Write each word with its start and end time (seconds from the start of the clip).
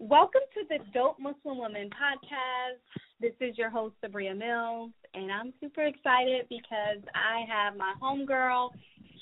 Welcome 0.00 0.42
to 0.54 0.60
the 0.68 0.78
Dope 0.94 1.18
Muslim 1.18 1.58
Woman 1.58 1.90
podcast. 1.90 2.78
This 3.20 3.32
is 3.40 3.58
your 3.58 3.68
host, 3.68 3.96
Sabria 4.04 4.36
Mills, 4.36 4.92
and 5.12 5.32
I'm 5.32 5.52
super 5.60 5.82
excited 5.82 6.46
because 6.48 7.02
I 7.16 7.44
have 7.48 7.76
my 7.76 7.94
homegirl 8.00 8.70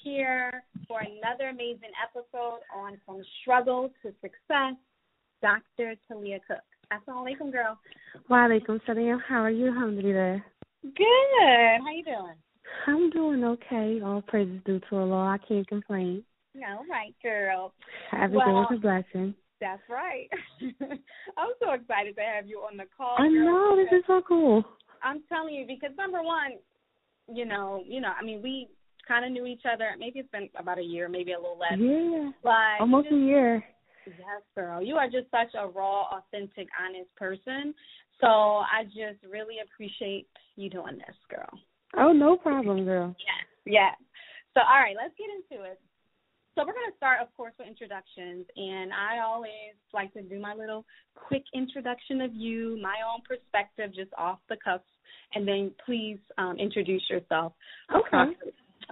here 0.04 0.62
for 0.86 1.00
another 1.00 1.48
amazing 1.48 1.92
episode 2.04 2.60
on 2.76 2.98
From 3.06 3.22
Struggle 3.40 3.90
to 4.02 4.12
Success, 4.20 4.74
Dr. 5.40 5.94
Taliah 6.10 6.40
Cook. 6.46 6.58
Assalamu 6.92 7.26
alaikum, 7.26 7.50
girl. 7.50 7.78
Wa 8.28 8.46
alaikum 8.46 8.78
salam. 8.84 9.22
How 9.26 9.40
are 9.40 9.50
you? 9.50 9.68
Alhamdulillah. 9.68 10.44
Good. 10.82 11.80
How 11.80 11.90
you 11.90 12.04
doing? 12.04 12.36
I'm 12.86 13.08
doing 13.10 13.42
okay. 13.44 14.02
All 14.04 14.20
praises 14.20 14.60
due 14.66 14.80
to 14.90 14.96
Allah. 14.96 15.38
I 15.38 15.38
can't 15.38 15.66
complain. 15.66 16.22
No, 16.54 16.66
All 16.66 16.84
right, 16.90 17.14
girl. 17.22 17.72
Everything 18.12 18.52
well, 18.52 18.68
is 18.70 18.76
a 18.76 18.80
blessing. 18.80 19.34
That's 19.60 19.82
right. 19.88 20.28
I'm 21.36 21.52
so 21.60 21.72
excited 21.72 22.16
to 22.16 22.22
have 22.22 22.46
you 22.46 22.58
on 22.58 22.76
the 22.76 22.84
call. 22.96 23.16
I 23.18 23.28
know 23.28 23.76
this 23.76 23.98
is 23.98 24.04
so 24.06 24.20
cool. 24.26 24.64
I'm 25.02 25.22
telling 25.28 25.54
you 25.54 25.66
because 25.66 25.96
number 25.96 26.22
one, 26.22 26.52
you 27.32 27.44
know, 27.44 27.82
you 27.86 28.00
know, 28.00 28.12
I 28.18 28.24
mean, 28.24 28.42
we 28.42 28.68
kind 29.06 29.24
of 29.24 29.32
knew 29.32 29.46
each 29.46 29.62
other. 29.70 29.90
Maybe 29.98 30.18
it's 30.20 30.30
been 30.30 30.48
about 30.58 30.78
a 30.78 30.82
year, 30.82 31.08
maybe 31.08 31.32
a 31.32 31.38
little 31.38 31.58
less. 31.58 31.78
Yeah. 31.78 32.30
But 32.42 32.80
almost 32.80 33.06
just, 33.06 33.14
a 33.14 33.18
year. 33.18 33.64
Yes, 34.06 34.42
girl. 34.54 34.82
You 34.82 34.96
are 34.96 35.06
just 35.06 35.30
such 35.30 35.54
a 35.58 35.66
raw, 35.66 36.04
authentic, 36.18 36.68
honest 36.80 37.14
person. 37.16 37.74
So 38.20 38.26
I 38.26 38.84
just 38.84 39.24
really 39.30 39.56
appreciate 39.64 40.26
you 40.56 40.70
doing 40.70 40.96
this, 40.96 41.16
girl. 41.28 41.48
Oh, 41.96 42.12
no 42.12 42.36
problem, 42.36 42.84
girl. 42.84 43.14
Yes. 43.18 43.46
Yes. 43.66 43.96
So 44.54 44.60
all 44.60 44.80
right, 44.80 44.96
let's 44.96 45.14
get 45.18 45.28
into 45.28 45.64
it. 45.64 45.80
So 46.56 46.62
we're 46.62 46.72
going 46.72 46.90
to 46.90 46.96
start, 46.96 47.20
of 47.20 47.28
course, 47.36 47.52
with 47.58 47.68
introductions, 47.68 48.46
and 48.56 48.90
I 48.90 49.20
always 49.22 49.76
like 49.92 50.10
to 50.14 50.22
do 50.22 50.40
my 50.40 50.54
little 50.54 50.86
quick 51.14 51.44
introduction 51.52 52.22
of 52.22 52.34
you, 52.34 52.80
my 52.80 52.96
own 53.04 53.20
perspective, 53.28 53.94
just 53.94 54.10
off 54.16 54.38
the 54.48 54.56
cuff, 54.64 54.80
and 55.34 55.46
then 55.46 55.70
please 55.84 56.18
um, 56.38 56.56
introduce 56.58 57.02
yourself. 57.10 57.52
Okay. 57.94 58.32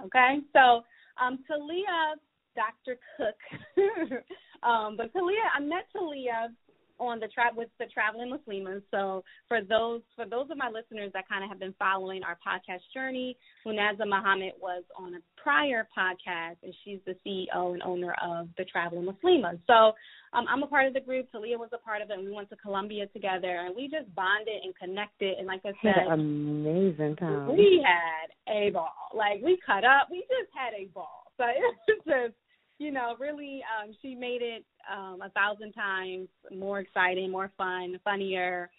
Okay. 0.05 0.37
So, 0.53 0.83
um, 1.19 1.39
Taliah, 1.49 2.13
Dr. 2.55 2.99
Cook, 3.17 3.81
um, 4.63 4.95
but 4.95 5.11
Taliah, 5.11 5.49
I 5.57 5.59
met 5.59 5.87
Taliah 5.95 6.49
on 6.99 7.19
the 7.19 7.27
tra- 7.27 7.55
with 7.55 7.69
the 7.79 7.85
traveling 7.93 8.31
Muslimas. 8.31 8.81
So 8.91 9.23
for 9.47 9.61
those 9.61 10.01
for 10.15 10.25
those 10.25 10.49
of 10.49 10.57
my 10.57 10.69
listeners 10.69 11.11
that 11.13 11.27
kind 11.27 11.43
of 11.43 11.49
have 11.49 11.59
been 11.59 11.75
following 11.77 12.21
our 12.23 12.37
podcast 12.45 12.81
journey, 12.93 13.37
Munaza 13.65 14.07
Muhammad 14.07 14.53
was 14.61 14.83
on 14.97 15.15
a 15.15 15.19
prior 15.41 15.87
podcast, 15.97 16.57
and 16.63 16.73
she's 16.83 16.99
the 17.05 17.15
CEO 17.25 17.73
and 17.73 17.83
owner 17.83 18.15
of 18.23 18.47
the 18.57 18.65
Traveling 18.65 19.05
Muslimas. 19.05 19.59
So 19.67 19.93
um, 20.33 20.45
I'm 20.49 20.63
a 20.63 20.67
part 20.67 20.87
of 20.87 20.93
the 20.93 21.01
group. 21.01 21.27
Taliah 21.33 21.57
was 21.57 21.69
a 21.73 21.77
part 21.77 22.01
of 22.01 22.09
it, 22.09 22.17
and 22.17 22.25
we 22.25 22.33
went 22.33 22.49
to 22.49 22.55
Colombia 22.57 23.07
together, 23.07 23.65
and 23.65 23.75
we 23.75 23.83
just 23.83 24.13
bonded 24.15 24.61
and 24.63 24.75
connected. 24.75 25.37
And 25.37 25.47
like 25.47 25.61
I 25.65 25.71
said, 25.81 25.95
had 25.95 26.07
an 26.07 26.19
amazing 26.19 27.15
time. 27.17 27.55
We 27.55 27.83
had 27.85 28.53
a 28.53 28.71
ball. 28.71 28.91
Like 29.13 29.41
we 29.43 29.57
cut 29.65 29.83
up. 29.83 30.07
We 30.11 30.21
just 30.21 30.51
had 30.53 30.73
a 30.73 30.85
ball. 30.93 31.31
So 31.37 31.43
it 31.47 31.59
was 31.59 31.75
just 32.05 32.35
you 32.77 32.91
know, 32.91 33.15
really, 33.19 33.61
um, 33.71 33.95
she 34.01 34.15
made 34.15 34.41
it 34.41 34.65
um, 34.91 35.21
a 35.21 35.29
thousand 35.29 35.73
times 35.73 36.27
more 36.55 36.79
exciting, 36.79 37.31
more 37.31 37.51
fun, 37.57 37.99
funnier. 38.03 38.69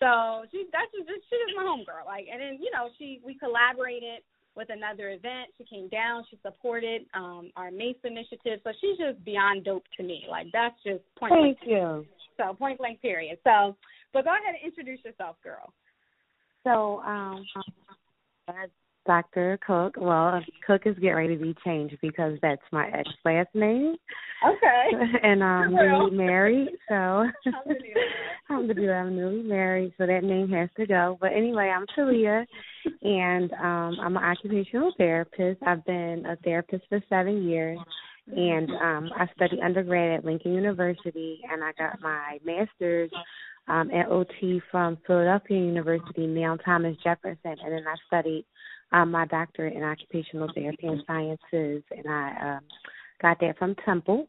So 0.00 0.44
she 0.50 0.66
that's 0.72 0.90
just 0.92 1.06
she 1.30 1.36
was 1.36 1.54
my 1.56 1.62
homegirl. 1.62 2.06
Like, 2.06 2.26
and 2.30 2.40
then 2.40 2.58
you 2.60 2.70
know, 2.72 2.88
she 2.98 3.20
we 3.24 3.34
collaborated 3.38 4.22
with 4.56 4.68
another 4.70 5.10
event. 5.10 5.50
She 5.56 5.64
came 5.64 5.88
down. 5.88 6.24
She 6.30 6.38
supported 6.42 7.02
um, 7.14 7.50
our 7.56 7.70
Mace 7.70 7.96
initiative. 8.04 8.60
So 8.64 8.70
she's 8.80 8.98
just 8.98 9.24
beyond 9.24 9.64
dope 9.64 9.84
to 9.96 10.02
me. 10.02 10.24
Like 10.28 10.46
that's 10.52 10.76
just 10.84 11.02
point. 11.18 11.32
Thank 11.32 11.58
blank. 11.60 11.70
you. 11.70 12.06
So 12.36 12.54
point 12.54 12.78
blank 12.78 13.00
period. 13.00 13.38
So, 13.44 13.76
but 14.12 14.24
go 14.24 14.30
ahead 14.30 14.54
and 14.60 14.64
introduce 14.64 15.04
yourself, 15.04 15.36
girl. 15.42 15.72
So, 16.64 17.00
um, 17.00 17.44
Dr. 19.06 19.58
Cook. 19.66 19.94
Well, 19.98 20.40
Cook 20.66 20.82
is 20.86 20.94
getting 20.96 21.14
ready 21.14 21.36
to 21.36 21.42
be 21.42 21.54
changed 21.64 21.96
because 22.00 22.38
that's 22.42 22.62
my 22.72 22.88
ex 22.88 23.08
last 23.24 23.48
name. 23.54 23.96
Okay. 24.46 24.90
and 25.22 25.42
um 25.42 25.72
Well. 25.72 26.08
newly 26.08 26.16
married, 26.16 26.68
so 26.88 26.94
I'm 26.94 27.30
Alhamdulillah. 27.46 28.00
Alhamdulillah, 28.50 28.92
I'm 28.94 29.16
newly 29.16 29.42
married, 29.42 29.92
so 29.98 30.06
that 30.06 30.24
name 30.24 30.50
has 30.50 30.68
to 30.76 30.86
go. 30.86 31.18
But 31.20 31.32
anyway, 31.32 31.70
I'm 31.74 31.86
Taliah 31.96 32.44
and 33.02 33.52
um 33.54 33.96
I'm 34.00 34.16
an 34.16 34.24
occupational 34.24 34.92
therapist. 34.96 35.62
I've 35.66 35.84
been 35.84 36.24
a 36.26 36.36
therapist 36.36 36.84
for 36.88 37.02
seven 37.08 37.42
years 37.48 37.78
and 38.28 38.70
um 38.70 39.10
I 39.16 39.28
studied 39.34 39.60
undergrad 39.60 40.18
at 40.18 40.24
Lincoln 40.24 40.54
University 40.54 41.40
and 41.50 41.62
I 41.62 41.72
got 41.78 42.00
my 42.00 42.38
master's 42.44 43.10
um 43.68 43.90
at 43.90 44.08
OT 44.08 44.60
from 44.70 44.98
Philadelphia 45.06 45.58
University, 45.58 46.26
now 46.26 46.56
Thomas 46.56 46.96
Jefferson, 47.02 47.38
and 47.44 47.72
then 47.72 47.84
I 47.86 47.94
studied 48.06 48.44
um, 48.92 49.10
my 49.10 49.26
doctorate 49.26 49.74
in 49.74 49.82
occupational 49.82 50.50
therapy 50.54 50.86
and 50.86 51.02
sciences, 51.06 51.82
and 51.90 52.06
I 52.08 52.56
um, 52.56 52.60
got 53.20 53.40
that 53.40 53.58
from 53.58 53.74
Temple. 53.84 54.28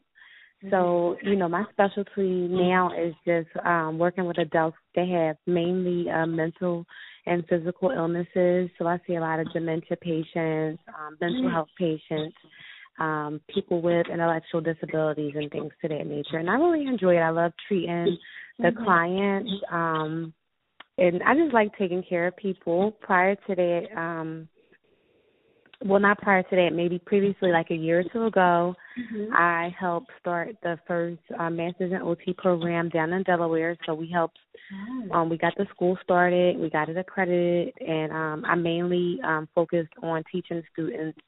So, 0.70 1.16
you 1.22 1.36
know, 1.36 1.48
my 1.48 1.64
specialty 1.70 2.48
now 2.48 2.90
is 2.98 3.14
just 3.26 3.48
um, 3.64 3.98
working 3.98 4.24
with 4.24 4.38
adults 4.38 4.76
that 4.94 5.06
have 5.06 5.36
mainly 5.46 6.10
uh, 6.10 6.26
mental 6.26 6.86
and 7.26 7.44
physical 7.46 7.90
illnesses. 7.90 8.70
So 8.78 8.86
I 8.86 8.98
see 9.06 9.16
a 9.16 9.20
lot 9.20 9.38
of 9.38 9.52
dementia 9.52 9.96
patients, 9.98 10.82
um, 10.88 11.16
mental 11.20 11.50
health 11.50 11.68
patients, 11.78 12.34
um, 12.98 13.40
people 13.52 13.82
with 13.82 14.06
intellectual 14.08 14.60
disabilities 14.60 15.34
and 15.36 15.50
things 15.50 15.72
to 15.82 15.88
that 15.88 16.06
nature. 16.06 16.38
And 16.38 16.48
I 16.48 16.54
really 16.54 16.86
enjoy 16.86 17.16
it. 17.16 17.20
I 17.20 17.30
love 17.30 17.52
treating 17.68 18.16
the 18.58 18.72
clients. 18.72 19.50
Um, 19.70 20.32
and 20.98 21.22
I 21.22 21.34
just 21.34 21.54
like 21.54 21.76
taking 21.78 22.02
care 22.02 22.26
of 22.26 22.36
people. 22.36 22.92
Prior 23.00 23.34
to 23.34 23.54
that, 23.54 23.82
um, 23.96 24.48
well, 25.84 26.00
not 26.00 26.18
prior 26.18 26.42
to 26.42 26.56
that, 26.56 26.70
maybe 26.72 26.98
previously, 26.98 27.50
like 27.50 27.70
a 27.70 27.74
year 27.74 28.00
or 28.00 28.04
two 28.12 28.24
ago, 28.26 28.74
Mm-hmm. 28.98 29.34
I 29.34 29.74
helped 29.78 30.10
start 30.20 30.56
the 30.62 30.78
first 30.86 31.20
uh, 31.38 31.50
Masters 31.50 31.92
in 31.92 32.00
OT 32.00 32.32
program 32.38 32.88
down 32.88 33.12
in 33.12 33.22
Delaware. 33.24 33.76
So 33.84 33.94
we 33.94 34.10
helped, 34.10 34.38
um, 35.12 35.28
we 35.28 35.36
got 35.36 35.54
the 35.56 35.66
school 35.74 35.98
started, 36.02 36.58
we 36.58 36.70
got 36.70 36.88
it 36.88 36.96
accredited, 36.96 37.74
and 37.80 38.10
um, 38.10 38.44
I 38.46 38.54
mainly 38.54 39.18
um, 39.22 39.48
focused 39.54 39.92
on 40.02 40.24
teaching 40.32 40.62
students 40.72 41.18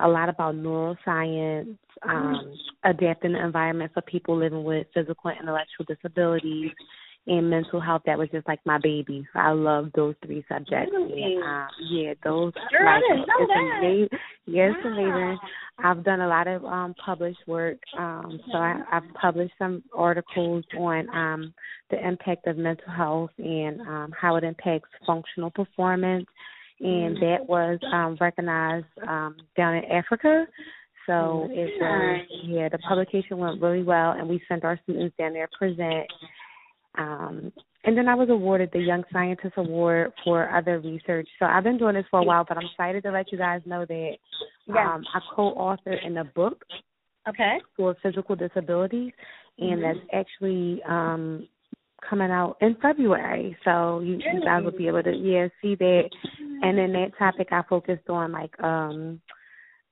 a 0.00 0.08
lot 0.08 0.28
about 0.28 0.56
neuroscience, 0.56 1.78
um, 2.06 2.54
adapting 2.84 3.32
the 3.32 3.42
environment 3.42 3.92
for 3.94 4.02
people 4.02 4.36
living 4.36 4.64
with 4.64 4.86
physical 4.92 5.30
and 5.30 5.40
intellectual 5.40 5.86
disabilities, 5.88 6.70
and 7.26 7.50
mental 7.50 7.80
health. 7.80 8.02
That 8.06 8.18
was 8.18 8.28
just 8.30 8.46
like 8.46 8.60
my 8.64 8.78
baby. 8.78 9.26
I 9.34 9.50
love 9.50 9.90
those 9.94 10.14
three 10.24 10.44
subjects. 10.48 10.92
Really? 10.92 11.22
And, 11.22 11.42
um, 11.42 11.68
yeah, 11.90 12.14
those. 12.24 12.52
Girl, 12.70 12.84
like, 12.84 13.02
it's 13.10 13.28
that. 13.48 13.78
amazing. 13.78 14.08
It's 14.46 14.84
Wow. 14.84 14.90
amazing. 14.92 15.38
I've 15.78 16.04
done 16.04 16.20
a 16.20 16.28
lot 16.28 16.46
of 16.46 16.64
um 16.64 16.94
published 17.04 17.40
work. 17.46 17.78
Um 17.98 18.40
so 18.50 18.58
I, 18.58 18.80
I've 18.92 19.14
published 19.20 19.54
some 19.58 19.82
articles 19.94 20.64
on 20.78 21.08
um 21.10 21.54
the 21.90 22.06
impact 22.06 22.46
of 22.46 22.56
mental 22.56 22.90
health 22.90 23.30
and 23.38 23.80
um 23.82 24.14
how 24.18 24.36
it 24.36 24.44
impacts 24.44 24.88
functional 25.06 25.50
performance 25.50 26.26
and 26.80 27.16
that 27.18 27.46
was 27.46 27.78
um 27.92 28.16
recognized 28.20 28.86
um 29.06 29.36
down 29.56 29.74
in 29.74 29.84
Africa. 29.90 30.46
So 31.06 31.48
it 31.50 31.70
was 31.80 32.20
yeah, 32.44 32.68
the 32.68 32.78
publication 32.78 33.38
went 33.38 33.60
really 33.60 33.82
well 33.82 34.12
and 34.12 34.28
we 34.28 34.40
sent 34.48 34.64
our 34.64 34.78
students 34.84 35.14
down 35.18 35.34
there 35.34 35.46
to 35.46 35.58
present. 35.58 36.06
Um 36.96 37.52
and 37.84 37.96
then 37.96 38.08
I 38.08 38.16
was 38.16 38.28
awarded 38.30 38.70
the 38.72 38.80
Young 38.80 39.04
Scientist 39.12 39.54
Award 39.56 40.12
for 40.24 40.50
other 40.50 40.80
research. 40.80 41.28
So 41.38 41.46
I've 41.46 41.62
been 41.62 41.78
doing 41.78 41.94
this 41.94 42.04
for 42.10 42.18
a 42.18 42.24
while, 42.24 42.44
but 42.46 42.58
I'm 42.58 42.66
excited 42.66 43.04
to 43.04 43.12
let 43.12 43.30
you 43.30 43.38
guys 43.38 43.62
know 43.64 43.84
that 43.84 44.16
Yeah. 44.66 44.94
um, 44.94 45.04
I 45.14 45.20
co-authored 45.32 46.04
in 46.04 46.16
a 46.16 46.24
book 46.24 46.64
Okay. 47.28 47.60
for 47.76 47.94
physical 48.02 48.34
disabilities, 48.34 49.12
and 49.58 49.80
Mhm. 49.80 49.82
that's 49.82 50.08
actually 50.12 50.82
um, 50.82 51.48
coming 52.00 52.30
out 52.30 52.56
in 52.60 52.74
February. 52.76 53.56
So 53.64 54.00
you, 54.00 54.16
you 54.32 54.40
guys 54.40 54.64
will 54.64 54.72
be 54.72 54.88
able 54.88 55.02
to 55.04 55.12
yeah 55.14 55.48
see 55.62 55.76
that. 55.76 56.10
And 56.62 56.76
then 56.76 56.92
that 56.92 57.16
topic 57.16 57.52
I 57.52 57.62
focused 57.62 58.08
on 58.08 58.32
like 58.32 58.60
um, 58.62 59.20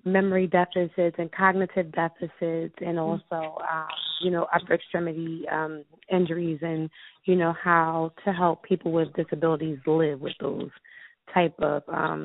memory 0.05 0.47
deficits 0.47 1.17
and 1.19 1.31
cognitive 1.33 1.93
deficits, 1.93 2.75
and 2.81 2.99
also 2.99 3.59
um, 3.71 3.89
you 4.21 4.31
know 4.31 4.47
upper 4.55 4.75
extremity 4.75 5.45
um, 5.51 5.85
injuries, 6.11 6.59
and 6.63 6.91
you 7.25 7.37
know 7.37 7.55
how 7.63 8.13
to 8.25 8.33
help 8.33 8.63
people 8.63 8.93
with 8.93 9.13
disabilities 9.15 9.79
live 9.87 10.21
with 10.21 10.35
those 10.41 10.71
type 11.33 11.55
of 11.61 11.83
um, 11.89 12.25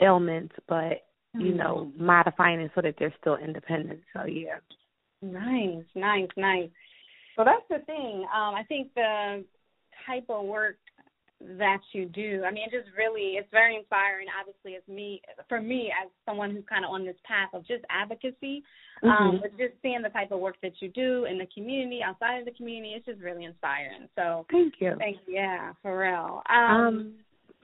ailments, 0.00 0.54
but 0.68 1.02
you 1.34 1.54
know, 1.54 1.92
modifying 1.96 2.60
it 2.60 2.70
so 2.74 2.80
that 2.80 2.94
they're 2.98 3.14
still 3.20 3.36
independent. 3.36 4.00
So 4.12 4.24
yeah. 4.26 4.58
Nice, 5.22 5.84
nice, 5.94 6.28
nice. 6.36 6.68
So 7.36 7.44
that's 7.44 7.62
the 7.68 7.84
thing. 7.86 8.26
Um, 8.34 8.54
I 8.54 8.64
think 8.68 8.92
the 8.94 9.44
type 10.06 10.24
of 10.28 10.44
work 10.46 10.76
that 11.58 11.80
you 11.92 12.06
do. 12.06 12.42
I 12.46 12.50
mean, 12.50 12.64
it 12.66 12.76
just 12.76 12.94
really, 12.96 13.36
it's 13.36 13.48
very 13.50 13.76
inspiring. 13.76 14.26
Obviously, 14.38 14.72
it's 14.72 14.86
me, 14.88 15.22
for 15.48 15.60
me, 15.60 15.90
as 16.02 16.10
someone 16.26 16.50
who's 16.50 16.64
kind 16.68 16.84
of 16.84 16.90
on 16.90 17.04
this 17.06 17.16
path 17.24 17.48
of 17.54 17.66
just 17.66 17.84
advocacy, 17.88 18.62
um, 19.02 19.10
mm-hmm. 19.10 19.22
um, 19.22 19.38
but 19.40 19.50
just 19.56 19.74
seeing 19.82 20.02
the 20.02 20.10
type 20.10 20.32
of 20.32 20.40
work 20.40 20.56
that 20.62 20.72
you 20.80 20.88
do 20.88 21.24
in 21.24 21.38
the 21.38 21.46
community, 21.54 22.00
outside 22.04 22.38
of 22.38 22.44
the 22.44 22.52
community, 22.52 22.94
it's 22.94 23.06
just 23.06 23.20
really 23.20 23.44
inspiring. 23.44 24.08
So, 24.16 24.46
thank 24.50 24.74
you. 24.80 24.94
Thank 24.98 25.16
you. 25.26 25.34
Yeah, 25.34 25.72
for 25.82 25.98
real. 25.98 26.42
Um, 26.48 26.76
um 26.76 27.14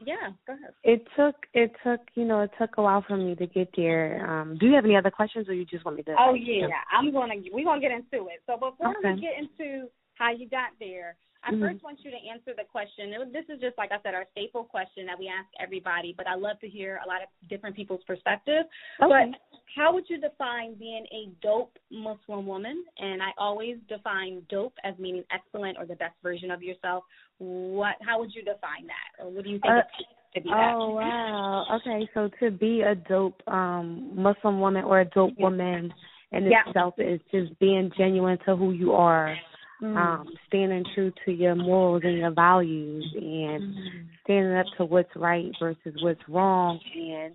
yeah, 0.04 0.30
go 0.46 0.52
ahead. 0.52 0.74
It 0.84 1.06
took 1.16 1.36
it 1.54 1.72
took 1.82 2.00
you 2.14 2.24
know 2.24 2.42
it 2.42 2.50
took 2.58 2.70
a 2.76 2.82
while 2.82 3.02
for 3.06 3.16
me 3.16 3.34
to 3.34 3.46
get 3.46 3.70
there. 3.76 4.28
Um, 4.28 4.58
do 4.58 4.66
you 4.66 4.74
have 4.74 4.84
any 4.84 4.96
other 4.96 5.10
questions, 5.10 5.48
or 5.48 5.54
you 5.54 5.64
just 5.64 5.86
want 5.86 5.96
me 5.96 6.02
to? 6.04 6.14
Oh 6.18 6.34
yeah, 6.34 6.66
I'm 6.92 7.12
gonna 7.12 7.34
we're 7.50 7.64
gonna 7.64 7.80
get 7.80 7.92
into 7.92 8.26
it. 8.28 8.42
So 8.46 8.54
before 8.54 8.94
okay. 8.98 9.14
we 9.14 9.20
get 9.20 9.32
into 9.38 9.88
how 10.14 10.32
you 10.32 10.48
got 10.48 10.70
there, 10.78 11.16
I 11.46 11.52
mm-hmm. 11.52 11.62
first 11.62 11.84
want 11.84 11.98
you 12.02 12.10
to 12.10 12.16
answer 12.16 12.52
the 12.56 12.64
question. 12.64 13.12
This 13.32 13.44
is 13.48 13.60
just 13.60 13.78
like 13.78 13.92
I 13.92 13.98
said, 14.02 14.14
our 14.14 14.24
staple 14.32 14.64
question 14.64 15.06
that 15.06 15.18
we 15.18 15.28
ask 15.28 15.46
everybody, 15.62 16.12
but 16.16 16.26
I 16.26 16.34
love 16.34 16.58
to 16.60 16.68
hear 16.68 16.98
a 17.04 17.08
lot 17.08 17.22
of 17.22 17.28
different 17.48 17.76
people's 17.76 18.02
perspective. 18.06 18.64
Okay. 19.00 19.30
But 19.30 19.38
how 19.76 19.94
would 19.94 20.04
you 20.08 20.20
define 20.20 20.74
being 20.74 21.06
a 21.12 21.30
dope 21.42 21.78
Muslim 21.90 22.46
woman? 22.46 22.84
And 22.98 23.22
I 23.22 23.30
always 23.38 23.76
define 23.88 24.42
dope 24.50 24.74
as 24.82 24.94
meaning 24.98 25.22
excellent 25.30 25.78
or 25.78 25.86
the 25.86 25.94
best 25.94 26.14
version 26.22 26.50
of 26.50 26.62
yourself. 26.62 27.04
What? 27.38 27.94
How 28.00 28.18
would 28.18 28.34
you 28.34 28.42
define 28.42 28.86
that, 28.86 29.24
or 29.24 29.30
what 29.30 29.44
do 29.44 29.50
you 29.50 29.60
think? 29.60 29.72
Uh, 29.72 30.50
oh 30.52 30.90
wow. 30.90 31.64
Okay, 31.76 32.08
so 32.12 32.28
to 32.40 32.50
be 32.50 32.82
a 32.82 32.94
dope 32.94 33.40
um 33.46 34.10
Muslim 34.14 34.60
woman 34.60 34.84
or 34.84 35.00
a 35.00 35.04
dope 35.04 35.32
yeah. 35.36 35.44
woman 35.44 35.94
in 36.32 36.44
yeah. 36.44 36.62
itself 36.66 36.94
is 36.98 37.20
just 37.30 37.56
being 37.60 37.90
genuine 37.96 38.38
to 38.46 38.56
who 38.56 38.72
you 38.72 38.92
are 38.92 39.36
mm. 39.82 39.96
um, 39.96 40.26
standing 40.46 40.84
true 40.94 41.12
to 41.24 41.32
your 41.32 41.54
morals 41.54 42.02
and 42.04 42.18
your 42.18 42.32
values 42.32 43.06
and 43.14 43.74
mm. 43.74 44.06
standing 44.24 44.56
up 44.56 44.66
to 44.76 44.84
what's 44.84 45.14
right 45.16 45.50
versus 45.60 45.94
what's 46.02 46.20
wrong 46.28 46.80
and 46.94 47.34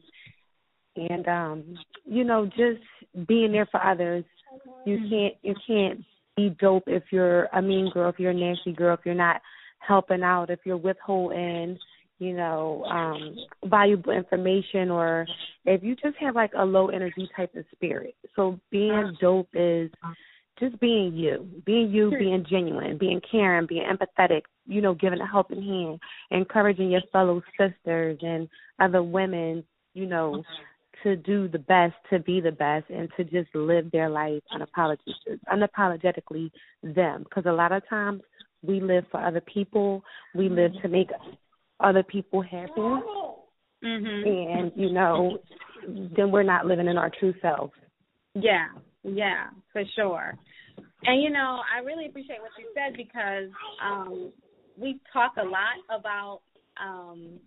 and 0.96 1.28
um 1.28 1.64
you 2.06 2.24
know 2.24 2.46
just 2.46 3.28
being 3.28 3.52
there 3.52 3.68
for 3.72 3.84
others 3.84 4.26
you 4.86 4.98
mm-hmm. 4.98 5.10
can't 5.10 5.34
you 5.42 5.56
can't 5.66 6.00
be 6.36 6.56
dope 6.60 6.84
if 6.88 7.04
you're 7.12 7.46
a 7.54 7.62
mean 7.62 7.90
girl 7.94 8.10
if 8.10 8.20
you're 8.20 8.32
a 8.32 8.34
nasty 8.34 8.74
girl 8.74 8.94
if 8.94 9.02
you're 9.06 9.16
not 9.16 9.42
helping 9.80 10.24
out 10.24 10.50
if 10.50 10.60
you're 10.66 10.78
withholding 10.78 11.78
you 12.20 12.34
know 12.34 12.84
um 12.86 13.36
valuable 13.66 14.12
information 14.12 14.92
or 14.92 15.26
if 15.66 15.82
you 15.84 15.96
just 15.96 16.16
have 16.20 16.36
like 16.36 16.52
a 16.58 16.64
low 16.64 16.88
energy 16.88 17.28
type 17.36 17.54
of 17.56 17.66
spirit 17.74 18.16
so 18.36 18.60
being 18.70 19.16
dope 19.20 19.50
is 19.54 19.90
just 20.62 20.80
being 20.80 21.14
you, 21.14 21.48
being 21.66 21.90
you, 21.92 22.12
being 22.12 22.46
genuine, 22.50 22.98
being 22.98 23.20
caring, 23.30 23.68
being 23.68 23.84
empathetic, 23.84 24.42
you 24.68 24.80
know, 24.80 24.94
giving 24.94 25.20
a 25.20 25.28
helping 25.28 25.62
hand, 25.62 26.00
encouraging 26.30 26.92
your 26.92 27.02
fellow 27.12 27.42
sisters 27.58 28.18
and 28.22 28.48
other 28.80 29.02
women, 29.02 29.64
you 29.94 30.06
know, 30.06 30.44
to 31.04 31.16
do 31.16 31.48
the 31.48 31.60
best, 31.60 31.96
to 32.12 32.20
be 32.20 32.40
the 32.40 32.52
best, 32.52 32.86
and 32.90 33.10
to 33.18 33.24
just 33.24 33.54
live 33.56 33.90
their 33.92 34.10
life 34.10 34.42
unapologetically, 34.54 35.40
unapologetically 35.52 36.52
them. 36.84 37.24
Because 37.24 37.46
a 37.48 37.52
lot 37.52 37.72
of 37.72 37.82
times 37.90 38.22
we 38.62 38.80
live 38.80 39.06
for 39.10 39.26
other 39.26 39.42
people, 39.42 40.04
we 40.36 40.48
live 40.48 40.72
to 40.84 40.88
make 40.88 41.10
other 41.80 42.04
people 42.04 42.44
happy, 42.44 42.72
mm-hmm. 42.78 44.28
and 44.28 44.72
you 44.76 44.92
know, 44.92 45.40
then 46.16 46.30
we're 46.30 46.44
not 46.44 46.68
living 46.68 46.88
in 46.88 46.98
our 46.98 47.12
true 47.20 47.34
selves. 47.42 47.74
Yeah, 48.36 48.68
yeah, 49.04 49.50
for 49.72 49.84
sure. 49.96 50.38
And 51.04 51.22
you 51.22 51.30
know, 51.30 51.60
I 51.66 51.84
really 51.84 52.06
appreciate 52.06 52.40
what 52.42 52.52
you 52.58 52.70
said 52.74 52.96
because 52.96 53.50
um 53.82 54.32
we 54.78 55.00
talk 55.12 55.34
a 55.38 55.46
lot 55.46 55.82
about 55.90 56.42
um 56.82 57.40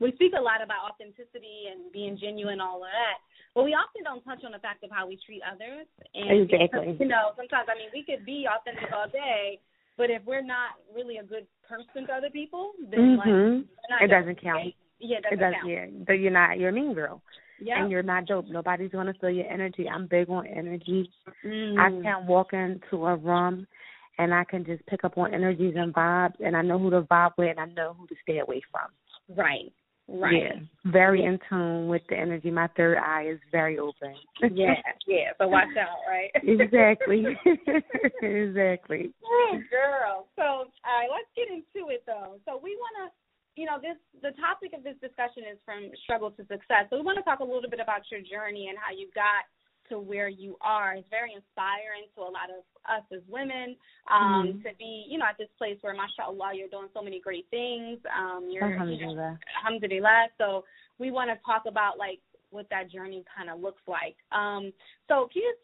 we 0.00 0.12
speak 0.12 0.32
a 0.36 0.40
lot 0.40 0.62
about 0.64 0.90
authenticity 0.90 1.70
and 1.70 1.92
being 1.92 2.18
genuine, 2.18 2.60
all 2.60 2.82
of 2.82 2.90
that. 2.90 3.22
But 3.54 3.64
we 3.64 3.76
often 3.76 4.02
don't 4.02 4.24
touch 4.24 4.42
on 4.44 4.52
the 4.52 4.58
fact 4.58 4.82
of 4.82 4.90
how 4.90 5.06
we 5.06 5.20
treat 5.24 5.42
others. 5.44 5.86
And 6.14 6.50
exactly. 6.50 6.96
You 6.98 7.06
know, 7.06 7.36
sometimes 7.36 7.68
I 7.68 7.76
mean 7.76 7.92
we 7.92 8.02
could 8.02 8.24
be 8.24 8.48
authentic 8.48 8.88
all 8.96 9.08
day, 9.08 9.60
but 9.96 10.08
if 10.08 10.24
we're 10.24 10.44
not 10.44 10.80
really 10.94 11.18
a 11.18 11.24
good 11.24 11.46
person 11.68 12.08
to 12.08 12.12
other 12.12 12.30
people, 12.30 12.72
then 12.90 13.20
mm-hmm. 13.20 13.68
like 13.92 14.08
it 14.08 14.10
doesn't 14.10 14.40
count. 14.40 14.72
Yeah, 14.98 15.18
it 15.18 15.22
doesn't, 15.22 15.38
it 15.38 15.40
doesn't 15.40 15.60
count. 15.60 16.08
Yeah, 16.08 16.14
you're 16.16 16.32
not 16.32 16.58
you're 16.58 16.70
a 16.70 16.72
mean 16.72 16.94
girl 16.94 17.20
and 17.60 17.90
you're 17.90 18.02
not 18.02 18.26
dope. 18.26 18.46
Nobody's 18.48 18.90
gonna 18.90 19.14
feel 19.20 19.30
your 19.30 19.50
energy. 19.50 19.88
I'm 19.88 20.06
big 20.06 20.28
on 20.28 20.46
energy. 20.46 21.10
Mm. 21.44 21.78
I 21.78 22.02
can 22.02 22.26
walk 22.26 22.52
into 22.52 23.06
a 23.06 23.16
room 23.16 23.66
and 24.18 24.34
I 24.34 24.44
can 24.44 24.64
just 24.64 24.84
pick 24.86 25.04
up 25.04 25.16
on 25.18 25.34
energies 25.34 25.74
and 25.76 25.94
vibes 25.94 26.34
and 26.44 26.56
I 26.56 26.62
know 26.62 26.78
who 26.78 26.90
to 26.90 27.02
vibe 27.02 27.32
with 27.38 27.50
and 27.50 27.60
I 27.60 27.66
know 27.66 27.94
who 27.98 28.06
to 28.06 28.14
stay 28.22 28.38
away 28.38 28.62
from. 28.70 29.36
Right. 29.36 29.72
Right. 30.08 30.34
Yeah. 30.34 30.90
Very 30.92 31.24
in 31.24 31.38
tune 31.48 31.88
with 31.88 32.02
the 32.08 32.16
energy. 32.16 32.50
My 32.50 32.66
third 32.76 32.98
eye 32.98 33.28
is 33.30 33.38
very 33.50 33.78
open. 33.78 34.14
yeah, 34.42 34.74
yeah. 35.06 35.30
So 35.38 35.48
watch 35.48 35.68
out, 35.80 35.98
right? 36.08 36.30
exactly. 36.34 37.24
exactly. 38.22 39.12
Oh, 39.24 39.58
girl. 39.70 40.26
So 40.36 40.42
all 40.42 40.66
right, 40.84 41.08
let's 41.08 41.30
get 41.36 41.48
into 41.48 41.88
it 41.90 42.02
though. 42.04 42.36
So 42.44 42.60
we 42.62 42.76
wanna 42.76 43.10
you 43.56 43.66
know, 43.66 43.76
this 43.80 44.00
the 44.22 44.32
topic 44.40 44.72
of 44.72 44.82
this 44.82 44.96
discussion 45.00 45.44
is 45.44 45.58
from 45.64 45.90
struggle 46.04 46.30
to 46.32 46.42
success. 46.48 46.88
So 46.88 46.96
we 46.96 47.02
want 47.02 47.18
to 47.18 47.24
talk 47.24 47.40
a 47.40 47.44
little 47.44 47.68
bit 47.68 47.80
about 47.80 48.02
your 48.10 48.20
journey 48.20 48.68
and 48.68 48.78
how 48.78 48.94
you 48.94 49.08
got 49.14 49.44
to 49.90 49.98
where 49.98 50.28
you 50.28 50.56
are. 50.60 50.94
It's 50.94 51.08
very 51.10 51.34
inspiring 51.34 52.08
to 52.16 52.22
a 52.22 52.30
lot 52.32 52.48
of 52.48 52.64
us 52.88 53.04
as 53.12 53.20
women 53.28 53.76
um, 54.10 54.56
mm-hmm. 54.56 54.62
to 54.62 54.70
be, 54.78 55.06
you 55.08 55.18
know, 55.18 55.26
at 55.28 55.36
this 55.38 55.52
place 55.58 55.76
where, 55.82 55.94
mashallah, 55.94 56.52
you're 56.54 56.68
doing 56.68 56.88
so 56.94 57.02
many 57.02 57.20
great 57.20 57.46
things. 57.50 57.98
Um, 58.08 58.48
you're, 58.50 58.64
alhamdulillah. 58.64 59.38
Alhamdulillah. 59.58 60.26
So 60.38 60.64
we 60.98 61.10
want 61.10 61.30
to 61.30 61.36
talk 61.44 61.64
about 61.66 61.98
like 61.98 62.20
what 62.50 62.66
that 62.70 62.90
journey 62.90 63.24
kind 63.36 63.50
of 63.50 63.60
looks 63.60 63.82
like. 63.86 64.16
Um, 64.30 64.72
so 65.08 65.28
can 65.32 65.42
you 65.42 65.54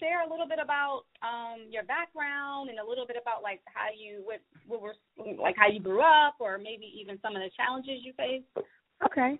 share 0.00 0.26
a 0.26 0.30
little 0.30 0.46
bit 0.46 0.58
about 0.62 1.02
um, 1.22 1.66
your 1.70 1.84
background 1.84 2.70
and 2.70 2.78
a 2.78 2.86
little 2.86 3.06
bit 3.06 3.16
about 3.20 3.42
like 3.42 3.60
how 3.66 3.88
you 3.96 4.22
what 4.24 4.40
what 4.66 4.80
were 4.80 4.94
like 5.40 5.56
how 5.56 5.68
you 5.68 5.80
grew 5.80 6.00
up 6.00 6.34
or 6.40 6.58
maybe 6.58 6.92
even 7.00 7.18
some 7.22 7.36
of 7.36 7.42
the 7.42 7.50
challenges 7.56 8.02
you 8.02 8.12
faced? 8.16 8.66
Okay. 9.04 9.38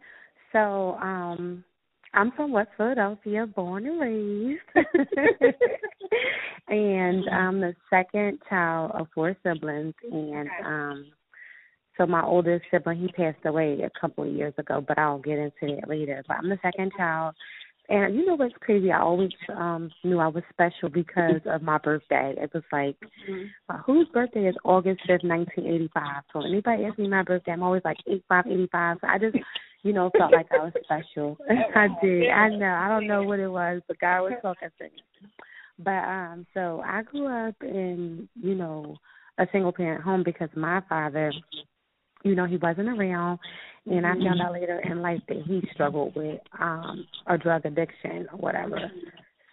So, 0.53 0.97
um 1.01 1.65
I'm 2.15 2.33
from 2.33 2.53
West 2.53 2.71
Philadelphia, 2.77 3.47
born 3.47 3.87
and 3.87 4.01
raised. 4.01 4.63
and 6.69 7.29
I'm 7.29 7.61
the 7.61 7.75
second 7.91 8.39
child 8.49 8.93
of 8.95 9.09
four 9.15 9.37
siblings 9.43 9.95
and 10.11 10.49
um 10.65 11.07
so 11.99 12.07
my 12.07 12.23
oldest 12.23 12.65
sibling 12.71 13.01
he 13.01 13.09
passed 13.09 13.45
away 13.45 13.81
a 13.83 14.01
couple 14.01 14.23
of 14.23 14.33
years 14.33 14.55
ago, 14.57 14.83
but 14.87 14.99
I'll 14.99 15.19
get 15.19 15.39
into 15.39 15.75
that 15.77 15.89
later. 15.89 16.23
But 16.29 16.37
I'm 16.39 16.49
the 16.49 16.59
second 16.63 16.93
child 16.97 17.35
and 17.89 18.15
you 18.15 18.27
know 18.27 18.35
what's 18.35 18.55
crazy? 18.61 18.93
I 18.93 19.01
always 19.01 19.31
um 19.57 19.91
knew 20.05 20.19
I 20.19 20.29
was 20.29 20.43
special 20.53 20.89
because 20.89 21.41
of 21.47 21.63
my 21.63 21.79
birthday. 21.79 22.35
It 22.37 22.51
was 22.53 22.63
like, 22.71 22.97
mm-hmm. 23.01 23.45
uh, 23.69 23.79
whose 23.79 24.09
birthday 24.13 24.47
is 24.47 24.57
August 24.65 25.01
fifth, 25.07 25.25
nineteen 25.25 25.67
eighty 25.67 25.91
five? 25.95 26.23
So 26.33 26.41
anybody 26.41 26.85
ask 26.85 26.99
me 26.99 27.09
my 27.09 27.23
birthday, 27.23 27.53
I'm 27.53 27.63
always 27.63 27.83
like 27.85 27.99
eight 28.07 28.25
five 28.29 28.47
eighty 28.47 28.69
five. 28.71 28.99
So 29.01 29.09
I 29.09 29.19
just, 29.19 29.37
you 29.83 29.93
know, 29.93 30.11
felt 30.19 30.33
like 30.33 30.49
I 30.53 30.65
was 30.65 30.73
special. 30.85 31.39
I 31.75 31.89
did. 32.03 32.31
I 32.31 32.49
know. 32.51 32.67
I 32.67 32.89
don't 32.89 33.07
know 33.07 33.23
what 33.23 33.41
it 33.41 33.49
was, 33.49 33.81
but 33.89 33.99
God 33.99 34.23
was 34.23 34.33
talking 34.43 34.69
to 34.79 34.85
me. 34.85 34.91
But 35.79 35.91
um, 35.91 36.47
so 36.55 36.83
I 36.85 37.03
grew 37.03 37.27
up 37.27 37.55
in, 37.63 38.29
you 38.41 38.55
know, 38.55 38.97
a 39.39 39.47
single 39.53 39.73
parent 39.73 40.03
home 40.03 40.25
because 40.25 40.49
my 40.57 40.83
father 40.89 41.33
you 42.25 42.35
know, 42.35 42.47
he 42.47 42.57
wasn't 42.57 42.89
around 42.89 43.39
and 43.87 44.07
I 44.07 44.13
found 44.15 44.41
out 44.41 44.53
later 44.53 44.81
in 44.81 45.01
life 45.01 45.21
that 45.29 45.43
he 45.47 45.63
struggled 45.73 46.15
with 46.15 46.41
um 46.59 47.07
a 47.27 47.39
drug 47.39 47.65
addiction 47.65 48.27
or 48.33 48.39
whatever. 48.39 48.91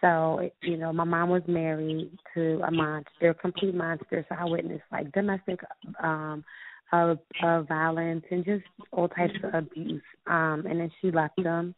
So, 0.01 0.49
you 0.61 0.77
know, 0.77 0.91
my 0.93 1.03
mom 1.03 1.29
was 1.29 1.41
married 1.47 2.11
to 2.33 2.61
a 2.67 2.71
monster, 2.71 3.33
complete 3.33 3.73
monster, 3.73 4.25
so 4.27 4.35
I 4.37 4.45
witnessed 4.45 4.83
like 4.91 5.11
domestic 5.13 5.59
um 6.03 6.43
of 6.91 7.19
of 7.43 7.67
violence 7.67 8.25
and 8.29 8.45
just 8.45 8.63
all 8.91 9.07
types 9.07 9.33
of 9.43 9.53
abuse. 9.53 10.03
Um 10.27 10.65
and 10.69 10.79
then 10.79 10.91
she 11.01 11.11
left 11.11 11.39
him 11.39 11.73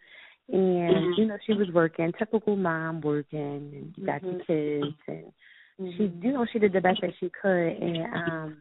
and, 0.49 1.17
you 1.17 1.25
know, 1.25 1.37
she 1.45 1.53
was 1.53 1.67
working, 1.73 2.11
typical 2.17 2.55
mom 2.55 3.01
working 3.01 3.93
and 3.97 4.05
got 4.05 4.21
mm-hmm. 4.21 4.39
kids 4.47 4.95
and 5.07 5.93
she 5.95 6.11
you 6.21 6.33
know, 6.33 6.45
she 6.51 6.59
did 6.59 6.73
the 6.73 6.81
best 6.81 7.01
that 7.01 7.11
she 7.19 7.29
could 7.41 7.49
and 7.49 8.13
um 8.15 8.57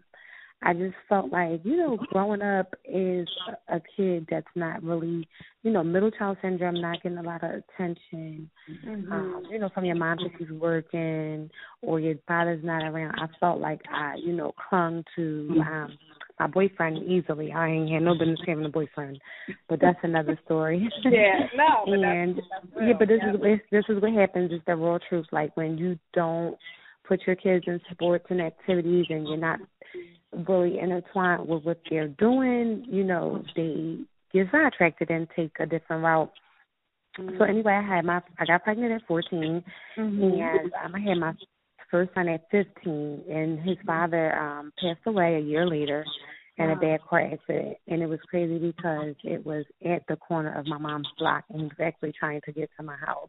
I 0.63 0.73
just 0.73 0.95
felt 1.09 1.31
like, 1.31 1.61
you 1.65 1.77
know, 1.77 1.99
growing 2.11 2.43
up 2.43 2.75
is 2.85 3.29
a 3.69 3.81
kid 3.97 4.27
that's 4.31 4.47
not 4.55 4.83
really, 4.83 5.29
you 5.63 5.71
know, 5.71 5.85
middle 5.85 6.11
child 6.11 6.39
syndrome, 6.41 6.81
not 6.81 7.03
getting 7.03 7.19
a 7.19 7.23
lot 7.23 7.45
of 7.45 7.51
attention, 7.51 8.51
mm-hmm. 8.69 9.13
um, 9.13 9.43
you 9.51 9.59
know, 9.59 9.69
from 9.75 9.85
your 9.85 9.97
mom 9.97 10.17
because 10.17 10.33
she's 10.39 10.51
working 10.51 11.51
or 11.83 12.01
your 12.01 12.15
father's 12.27 12.65
not 12.65 12.83
around. 12.83 13.15
I 13.19 13.27
felt 13.39 13.61
like 13.61 13.81
I, 13.93 14.15
you 14.17 14.33
know, 14.33 14.53
clung 14.69 15.05
to 15.17 15.57
um 15.61 15.99
my 16.39 16.47
boyfriend 16.47 16.99
easily. 17.09 17.53
I 17.53 17.69
ain't 17.69 17.91
had 17.91 18.03
no 18.03 18.15
business 18.15 18.41
having 18.47 18.65
a 18.65 18.71
boyfriend, 18.71 19.19
but 19.69 19.81
that's 19.81 19.99
another 20.03 20.39
story. 20.45 20.89
yeah, 21.05 21.47
no, 21.57 21.93
and 21.93 22.37
that's, 22.37 22.47
that's 22.51 22.87
yeah, 22.87 22.93
but 22.99 23.09
this 23.09 23.21
yeah. 23.23 23.53
is 23.53 23.61
this 23.71 23.85
is 23.89 24.03
what 24.03 24.13
happens. 24.13 24.51
It's 24.53 24.65
the 24.67 24.77
real 24.77 24.99
truth. 25.09 25.27
Like 25.33 25.57
when 25.57 25.79
you 25.79 25.99
don't 26.13 26.57
put 27.09 27.21
your 27.27 27.37
kids 27.37 27.65
in 27.67 27.81
sports 27.91 28.27
and 28.29 28.41
activities, 28.41 29.07
and 29.09 29.27
you're 29.27 29.37
not 29.37 29.61
really 30.49 30.79
intertwined 30.79 31.49
with 31.49 31.65
what 31.65 31.81
they're 31.89 32.09
doing, 32.09 32.85
you 32.89 33.05
know, 33.05 33.43
they 33.55 33.99
get 34.33 34.47
sidetracked 34.53 35.11
and 35.11 35.29
take 35.35 35.53
a 35.61 35.67
different 35.67 36.05
route. 36.05 36.33
Mm-hmm. 37.19 37.39
So 37.39 37.45
anyway, 37.45 37.73
I 37.73 37.97
had 37.97 38.05
my 38.05 38.21
I 38.39 38.45
got 38.45 38.65
pregnant 38.65 38.93
at 38.93 39.07
14, 39.09 39.65
mm-hmm. 39.99 40.23
and 40.23 40.73
um, 40.85 40.95
I 40.95 41.01
had 41.01 41.19
my 41.19 41.33
first 41.91 42.13
son 42.15 42.29
at 42.29 42.47
15, 42.51 43.25
and 43.31 43.59
his 43.61 43.77
father 43.87 44.37
um 44.39 44.73
passed 44.81 45.01
away 45.07 45.37
a 45.37 45.41
year 45.41 45.67
later 45.67 46.05
in 46.59 46.71
a 46.71 46.77
bad 46.77 47.01
car 47.03 47.21
accident. 47.21 47.77
And 47.87 48.03
it 48.03 48.07
was 48.07 48.19
crazy 48.29 48.59
because 48.59 49.15
it 49.25 49.45
was 49.45 49.65
at 49.85 50.03
the 50.09 50.17
corner 50.17 50.59
of 50.59 50.67
my 50.67 50.79
mom's 50.79 51.09
block, 51.19 51.45
and 51.51 51.61
he 51.61 51.65
was 51.65 51.77
actually 51.81 52.13
trying 52.19 52.41
to 52.47 52.53
get 52.53 52.71
to 52.77 52.83
my 52.83 52.97
house. 52.97 53.29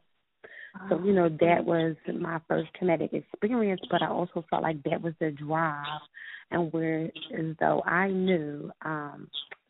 So, 0.90 1.04
you 1.04 1.14
know, 1.14 1.28
that 1.28 1.66
was 1.66 1.96
my 2.14 2.40
first 2.48 2.70
traumatic 2.78 3.12
experience, 3.12 3.82
but 3.90 4.04
I 4.04 4.10
also 4.10 4.46
felt 4.50 4.62
like 4.62 4.84
that 4.84 5.02
was 5.02 5.14
the 5.20 5.32
drive 5.32 6.02
and 6.51 6.72
where 6.72 7.06
as 7.38 7.56
though 7.60 7.82
I 7.84 8.10
knew 8.10 8.72
um 8.84 9.27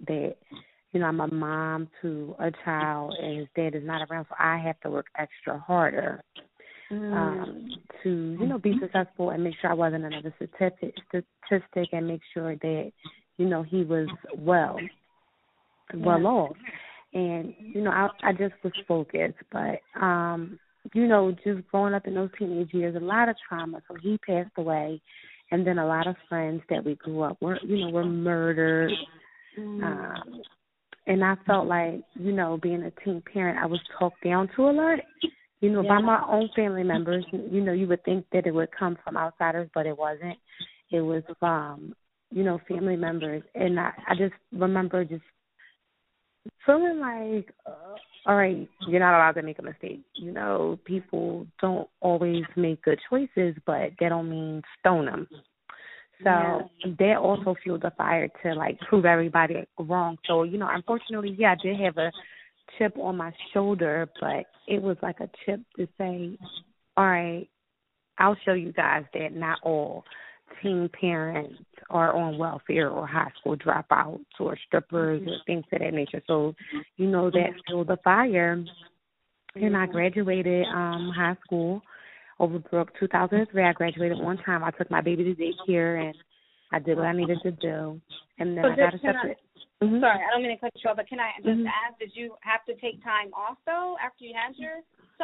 that, 0.07 0.35
you 0.91 0.99
know, 0.99 1.07
I'm 1.07 1.19
a 1.19 1.27
mom 1.27 1.89
to 2.01 2.35
a 2.39 2.51
child 2.63 3.15
and 3.21 3.39
his 3.39 3.47
dad 3.55 3.75
is 3.75 3.83
not 3.85 4.07
around, 4.09 4.25
so 4.29 4.35
I 4.39 4.57
have 4.57 4.79
to 4.81 4.89
work 4.89 5.07
extra 5.17 5.59
harder 5.59 6.23
mm. 6.91 7.13
um 7.13 7.69
to, 8.03 8.37
you 8.39 8.45
know, 8.45 8.59
be 8.59 8.75
successful 8.79 9.31
and 9.31 9.43
make 9.43 9.55
sure 9.59 9.71
I 9.71 9.75
wasn't 9.75 10.05
another 10.05 10.33
statistic 10.35 10.95
statistic 11.09 11.89
and 11.91 12.07
make 12.07 12.21
sure 12.33 12.55
that, 12.55 12.91
you 13.37 13.47
know, 13.47 13.63
he 13.63 13.83
was 13.83 14.07
well 14.37 14.77
well 15.93 16.27
off. 16.27 16.57
And, 17.13 17.53
you 17.59 17.81
know, 17.81 17.91
I 17.91 18.09
I 18.23 18.31
just 18.33 18.53
was 18.63 18.73
focused. 18.87 19.37
But 19.51 19.79
um 19.99 20.59
you 20.93 21.07
know, 21.07 21.35
just 21.43 21.67
growing 21.69 21.93
up 21.93 22.07
in 22.07 22.13
those 22.15 22.29
teenage 22.37 22.73
years, 22.73 22.95
a 22.95 22.99
lot 22.99 23.29
of 23.29 23.35
trauma. 23.47 23.81
So 23.87 23.95
he 24.01 24.17
passed 24.19 24.51
away, 24.57 25.01
and 25.51 25.65
then 25.65 25.77
a 25.77 25.87
lot 25.87 26.07
of 26.07 26.15
friends 26.27 26.61
that 26.69 26.83
we 26.83 26.95
grew 26.95 27.21
up 27.21 27.37
were, 27.41 27.59
you 27.63 27.85
know, 27.85 27.91
were 27.91 28.05
murdered. 28.05 28.91
Mm-hmm. 29.57 29.83
Um, 29.83 30.41
and 31.07 31.23
I 31.23 31.35
felt 31.45 31.67
like, 31.67 32.01
you 32.15 32.33
know, 32.33 32.59
being 32.61 32.83
a 32.83 32.91
teen 33.03 33.23
parent, 33.33 33.57
I 33.57 33.65
was 33.65 33.79
talked 33.97 34.23
down 34.23 34.49
to 34.55 34.63
a 34.63 34.71
lot. 34.71 34.99
You 35.59 35.71
know, 35.71 35.81
yeah. 35.81 35.89
by 35.89 36.01
my 36.01 36.21
own 36.29 36.49
family 36.55 36.83
members. 36.83 37.25
You 37.31 37.61
know, 37.61 37.73
you 37.73 37.87
would 37.87 38.03
think 38.03 38.25
that 38.31 38.45
it 38.45 38.53
would 38.53 38.69
come 38.77 38.97
from 39.03 39.17
outsiders, 39.17 39.69
but 39.73 39.87
it 39.87 39.97
wasn't. 39.97 40.37
It 40.91 41.01
was 41.01 41.23
from, 41.39 41.95
you 42.29 42.43
know, 42.43 42.59
family 42.67 42.95
members. 42.95 43.41
And 43.55 43.79
I, 43.79 43.91
I 44.07 44.15
just 44.15 44.35
remember 44.51 45.03
just 45.03 45.23
feeling 46.65 46.99
like, 46.99 47.53
uh, 47.65 47.95
all 48.25 48.35
right, 48.35 48.67
you're 48.87 48.99
not 48.99 49.15
allowed 49.15 49.33
to 49.33 49.41
make 49.41 49.59
a 49.59 49.63
mistake. 49.63 50.01
You 50.15 50.31
know, 50.31 50.79
people 50.85 51.47
don't 51.61 51.87
always 52.01 52.43
make 52.55 52.83
good 52.83 52.99
choices, 53.09 53.55
but 53.65 53.91
that 53.99 54.09
don't 54.09 54.29
mean 54.29 54.61
stone 54.79 55.05
them. 55.05 55.27
So 56.23 56.29
yeah. 56.29 56.59
that 56.99 57.17
also 57.17 57.55
fueled 57.61 57.83
the 57.83 57.91
fire 57.97 58.27
to 58.43 58.53
like 58.53 58.79
prove 58.89 59.05
everybody 59.05 59.65
wrong. 59.77 60.17
So 60.25 60.43
you 60.43 60.57
know, 60.57 60.67
unfortunately, 60.69 61.35
yeah, 61.37 61.53
I 61.53 61.63
did 61.63 61.79
have 61.79 61.97
a 61.97 62.11
chip 62.77 62.97
on 62.97 63.17
my 63.17 63.31
shoulder, 63.53 64.09
but 64.19 64.45
it 64.67 64.81
was 64.81 64.97
like 65.01 65.19
a 65.19 65.29
chip 65.45 65.61
to 65.77 65.87
say, 65.97 66.37
all 66.97 67.05
right, 67.05 67.47
I'll 68.17 68.37
show 68.45 68.53
you 68.53 68.73
guys 68.73 69.03
that 69.13 69.33
not 69.33 69.59
all 69.61 70.03
teen 70.61 70.89
parents 70.99 71.55
are 71.89 72.15
on 72.15 72.37
welfare 72.37 72.89
or 72.89 73.07
high 73.07 73.31
school 73.39 73.55
dropouts 73.55 74.25
or 74.39 74.57
strippers 74.67 75.21
or 75.25 75.37
things 75.45 75.63
of 75.71 75.79
that 75.79 75.93
nature. 75.93 76.21
So, 76.27 76.53
you 76.97 77.07
know, 77.07 77.29
that 77.29 77.49
fueled 77.65 77.87
the 77.87 77.97
fire. 78.03 78.63
And 79.55 79.77
I 79.77 79.85
graduated 79.87 80.65
um 80.67 81.11
high 81.15 81.37
school 81.45 81.81
Overbrook 82.39 82.89
2003. 82.99 83.63
I 83.63 83.73
graduated 83.73 84.19
one 84.19 84.37
time. 84.37 84.63
I 84.63 84.71
took 84.71 84.91
my 84.91 85.01
baby 85.01 85.23
to 85.23 85.35
daycare 85.35 86.05
and 86.05 86.15
I 86.71 86.79
did 86.79 86.97
what 86.97 87.07
I 87.07 87.13
needed 87.13 87.39
to 87.43 87.51
do. 87.51 87.99
And 88.39 88.57
then 88.57 88.63
so 88.63 88.71
I 88.71 88.75
got 88.75 88.95
accepted. 88.95 89.37
Mm-hmm. 89.81 90.01
Sorry, 90.01 90.17
I 90.17 90.33
don't 90.33 90.41
mean 90.41 90.57
to 90.57 90.61
cut 90.61 90.73
you 90.83 90.89
off, 90.89 90.97
but 90.97 91.07
can 91.07 91.19
I 91.19 91.37
just 91.37 91.49
mm-hmm. 91.49 91.67
ask, 91.67 91.99
did 91.99 92.11
you 92.13 92.33
have 92.41 92.65
to 92.65 92.73
take 92.81 93.03
time 93.03 93.29
off 93.33 93.57
though 93.65 93.95
after 94.03 94.25
you 94.25 94.33
had 94.33 94.57
your 94.57 94.81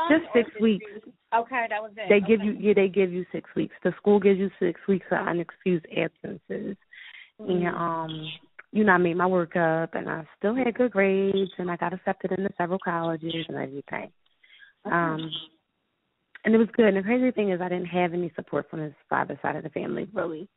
Just 0.10 0.34
six 0.34 0.50
weeks. 0.60 0.86
You, 1.06 1.14
okay, 1.36 1.66
that 1.70 1.82
was 1.82 1.92
it. 1.96 2.10
They 2.10 2.16
okay. 2.16 2.28
give 2.28 2.44
you 2.44 2.54
yeah, 2.60 2.74
they 2.76 2.88
give 2.88 3.12
you 3.12 3.26
six 3.32 3.50
weeks. 3.56 3.76
The 3.84 3.94
school 3.98 4.20
gives 4.20 4.40
you 4.40 4.50
six 4.60 4.80
weeks 4.88 5.06
of 5.12 5.20
unexcused 5.20 5.86
absences. 5.92 6.78
Mm-hmm. 7.40 7.52
And 7.52 7.68
um 7.68 8.28
you 8.72 8.84
know, 8.84 8.94
I 8.94 8.98
made 8.98 9.18
my 9.18 9.28
work 9.28 9.56
up 9.56 9.94
and 9.94 10.10
I 10.10 10.24
still 10.38 10.56
had 10.56 10.74
good 10.74 10.92
grades 10.92 11.52
and 11.60 11.70
I 11.70 11.78
got 11.78 11.94
accepted 11.94 12.32
into 12.32 12.50
several 12.58 12.80
colleges 12.84 13.46
and 13.48 13.58
everything. 13.58 13.84
Okay. 13.84 14.12
Um 14.86 15.30
and 16.46 16.54
it 16.54 16.58
was 16.58 16.68
good. 16.76 16.88
And 16.88 16.98
the 16.98 17.04
crazy 17.04 17.32
thing 17.32 17.52
is 17.52 17.62
I 17.62 17.70
didn't 17.70 17.86
have 17.86 18.14
any 18.14 18.32
support 18.36 18.70
from 18.70 18.82
his 18.82 18.94
father's 19.10 19.38
side 19.42 19.56
of 19.56 19.64
the 19.64 19.70
family 19.70 20.08
really 20.14 20.48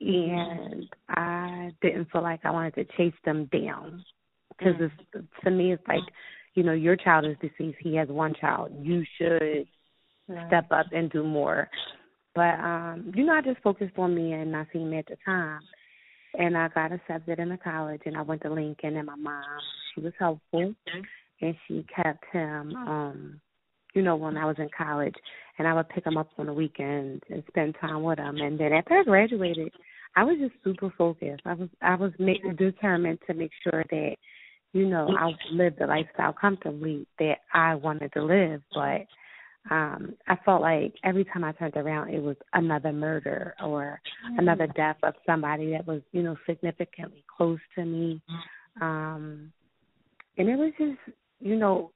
and 0.00 0.86
I 1.08 1.70
didn't 1.80 2.10
feel 2.10 2.22
like 2.22 2.40
I 2.44 2.50
wanted 2.50 2.74
to 2.74 2.84
chase 2.96 3.18
them 3.24 3.48
down 3.52 4.04
because 4.56 4.74
mm. 4.74 4.90
it's 5.14 5.26
to 5.44 5.50
me 5.50 5.72
it's 5.72 5.86
like 5.88 6.02
you 6.54 6.62
know 6.62 6.72
your 6.72 6.96
child 6.96 7.24
is 7.24 7.36
deceased 7.40 7.78
he 7.80 7.96
has 7.96 8.08
one 8.08 8.34
child 8.40 8.70
you 8.80 9.04
should 9.18 9.66
right. 10.28 10.46
step 10.48 10.66
up 10.70 10.86
and 10.92 11.10
do 11.10 11.22
more 11.24 11.68
but 12.34 12.54
um 12.60 13.12
you 13.14 13.24
know 13.24 13.34
I 13.34 13.42
just 13.42 13.62
focused 13.62 13.98
on 13.98 14.14
me 14.14 14.32
and 14.32 14.52
not 14.52 14.66
seeing 14.72 14.90
me 14.90 14.98
at 14.98 15.06
the 15.06 15.16
time 15.24 15.60
and 16.38 16.56
I 16.56 16.68
got 16.68 16.92
accepted 16.92 17.38
in 17.38 17.48
the 17.48 17.58
college 17.58 18.02
and 18.06 18.16
I 18.16 18.22
went 18.22 18.42
to 18.42 18.52
Lincoln 18.52 18.96
and 18.96 19.06
my 19.06 19.16
mom 19.16 19.42
she 19.94 20.00
was 20.00 20.12
helpful 20.18 20.74
and 21.40 21.54
she 21.66 21.84
kept 21.94 22.24
him 22.32 22.74
um 22.76 23.40
you 23.94 24.02
know, 24.02 24.16
when 24.16 24.36
I 24.36 24.44
was 24.44 24.56
in 24.58 24.68
college, 24.76 25.14
and 25.58 25.66
I 25.66 25.74
would 25.74 25.88
pick 25.88 26.04
them 26.04 26.16
up 26.16 26.28
on 26.36 26.46
the 26.46 26.52
weekends 26.52 27.22
and 27.30 27.42
spend 27.48 27.76
time 27.80 28.02
with 28.02 28.18
them. 28.18 28.36
And 28.36 28.58
then 28.58 28.72
after 28.72 28.94
I 28.94 29.04
graduated, 29.04 29.72
I 30.16 30.24
was 30.24 30.36
just 30.40 30.54
super 30.64 30.92
focused. 30.98 31.42
I 31.44 31.54
was 31.54 31.68
I 31.80 31.94
was 31.94 32.12
make, 32.18 32.42
determined 32.56 33.20
to 33.26 33.34
make 33.34 33.52
sure 33.62 33.84
that, 33.90 34.16
you 34.74 34.86
know, 34.88 35.08
I 35.16 35.30
lived 35.52 35.78
the 35.78 35.86
lifestyle 35.86 36.34
comfortably 36.34 37.06
that 37.20 37.38
I 37.54 37.76
wanted 37.76 38.12
to 38.14 38.24
live. 38.24 38.60
But 38.74 39.06
um 39.70 40.14
I 40.28 40.36
felt 40.44 40.60
like 40.60 40.94
every 41.04 41.24
time 41.24 41.44
I 41.44 41.52
turned 41.52 41.76
around, 41.76 42.10
it 42.10 42.20
was 42.20 42.36
another 42.52 42.92
murder 42.92 43.54
or 43.64 44.00
another 44.36 44.66
death 44.66 44.96
of 45.02 45.14
somebody 45.24 45.70
that 45.70 45.86
was, 45.86 46.02
you 46.12 46.22
know, 46.22 46.36
significantly 46.44 47.24
close 47.34 47.60
to 47.76 47.84
me. 47.84 48.20
Um 48.80 49.52
and 50.36 50.48
it 50.48 50.56
was 50.56 50.72
just, 50.76 50.98
you 51.40 51.56
know, 51.56 51.92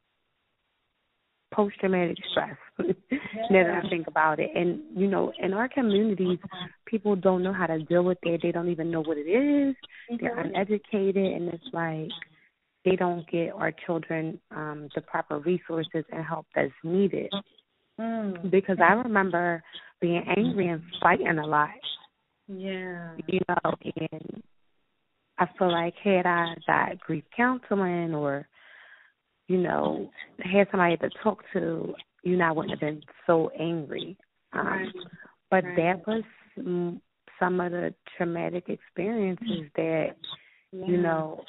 post 1.53 1.75
traumatic 1.81 2.17
stress 2.31 2.57
yeah. 2.79 2.93
now 3.51 3.65
that 3.65 3.83
I 3.85 3.89
think 3.89 4.07
about 4.07 4.39
it. 4.39 4.51
And 4.55 4.83
you 4.95 5.09
know, 5.09 5.33
in 5.41 5.53
our 5.53 5.69
communities 5.69 6.39
people 6.87 7.17
don't 7.17 7.43
know 7.43 7.53
how 7.53 7.67
to 7.67 7.81
deal 7.81 8.05
with 8.05 8.19
it. 8.23 8.41
They 8.41 8.53
don't 8.53 8.69
even 8.69 8.93
know 8.93 9.03
what 9.03 9.19
it 9.19 9.29
is. 9.29 9.75
Mm-hmm. 10.13 10.17
They're 10.21 10.39
uneducated 10.39 11.17
and 11.17 11.49
it's 11.49 11.71
like 11.73 12.11
they 12.89 12.97
don't 12.97 13.29
get 13.31 13.51
our 13.55 13.73
children 13.87 14.41
um 14.55 14.89
the 14.95 15.01
proper 15.01 15.39
resources 15.39 16.05
and 16.11 16.25
help 16.25 16.47
that's 16.55 16.73
needed. 16.83 17.33
Mm. 18.01 18.51
Because 18.51 18.79
I 18.81 18.93
remember 18.95 19.63
being 20.01 20.25
angry 20.37 20.69
and 20.69 20.83
fighting 21.03 21.39
a 21.39 21.47
lot. 21.47 21.71
Yeah. 22.47 23.17
You 23.27 23.41
know, 23.49 23.75
and 23.85 24.43
I 25.39 25.47
feel 25.59 25.73
like 25.73 25.95
had 26.03 26.27
I 26.27 26.55
got 26.67 27.01
grief 27.01 27.25
counseling 27.37 28.15
or 28.15 28.49
you 29.49 29.57
know, 29.57 30.11
had 30.41 30.69
somebody 30.71 30.97
to 30.99 31.09
talk 31.23 31.43
to, 31.55 31.95
you 32.23 32.37
know, 32.37 32.45
I 32.45 32.53
wouldn't 32.53 32.71
have 32.71 32.81
been 32.81 33.03
so 33.27 33.51
angry. 33.59 34.17
Um, 34.53 34.67
right. 34.67 34.89
But 35.51 35.65
right. 35.65 35.77
that 35.77 36.07
was 36.07 36.23
some 37.41 37.61
of 37.61 37.73
the 37.73 37.95
traumatic 38.17 38.69
experiences 38.69 39.71
that, 39.77 40.17
yeah. 40.71 40.87
you 40.87 40.99
know, 40.99 41.43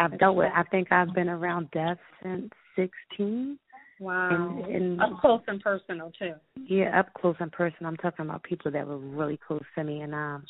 I've 0.00 0.18
dealt 0.18 0.36
with. 0.36 0.50
I 0.54 0.62
think 0.64 0.90
I've 0.90 1.14
been 1.14 1.28
around 1.28 1.70
death 1.72 1.98
since 2.22 2.50
16. 2.76 3.58
Wow. 4.00 4.62
And, 4.64 4.74
and 4.74 5.00
up 5.02 5.20
close 5.20 5.42
and 5.46 5.60
personal 5.60 6.10
too. 6.18 6.32
Yeah, 6.56 6.98
up 6.98 7.12
close 7.12 7.36
and 7.38 7.52
personal. 7.52 7.90
I'm 7.90 7.98
talking 7.98 8.24
about 8.24 8.42
people 8.42 8.70
that 8.70 8.86
were 8.86 8.96
really 8.96 9.38
close 9.46 9.62
to 9.76 9.84
me, 9.84 10.00
and 10.00 10.14
um, 10.14 10.44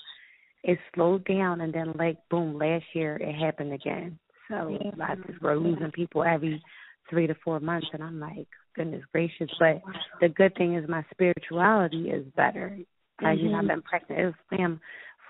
it 0.62 0.78
slowed 0.94 1.24
down, 1.24 1.60
and 1.60 1.74
then 1.74 1.92
like 1.98 2.16
boom, 2.30 2.56
last 2.56 2.84
year 2.94 3.16
it 3.16 3.34
happened 3.34 3.72
again. 3.72 4.18
So 4.48 4.78
I 5.02 5.16
just 5.26 5.42
we're 5.42 5.56
losing 5.56 5.90
people 5.90 6.22
every 6.22 6.62
three 7.08 7.26
to 7.26 7.34
four 7.44 7.58
months, 7.58 7.88
and 7.92 8.04
I'm 8.04 8.20
like, 8.20 8.46
goodness 8.76 9.02
gracious. 9.12 9.50
But 9.58 9.82
the 10.20 10.28
good 10.28 10.54
thing 10.54 10.76
is 10.76 10.88
my 10.88 11.04
spirituality 11.10 12.10
is 12.10 12.24
better. 12.36 12.70
Mm-hmm. 12.72 13.26
Uh, 13.26 13.32
you 13.32 13.50
know, 13.50 13.56
I've 13.56 13.64
mm-hmm. 13.64 13.68
been 13.68 13.82
practicing 13.82 14.32
Islam 14.52 14.80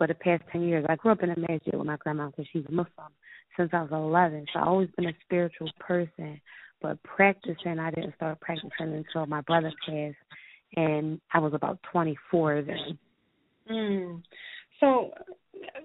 for 0.00 0.07
the 0.07 0.14
past 0.14 0.42
ten 0.50 0.62
years. 0.62 0.87
I 0.88 0.97
grew 0.97 1.12
up 1.12 1.23
in 1.23 1.28
a 1.28 1.38
masjid 1.38 1.75
with 1.75 1.87
my 1.87 1.99
grandma 1.99 2.28
because 2.28 2.47
she's 2.50 2.64
a 2.66 2.73
Muslim 2.73 3.12
since 3.54 3.69
I 3.75 3.83
was 3.83 3.90
11. 3.92 4.47
So 4.50 4.61
I've 4.61 4.69
always 4.69 4.88
been 4.97 5.09
a 5.09 5.12
spiritual 5.26 5.69
person. 5.78 6.40
But 6.80 7.02
practicing, 7.02 7.78
I 7.78 7.90
didn't 7.90 8.14
start 8.14 8.40
practicing 8.40 8.71
until 8.80 9.26
my 9.26 9.42
brother 9.42 9.71
passed, 9.87 10.16
and 10.75 11.21
I 11.35 11.38
was 11.38 11.52
about 11.52 11.78
24 11.92 12.62
then. 12.62 12.99
Mm. 13.71 14.23
So, 14.80 15.11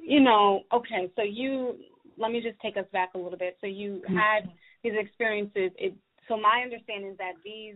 you 0.01 0.22
know, 0.22 0.62
okay, 0.72 1.12
so 1.17 1.22
you 1.22 1.75
let 2.17 2.31
me 2.31 2.41
just 2.41 2.57
take 2.62 2.77
us 2.77 2.86
back 2.93 3.10
a 3.15 3.17
little 3.17 3.38
bit. 3.38 3.57
So 3.60 3.67
you 3.67 4.01
mm-hmm. 4.05 4.15
had 4.15 4.50
these 4.81 4.93
experiences. 4.98 5.72
It, 5.77 5.93
so 6.29 6.38
my 6.38 6.62
understanding 6.63 7.12
is 7.12 7.17
that 7.17 7.34
these 7.43 7.75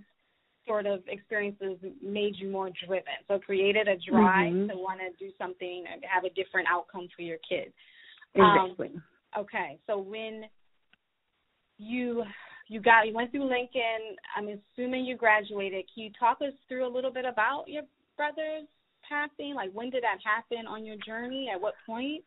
sort 0.69 0.85
of 0.85 0.99
experiences 1.07 1.77
made 2.03 2.35
you 2.37 2.49
more 2.49 2.69
driven. 2.85 3.17
So 3.27 3.39
created 3.39 3.87
a 3.87 3.97
drive 4.09 4.53
mm-hmm. 4.53 4.69
to 4.69 4.75
want 4.75 4.99
to 4.99 5.25
do 5.25 5.31
something 5.39 5.83
and 5.91 6.03
have 6.07 6.25
a 6.25 6.29
different 6.29 6.67
outcome 6.71 7.07
for 7.15 7.23
your 7.23 7.37
kids. 7.37 7.73
Exactly. 8.35 8.91
Um, 8.93 9.03
okay, 9.39 9.79
so 9.87 9.97
when 9.97 10.43
you 11.79 12.23
you 12.67 12.79
got 12.79 13.07
you 13.07 13.15
went 13.15 13.31
through 13.31 13.49
Lincoln, 13.49 14.15
I'm 14.37 14.47
assuming 14.47 15.05
you 15.05 15.17
graduated. 15.17 15.85
Can 15.93 16.03
you 16.03 16.11
talk 16.19 16.37
us 16.41 16.53
through 16.67 16.87
a 16.87 16.93
little 16.93 17.11
bit 17.11 17.25
about 17.25 17.65
your 17.67 17.83
brother's 18.15 18.67
passing? 19.09 19.55
Like 19.55 19.71
when 19.73 19.89
did 19.89 20.03
that 20.03 20.19
happen 20.23 20.67
on 20.67 20.85
your 20.85 20.97
journey? 21.03 21.49
At 21.51 21.59
what 21.59 21.73
point? 21.87 22.23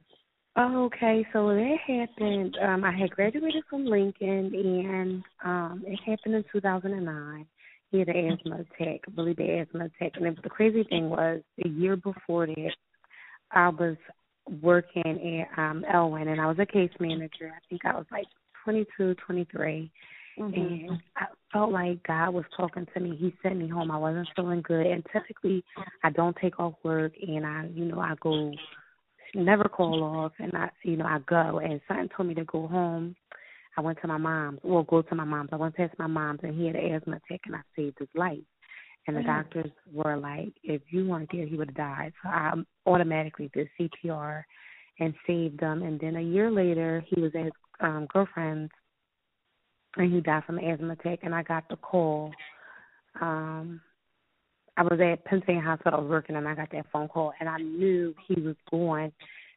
Okay, 0.58 1.24
so 1.32 1.48
that 1.48 1.76
happened. 1.86 2.58
Um, 2.62 2.84
I 2.84 2.92
had 2.92 3.10
graduated 3.10 3.64
from 3.70 3.86
Lincoln, 3.86 4.52
and 4.54 5.22
um, 5.42 5.82
it 5.86 5.98
happened 6.04 6.34
in 6.34 6.44
2009. 6.52 7.46
He 7.92 7.98
had 7.98 8.08
an 8.08 8.32
asthma 8.32 8.56
attack, 8.56 9.00
really 9.16 9.34
bad 9.34 9.68
asthma 9.68 9.84
attack, 9.84 10.12
and 10.16 10.36
the 10.42 10.48
crazy 10.48 10.82
thing 10.84 11.10
was, 11.10 11.42
the 11.58 11.68
year 11.68 11.94
before 11.94 12.46
that, 12.46 12.70
I 13.52 13.68
was 13.68 13.96
working 14.60 15.46
at 15.56 15.58
um 15.58 15.84
Elwyn, 15.92 16.28
and 16.28 16.40
I 16.40 16.46
was 16.46 16.58
a 16.58 16.66
case 16.66 16.90
manager. 16.98 17.52
I 17.54 17.60
think 17.68 17.84
I 17.84 17.94
was 17.94 18.06
like 18.10 18.26
22, 18.64 19.14
23. 19.26 19.90
Mm-hmm. 20.38 20.54
And 20.54 21.02
I 21.16 21.26
felt 21.52 21.70
like 21.70 22.02
God 22.04 22.30
was 22.30 22.44
talking 22.56 22.86
to 22.94 23.00
me. 23.00 23.14
He 23.20 23.34
sent 23.42 23.58
me 23.58 23.68
home. 23.68 23.90
I 23.90 23.98
wasn't 23.98 24.28
feeling 24.34 24.62
good, 24.62 24.86
and 24.86 25.04
typically 25.12 25.62
I 26.02 26.10
don't 26.10 26.36
take 26.40 26.58
off 26.58 26.74
work, 26.82 27.12
and 27.20 27.46
I, 27.46 27.68
you 27.74 27.84
know, 27.84 28.00
I 28.00 28.14
go 28.20 28.52
never 29.34 29.64
call 29.64 30.02
off 30.02 30.32
and 30.38 30.54
I 30.54 30.70
you 30.82 30.96
know, 30.96 31.06
I 31.06 31.18
go 31.26 31.58
and 31.58 31.80
something 31.88 32.08
told 32.14 32.28
me 32.28 32.34
to 32.34 32.44
go 32.44 32.66
home. 32.66 33.16
I 33.76 33.80
went 33.80 33.98
to 34.02 34.08
my 34.08 34.18
mom's 34.18 34.60
well 34.62 34.82
go 34.82 35.02
to 35.02 35.14
my 35.14 35.24
mom's. 35.24 35.50
I 35.52 35.56
went 35.56 35.76
past 35.76 35.98
my 35.98 36.06
mom's 36.06 36.40
and 36.42 36.58
he 36.58 36.66
had 36.66 36.76
an 36.76 36.94
asthma 36.94 37.16
attack 37.16 37.40
and 37.46 37.56
I 37.56 37.60
saved 37.76 37.98
his 37.98 38.08
life. 38.14 38.38
And 39.06 39.16
the 39.16 39.20
mm-hmm. 39.20 39.30
doctors 39.30 39.70
were 39.92 40.16
like, 40.16 40.52
If 40.62 40.82
you 40.90 41.08
weren't 41.08 41.30
there 41.32 41.46
he 41.46 41.56
would 41.56 41.68
have 41.68 41.76
died. 41.76 42.12
So 42.22 42.28
I 42.28 42.52
automatically 42.86 43.50
did 43.54 43.68
CPR 43.78 44.42
and 45.00 45.14
saved 45.26 45.60
him 45.60 45.82
and 45.82 45.98
then 45.98 46.16
a 46.16 46.22
year 46.22 46.50
later 46.50 47.04
he 47.08 47.20
was 47.20 47.32
at 47.34 47.44
his 47.44 47.52
um 47.80 48.06
girlfriend's 48.12 48.70
and 49.96 50.12
he 50.12 50.20
died 50.20 50.44
from 50.44 50.58
an 50.58 50.64
asthma 50.64 50.92
attack 50.92 51.20
and 51.22 51.34
I 51.34 51.42
got 51.42 51.64
the 51.68 51.76
call. 51.76 52.32
Um 53.20 53.80
I 54.76 54.82
was 54.82 54.98
at 55.00 55.24
Pennsylvania 55.24 55.62
Hospital, 55.62 55.98
I 55.98 56.02
was 56.02 56.10
working, 56.10 56.36
and 56.36 56.48
I 56.48 56.54
got 56.54 56.70
that 56.72 56.86
phone 56.92 57.08
call, 57.08 57.32
and 57.40 57.48
I 57.48 57.58
knew 57.58 58.14
he 58.26 58.40
was 58.40 58.56
going 58.70 59.12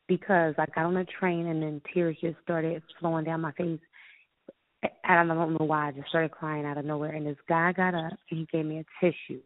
because 0.08 0.54
I 0.58 0.66
got 0.76 0.86
on 0.86 0.94
the 0.94 1.06
train, 1.20 1.48
and 1.48 1.64
then 1.64 1.82
tears 1.94 2.18
just 2.22 2.38
started 2.44 2.82
flowing 3.00 3.26
down 3.26 3.42
my 3.42 3.54
face. 3.54 3.80
I 4.84 5.16
don't 5.16 5.28
know 5.28 5.66
why, 5.66 5.88
I 5.88 5.92
just 5.92 6.10
started 6.10 6.32
crying 6.32 6.66
out 6.66 6.78
of 6.78 6.86
nowhere, 6.86 7.12
and 7.12 7.26
this 7.26 7.38
guy 7.48 7.72
got 7.72 7.96
up 7.96 8.14
and 8.30 8.40
he 8.40 8.48
gave 8.52 8.66
me 8.66 8.80
a 8.80 8.86
tissue, 9.04 9.42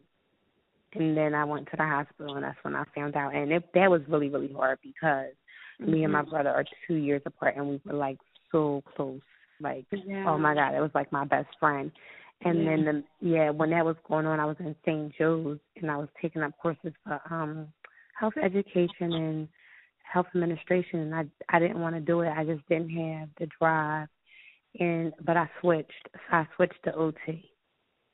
and 0.94 1.16
then 1.16 1.34
I 1.34 1.44
went 1.44 1.66
to 1.66 1.76
the 1.76 1.84
hospital, 1.84 2.34
and 2.34 2.44
that's 2.44 2.58
when 2.62 2.74
I 2.74 2.84
found 2.94 3.16
out, 3.16 3.34
and 3.34 3.52
it, 3.52 3.64
that 3.74 3.90
was 3.90 4.02
really 4.08 4.28
really 4.28 4.52
hard 4.52 4.78
because 4.82 5.32
mm-hmm. 5.80 5.92
me 5.92 6.04
and 6.04 6.12
my 6.12 6.22
mm-hmm. 6.22 6.30
brother 6.30 6.50
are 6.50 6.64
two 6.86 6.94
years 6.94 7.22
apart, 7.26 7.56
and 7.56 7.68
we 7.68 7.80
were 7.84 7.96
like 7.96 8.18
so 8.52 8.82
close, 8.96 9.20
like 9.60 9.86
yeah. 9.90 10.24
oh 10.28 10.38
my 10.38 10.54
god, 10.54 10.74
it 10.74 10.80
was 10.80 10.90
like 10.94 11.10
my 11.12 11.24
best 11.24 11.48
friend, 11.58 11.90
and 12.42 12.64
yeah. 12.64 12.70
then 12.70 12.84
the 12.84 13.28
yeah, 13.28 13.50
when 13.50 13.70
that 13.70 13.84
was 13.84 13.96
going 14.08 14.26
on, 14.26 14.40
I 14.40 14.46
was 14.46 14.56
in 14.60 14.74
St. 14.84 15.12
Joe's 15.16 15.58
and 15.76 15.90
I 15.90 15.96
was 15.96 16.08
taking 16.20 16.42
up 16.42 16.52
courses 16.60 16.92
for 17.04 17.20
um 17.30 17.68
health 18.18 18.34
education 18.42 19.12
and 19.12 19.48
health 20.02 20.26
administration 20.34 21.00
and 21.00 21.14
I 21.14 21.24
I 21.48 21.58
didn't 21.58 21.80
want 21.80 21.96
to 21.96 22.00
do 22.00 22.20
it. 22.20 22.32
I 22.34 22.44
just 22.44 22.66
didn't 22.68 22.90
have 22.90 23.28
the 23.38 23.48
drive. 23.58 24.08
And 24.78 25.12
but 25.24 25.36
I 25.36 25.50
switched. 25.60 26.08
So 26.12 26.36
I 26.36 26.46
switched 26.56 26.82
to 26.84 26.94
OT. 26.94 27.50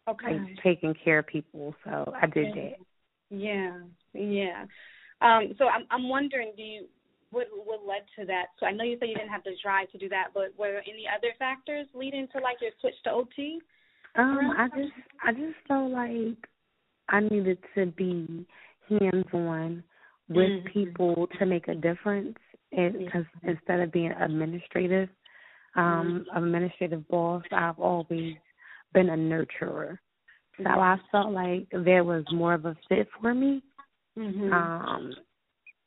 Okay. 0.08 0.38
Like 0.38 0.62
taking 0.62 0.94
care 1.04 1.18
of 1.18 1.26
people. 1.26 1.75
So 1.84 2.12
I 2.20 2.26
did 2.26 2.54
that. 2.54 2.75
Yeah. 3.30 3.78
Yeah. 4.14 4.64
Um 5.20 5.54
so 5.58 5.66
I'm 5.68 5.86
I'm 5.90 6.08
wondering 6.08 6.52
do 6.56 6.62
you 6.62 6.86
what 7.30 7.48
what 7.64 7.86
led 7.86 8.02
to 8.18 8.26
that? 8.26 8.46
So 8.58 8.66
I 8.66 8.72
know 8.72 8.84
you 8.84 8.96
said 8.98 9.08
you 9.08 9.16
didn't 9.16 9.30
have 9.30 9.44
the 9.44 9.56
drive 9.62 9.90
to 9.90 9.98
do 9.98 10.08
that, 10.08 10.28
but 10.32 10.56
were 10.56 10.72
there 10.72 10.82
any 10.88 11.06
other 11.06 11.34
factors 11.38 11.86
leading 11.94 12.28
to 12.28 12.40
like 12.40 12.56
your 12.60 12.70
switch 12.80 12.94
to 13.04 13.10
OT? 13.10 13.60
Um, 14.16 14.54
I 14.56 14.68
just 14.68 14.92
I 15.22 15.32
just 15.32 15.56
felt 15.68 15.90
like 15.90 16.38
I 17.08 17.20
needed 17.20 17.58
to 17.75 17.86
be 17.86 18.46
hands 18.88 19.26
on 19.32 19.82
with 20.28 20.48
mm-hmm. 20.48 20.68
people 20.68 21.28
to 21.38 21.46
make 21.46 21.68
a 21.68 21.75
difference, 21.75 22.36
and 22.72 22.98
because 22.98 23.25
instead 23.42 23.80
of 23.80 23.92
being 23.92 24.12
administrative, 24.12 25.08
um, 25.76 26.26
mm-hmm. 26.30 26.44
administrative 26.44 27.06
boss, 27.08 27.42
I've 27.52 27.78
always 27.78 28.34
been 28.94 29.10
a 29.10 29.16
nurturer. 29.16 29.98
So. 30.58 30.68
I 30.68 30.96
felt 31.12 31.32
like 31.32 31.66
there 31.70 32.04
was 32.04 32.24
more 32.32 32.54
of 32.54 32.64
a 32.64 32.76
fit 32.88 33.08
for 33.20 33.34
me. 33.34 33.62
Mm-hmm. 34.18 34.52
Um, 34.52 35.12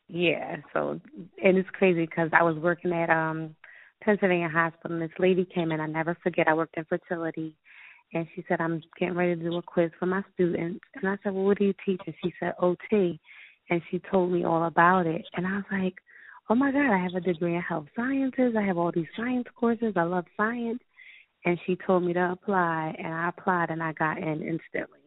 yeah. 0.07 0.57
So 0.73 0.99
and 1.43 1.57
it's 1.57 1.69
crazy 1.71 2.05
because 2.05 2.29
I 2.33 2.43
was 2.43 2.55
working 2.57 2.93
at 2.93 3.09
um 3.09 3.55
Pennsylvania 4.03 4.49
Hospital, 4.49 4.93
and 4.93 5.01
this 5.01 5.17
lady 5.17 5.47
came 5.53 5.71
in. 5.71 5.79
I 5.79 5.87
never 5.87 6.15
forget. 6.21 6.47
I 6.47 6.53
worked 6.53 6.77
in 6.77 6.85
fertility 6.85 7.55
and 8.13 8.27
she 8.35 8.43
said, 8.47 8.59
I'm 8.59 8.81
getting 8.99 9.15
ready 9.15 9.35
to 9.35 9.41
do 9.41 9.55
a 9.57 9.61
quiz 9.61 9.91
for 9.99 10.05
my 10.05 10.23
students. 10.33 10.83
And 10.95 11.07
I 11.07 11.17
said, 11.23 11.33
Well, 11.33 11.45
what 11.45 11.59
do 11.59 11.65
you 11.65 11.73
teach? 11.85 12.01
And 12.05 12.15
she 12.23 12.33
said, 12.39 12.53
OT. 12.59 13.19
And 13.69 13.81
she 13.91 14.01
told 14.11 14.31
me 14.31 14.45
all 14.45 14.65
about 14.65 15.05
it. 15.05 15.23
And 15.35 15.45
I 15.45 15.57
was 15.57 15.65
like, 15.71 15.93
Oh 16.49 16.55
my 16.55 16.71
God, 16.71 16.91
I 16.91 16.97
have 16.97 17.13
a 17.15 17.19
degree 17.19 17.55
in 17.55 17.61
health 17.61 17.85
sciences. 17.95 18.55
I 18.57 18.63
have 18.63 18.77
all 18.77 18.91
these 18.91 19.05
science 19.15 19.45
courses. 19.55 19.93
I 19.95 20.03
love 20.03 20.25
science. 20.35 20.79
And 21.45 21.59
she 21.65 21.77
told 21.87 22.03
me 22.03 22.13
to 22.13 22.31
apply, 22.31 22.95
and 22.97 23.13
I 23.13 23.29
applied, 23.29 23.69
and 23.69 23.81
I 23.81 23.93
got 23.93 24.17
in 24.17 24.41
instantly. 24.41 24.99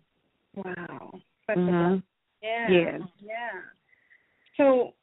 Wow. 0.54 1.20
Mm-hmm. 1.50 1.96
Yeah. 2.42 2.70
Yeah. 2.70 2.98
Yeah. 3.20 3.60
So, 4.56 4.94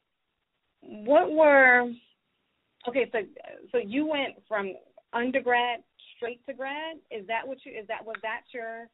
what 0.80 1.30
were 1.30 1.90
okay? 2.88 3.08
So, 3.12 3.18
so 3.70 3.78
you 3.78 4.06
went 4.06 4.34
from 4.48 4.72
undergrad 5.12 5.80
straight 6.16 6.44
to 6.46 6.54
grad? 6.54 6.96
Is 7.10 7.26
that 7.26 7.46
what 7.46 7.58
you? 7.64 7.72
Is 7.72 7.86
that 7.88 8.04
was 8.04 8.16
that 8.22 8.42
your? 8.52 8.88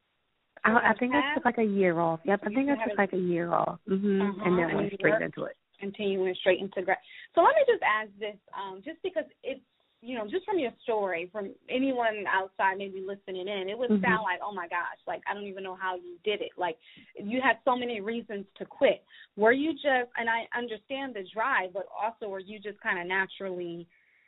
I, 0.64 0.90
I 0.90 0.94
think 0.94 1.14
I 1.14 1.34
took 1.34 1.44
like 1.44 1.58
a 1.58 1.64
year 1.64 1.98
off. 2.00 2.20
Yep, 2.24 2.40
I 2.44 2.48
think 2.48 2.70
I 2.70 2.88
took 2.88 2.98
like 2.98 3.12
a 3.12 3.18
year 3.18 3.52
off, 3.52 3.78
hmm 3.86 4.20
uh-huh. 4.20 4.42
and 4.44 4.58
then 4.58 4.74
went 4.74 4.92
straight 4.94 5.22
into 5.22 5.44
it. 5.44 5.56
Went 5.82 6.36
straight 6.38 6.60
into 6.60 6.82
grad. 6.82 6.98
So 7.34 7.42
let 7.42 7.54
me 7.54 7.62
just 7.66 7.82
ask 7.82 8.10
this, 8.18 8.36
um, 8.56 8.82
just 8.84 9.02
because 9.02 9.24
it's 9.42 9.60
you 10.02 10.14
know, 10.14 10.24
just 10.24 10.44
from 10.44 10.58
your 10.58 10.70
story, 10.82 11.28
from 11.32 11.52
anyone 11.68 12.24
outside 12.32 12.78
maybe 12.78 13.02
listening 13.04 13.48
in, 13.48 13.68
it 13.68 13.76
would 13.76 13.90
mm-hmm. 13.90 14.04
sound 14.04 14.22
like, 14.22 14.40
oh 14.44 14.54
my 14.54 14.68
gosh, 14.68 15.00
like 15.06 15.22
I 15.28 15.34
don't 15.34 15.46
even 15.46 15.64
know 15.64 15.74
how 15.74 15.96
you 15.96 16.16
did 16.22 16.40
it. 16.40 16.52
Like 16.56 16.76
you 17.16 17.40
had 17.42 17.56
so 17.64 17.76
many 17.76 18.00
reasons 18.00 18.44
to 18.58 18.64
quit. 18.64 19.02
Were 19.36 19.52
you 19.52 19.72
just, 19.72 20.12
and 20.16 20.28
I 20.28 20.46
understand 20.56 21.14
the 21.14 21.24
drive, 21.34 21.72
but 21.72 21.86
also 21.90 22.28
were 22.28 22.40
you 22.40 22.60
just 22.60 22.80
kind 22.80 23.00
of 23.00 23.06
naturally 23.06 23.86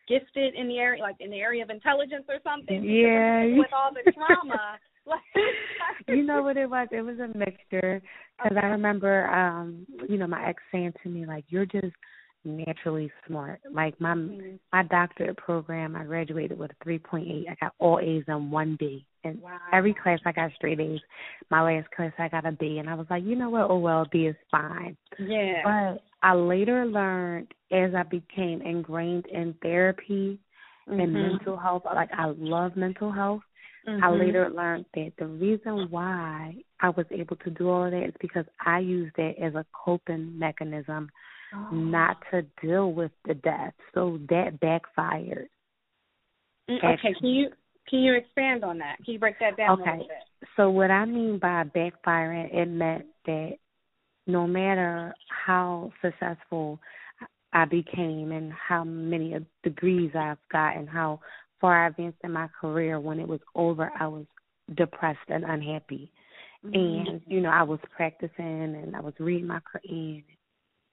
gifted 0.09 0.55
in 0.55 0.69
the 0.69 0.79
area, 0.79 1.03
like 1.03 1.17
in 1.21 1.31
the 1.31 1.39
area 1.39 1.63
of 1.63 1.71
intelligence 1.71 2.25
or 2.29 2.39
something. 2.43 2.83
Yeah. 2.83 3.45
With 3.57 3.73
all 3.77 3.93
the 3.93 4.11
trauma. 4.13 4.79
you 6.09 6.23
know 6.25 6.43
what 6.43 6.57
it 6.57 6.69
was? 6.69 6.89
It 6.91 7.03
was 7.03 7.19
a 7.19 7.37
mixture. 7.37 8.03
Because 8.37 8.57
okay. 8.57 8.67
I 8.67 8.71
remember, 8.71 9.29
um, 9.29 9.87
you 10.09 10.17
know, 10.17 10.27
my 10.27 10.49
ex 10.49 10.63
saying 10.71 10.93
to 11.03 11.09
me, 11.09 11.27
like, 11.27 11.45
you're 11.49 11.67
just 11.67 11.95
naturally 12.45 13.11
smart. 13.27 13.61
Like 13.71 14.01
my 14.01 14.15
mm-hmm. 14.15 14.57
my 14.73 14.83
doctorate 14.85 15.37
program, 15.37 15.97
I 15.97 16.05
graduated 16.05 16.59
with 16.59 16.71
a 16.71 16.85
3.8. 16.85 17.45
I 17.49 17.55
got 17.61 17.75
all 17.79 18.01
A's 18.01 18.25
and 18.27 18.51
one 18.51 18.77
B. 18.79 19.05
And 19.25 19.41
wow. 19.41 19.59
every 19.73 19.95
class 19.95 20.21
I 20.25 20.33
got 20.33 20.53
straight 20.57 20.81
A's. 20.81 21.01
My 21.51 21.63
last 21.63 21.91
class 21.91 22.13
I 22.19 22.29
got 22.29 22.47
a 22.47 22.53
B, 22.53 22.79
and 22.79 22.89
I 22.89 22.95
was 22.95 23.07
like, 23.11 23.25
you 23.25 23.37
know 23.37 23.51
what? 23.51 23.71
Oh 23.71 23.79
well, 23.79 24.07
B 24.11 24.27
is 24.27 24.37
fine. 24.51 24.97
Yeah. 25.19 25.63
But 25.65 26.03
I 26.23 26.35
later 26.35 26.87
learned 26.87 27.49
as 27.73 27.95
I 27.95 28.03
became 28.05 28.63
ingrained 28.63 29.27
in 29.27 29.55
therapy 29.63 30.39
mm-hmm. 30.89 31.01
and 31.01 31.13
mental 31.13 31.57
health. 31.57 31.83
Like 31.85 32.11
I 32.13 32.33
love 32.39 32.77
mental 32.77 33.13
health. 33.13 33.43
Mm-hmm. 33.87 34.05
I 34.05 34.11
later 34.11 34.51
learned 34.51 34.87
that 34.95 35.13
the 35.19 35.27
reason 35.27 35.89
why 35.91 36.57
I 36.81 36.91
was 36.91 37.07
able 37.11 37.37
to 37.37 37.51
do 37.51 37.69
all 37.69 37.85
of 37.85 37.93
that 37.93 38.05
is 38.05 38.15
because 38.21 38.45
I 38.65 38.81
used 38.81 39.15
that 39.17 39.35
as 39.43 39.55
a 39.55 39.65
coping 39.73 40.39
mechanism 40.39 41.11
oh. 41.55 41.69
not 41.71 42.19
to 42.31 42.43
deal 42.63 42.93
with 42.93 43.13
the 43.27 43.35
death. 43.35 43.75
So 43.95 44.19
that 44.29 44.61
backfired. 44.61 45.49
Mm, 46.69 46.79
okay, 46.79 47.15
can 47.19 47.29
you 47.29 47.51
can 47.89 48.01
you 48.01 48.15
expand 48.15 48.65
on 48.65 48.79
that? 48.79 48.97
Can 49.05 49.15
you 49.15 49.19
break 49.19 49.39
that 49.41 49.57
down 49.57 49.81
okay. 49.81 49.91
a 49.91 49.93
little 49.93 50.09
bit? 50.09 50.49
So 50.57 50.71
what 50.71 50.91
I 50.91 51.05
mean 51.05 51.39
by 51.39 51.65
backfiring, 51.65 52.55
it 52.55 52.67
meant 52.67 53.07
that 53.27 53.53
no 54.27 54.47
matter 54.47 55.15
how 55.47 55.91
successful 56.03 56.79
I 57.53 57.65
became 57.65 58.31
and 58.33 58.53
how 58.53 58.85
many 58.85 59.35
degrees 59.65 60.11
I've 60.15 60.37
gotten, 60.53 60.87
how 60.87 61.21
far 61.61 61.85
I 61.85 61.89
advanced 61.89 62.19
in 62.25 62.33
my 62.33 62.49
career, 62.61 63.01
when 63.01 63.21
it 63.21 63.29
was 63.29 63.41
over, 63.55 63.91
I 63.99 64.07
was 64.09 64.27
depressed 64.77 65.19
and 65.29 65.45
unhappy. 65.45 66.11
Mm-hmm. 66.65 67.09
And, 67.09 67.21
you 67.27 67.41
know, 67.41 67.51
I 67.51 67.63
was 67.63 67.79
practicing 67.95 68.35
and 68.75 68.97
I 68.97 69.01
was 69.01 69.15
reading 69.19 69.47
my 69.47 69.61
Quran. 69.61 70.25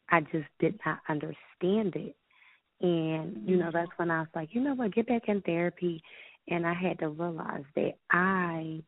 I 0.09 0.21
just 0.21 0.47
did 0.59 0.79
not 0.85 0.99
understand 1.09 1.95
it. 1.95 2.15
And, 2.81 3.47
you 3.47 3.57
know, 3.57 3.71
that's 3.73 3.91
when 3.97 4.11
I 4.11 4.19
was 4.19 4.29
like, 4.35 4.49
you 4.51 4.61
know 4.61 4.75
what, 4.75 4.93
get 4.93 5.07
back 5.07 5.23
in 5.27 5.41
therapy. 5.41 6.03
And 6.47 6.67
I 6.67 6.73
had 6.73 6.99
to 6.99 7.09
realize 7.09 7.63
that 7.75 7.93
I 8.11 8.83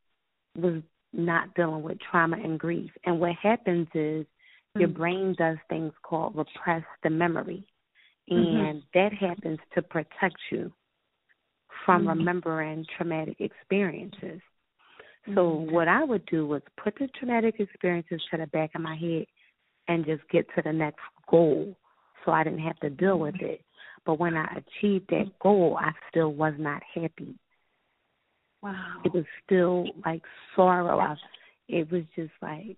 was 0.55 0.83
not 1.13 1.53
dealing 1.55 1.81
with 1.81 1.97
trauma 2.11 2.37
and 2.37 2.59
grief. 2.59 2.91
And 3.05 3.19
what 3.19 3.33
happens 3.41 3.87
is 3.95 4.25
mm-hmm. 4.25 4.81
your 4.81 4.89
brain 4.89 5.35
does 5.37 5.57
things 5.69 5.93
called 6.03 6.35
repress 6.35 6.83
the 7.03 7.09
memory. 7.09 7.65
Mm-hmm. 8.31 8.57
And 8.57 8.83
mm-hmm. 8.83 8.87
that 8.93 9.13
happens 9.13 9.59
to 9.73 9.81
protect 9.81 10.37
you 10.51 10.71
from 11.87 12.01
mm-hmm. 12.01 12.19
remembering 12.19 12.85
traumatic 12.97 13.37
experiences. 13.39 14.41
So 15.33 15.41
mm-hmm. 15.41 15.73
what 15.73 15.87
I 15.87 16.03
would 16.03 16.25
do 16.25 16.45
was 16.45 16.61
put 16.83 16.95
the 16.99 17.07
traumatic 17.17 17.55
experiences 17.59 18.21
to 18.29 18.37
the 18.37 18.47
back 18.47 18.71
of 18.75 18.81
my 18.81 18.95
head 18.95 19.25
and 19.87 20.05
just 20.05 20.21
get 20.29 20.45
to 20.55 20.61
the 20.63 20.73
next 20.73 20.99
goal 21.31 21.75
so 22.25 22.31
I 22.33 22.43
didn't 22.43 22.59
have 22.59 22.77
to 22.81 22.89
deal 22.89 23.17
with 23.17 23.35
it. 23.39 23.61
But 24.05 24.19
when 24.19 24.35
I 24.35 24.45
achieved 24.57 25.09
that 25.09 25.31
goal, 25.41 25.77
I 25.79 25.91
still 26.09 26.33
was 26.33 26.53
not 26.57 26.81
happy. 26.93 27.35
Wow. 28.61 29.01
It 29.05 29.13
was 29.13 29.25
still 29.45 29.85
like 30.05 30.23
sorrow. 30.55 30.99
I, 30.99 31.15
it 31.69 31.89
was 31.89 32.03
just 32.17 32.31
like 32.41 32.77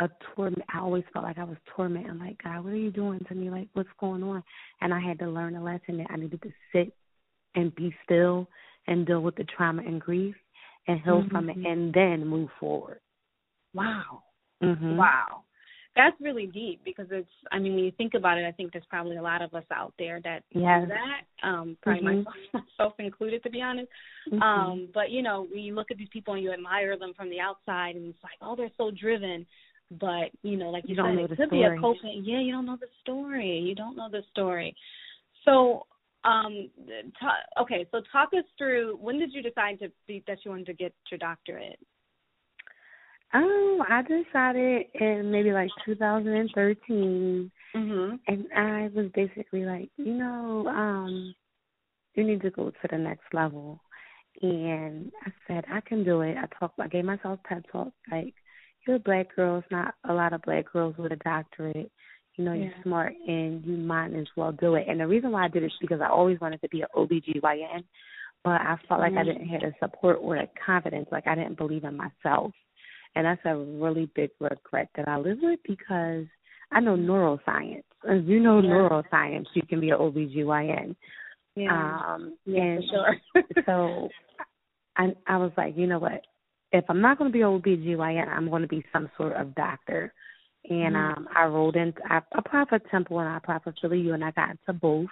a 0.00 0.08
torment. 0.34 0.62
I 0.72 0.78
always 0.78 1.04
felt 1.12 1.24
like 1.24 1.38
I 1.38 1.44
was 1.44 1.56
tormenting. 1.74 2.20
Like 2.20 2.42
God, 2.44 2.64
what 2.64 2.72
are 2.72 2.76
you 2.76 2.92
doing 2.92 3.24
to 3.28 3.34
me? 3.34 3.50
Like 3.50 3.68
what's 3.72 3.88
going 3.98 4.22
on? 4.22 4.42
And 4.80 4.94
I 4.94 5.00
had 5.00 5.18
to 5.18 5.28
learn 5.28 5.56
a 5.56 5.64
lesson 5.64 5.98
that 5.98 6.08
I 6.10 6.16
needed 6.16 6.42
to 6.42 6.52
sit 6.72 6.92
and 7.54 7.74
be 7.74 7.94
still 8.04 8.48
and 8.86 9.06
deal 9.06 9.20
with 9.20 9.36
the 9.36 9.44
trauma 9.44 9.82
and 9.82 10.00
grief 10.00 10.34
and 10.86 11.00
heal 11.02 11.22
mm-hmm. 11.22 11.30
from 11.30 11.48
it, 11.48 11.56
and 11.56 11.92
then 11.94 12.26
move 12.26 12.50
forward. 12.60 13.00
Wow. 13.72 14.22
Mm-hmm. 14.62 14.96
Wow 14.96 15.44
that's 15.96 16.16
really 16.20 16.46
deep 16.46 16.80
because 16.84 17.06
it's 17.10 17.28
i 17.52 17.58
mean 17.58 17.74
when 17.74 17.84
you 17.84 17.92
think 17.92 18.14
about 18.14 18.38
it 18.38 18.44
i 18.44 18.52
think 18.52 18.72
there's 18.72 18.84
probably 18.88 19.16
a 19.16 19.22
lot 19.22 19.42
of 19.42 19.54
us 19.54 19.64
out 19.72 19.92
there 19.98 20.20
that 20.22 20.42
yes. 20.50 20.82
do 20.82 20.88
that 20.88 21.48
um 21.48 21.76
probably 21.82 22.02
mm-hmm. 22.02 22.18
myself, 22.18 22.34
myself 22.78 22.92
included 22.98 23.42
to 23.42 23.50
be 23.50 23.60
honest 23.60 23.88
mm-hmm. 24.30 24.42
um 24.42 24.88
but 24.92 25.10
you 25.10 25.22
know 25.22 25.46
when 25.50 25.62
you 25.62 25.74
look 25.74 25.90
at 25.90 25.98
these 25.98 26.08
people 26.12 26.34
and 26.34 26.42
you 26.42 26.52
admire 26.52 26.98
them 26.98 27.12
from 27.16 27.30
the 27.30 27.40
outside 27.40 27.96
and 27.96 28.06
it's 28.06 28.22
like 28.22 28.38
oh 28.42 28.56
they're 28.56 28.70
so 28.76 28.90
driven 28.90 29.46
but 30.00 30.30
you 30.42 30.56
know 30.56 30.70
like 30.70 30.84
you, 30.84 30.90
you 30.90 30.96
don't 30.96 31.10
said 31.10 31.16
know 31.16 31.24
it 31.24 31.28
could 31.28 31.48
story. 31.48 31.70
be 31.70 31.76
a 31.76 31.80
coping 31.80 32.22
yeah 32.24 32.40
you 32.40 32.52
don't 32.52 32.66
know 32.66 32.78
the 32.80 32.86
story 33.02 33.58
you 33.58 33.74
don't 33.74 33.96
know 33.96 34.08
the 34.10 34.22
story 34.32 34.74
so 35.44 35.86
um 36.24 36.70
okay 37.60 37.86
so 37.90 38.00
talk 38.10 38.30
us 38.32 38.44
through 38.56 38.96
when 39.00 39.18
did 39.18 39.32
you 39.32 39.42
decide 39.42 39.78
to 39.78 39.90
be 40.06 40.22
that 40.26 40.38
you 40.44 40.50
wanted 40.50 40.66
to 40.66 40.74
get 40.74 40.94
your 41.10 41.18
doctorate 41.18 41.78
um, 43.34 43.80
I 43.88 44.02
decided 44.02 44.86
in 44.94 45.32
maybe 45.32 45.50
like 45.50 45.70
2013, 45.84 47.50
mm-hmm. 47.74 48.14
and 48.28 48.46
I 48.56 48.88
was 48.94 49.10
basically 49.12 49.64
like, 49.64 49.90
you 49.96 50.14
know, 50.14 50.68
um, 50.68 51.34
you 52.14 52.22
need 52.22 52.42
to 52.42 52.50
go 52.50 52.70
to 52.70 52.88
the 52.88 52.96
next 52.96 53.24
level. 53.32 53.80
And 54.40 55.10
I 55.26 55.32
said, 55.48 55.64
I 55.68 55.80
can 55.80 56.04
do 56.04 56.20
it. 56.20 56.36
I 56.36 56.46
talked, 56.58 56.78
I 56.78 56.86
gave 56.86 57.04
myself 57.04 57.40
pep 57.44 57.64
talk 57.72 57.92
like, 58.10 58.34
you're 58.86 58.96
a 58.96 59.00
black 59.00 59.34
girl. 59.34 59.58
It's 59.58 59.66
not 59.70 59.94
a 60.08 60.12
lot 60.12 60.32
of 60.32 60.42
black 60.42 60.72
girls 60.72 60.94
with 60.96 61.10
a 61.10 61.16
doctorate. 61.16 61.90
You 62.36 62.44
know, 62.44 62.52
yeah. 62.52 62.64
you're 62.64 62.82
smart 62.82 63.12
and 63.26 63.64
you 63.64 63.76
might 63.76 64.12
as 64.14 64.26
well 64.36 64.52
do 64.52 64.74
it. 64.74 64.86
And 64.88 65.00
the 65.00 65.06
reason 65.06 65.30
why 65.30 65.44
I 65.44 65.48
did 65.48 65.62
it 65.62 65.66
is 65.66 65.72
because 65.80 66.00
I 66.00 66.08
always 66.08 66.40
wanted 66.40 66.60
to 66.62 66.68
be 66.68 66.82
an 66.82 66.88
OBGYN, 66.96 67.84
but 68.42 68.60
I 68.60 68.76
felt 68.88 69.00
like 69.00 69.12
mm-hmm. 69.12 69.18
I 69.18 69.24
didn't 69.24 69.48
have 69.48 69.60
the 69.60 69.72
support 69.80 70.18
or 70.20 70.36
the 70.36 70.48
confidence. 70.64 71.08
Like 71.12 71.26
I 71.26 71.34
didn't 71.34 71.56
believe 71.56 71.84
in 71.84 71.96
myself. 71.96 72.52
And 73.16 73.26
that's 73.26 73.40
a 73.44 73.56
really 73.56 74.10
big 74.16 74.30
regret 74.40 74.88
that 74.96 75.08
I 75.08 75.16
live 75.18 75.38
with 75.40 75.60
because 75.64 76.24
I 76.72 76.80
know 76.80 76.96
neuroscience. 76.96 77.84
As 78.08 78.24
you 78.24 78.40
know 78.40 78.60
yeah. 78.60 78.70
neuroscience, 78.70 79.46
you 79.54 79.62
can 79.68 79.80
be 79.80 79.90
an 79.90 79.98
OBGYN. 79.98 80.96
Yeah. 81.54 82.00
Um 82.08 82.36
yeah, 82.44 82.62
and 82.62 82.84
sure. 82.90 83.44
so 83.66 84.08
I 84.96 85.14
I 85.26 85.36
was 85.36 85.52
like, 85.56 85.76
you 85.76 85.86
know 85.86 86.00
what? 86.00 86.22
If 86.72 86.84
I'm 86.88 87.00
not 87.00 87.18
gonna 87.18 87.30
be 87.30 87.40
OBGYN, 87.40 88.28
I'm 88.28 88.50
gonna 88.50 88.66
be 88.66 88.84
some 88.92 89.08
sort 89.16 89.34
of 89.34 89.54
doctor. 89.54 90.12
And 90.68 90.94
mm-hmm. 90.94 91.18
um 91.18 91.28
I 91.34 91.44
rolled 91.44 91.76
in 91.76 91.92
I 92.08 92.20
applied 92.32 92.68
for 92.68 92.78
Temple 92.90 93.18
and 93.20 93.28
I 93.28 93.36
applied 93.36 93.62
for 93.62 93.74
Philly 93.80 94.00
U 94.00 94.14
and 94.14 94.24
I 94.24 94.30
got 94.30 94.50
into 94.50 94.72
both 94.72 95.10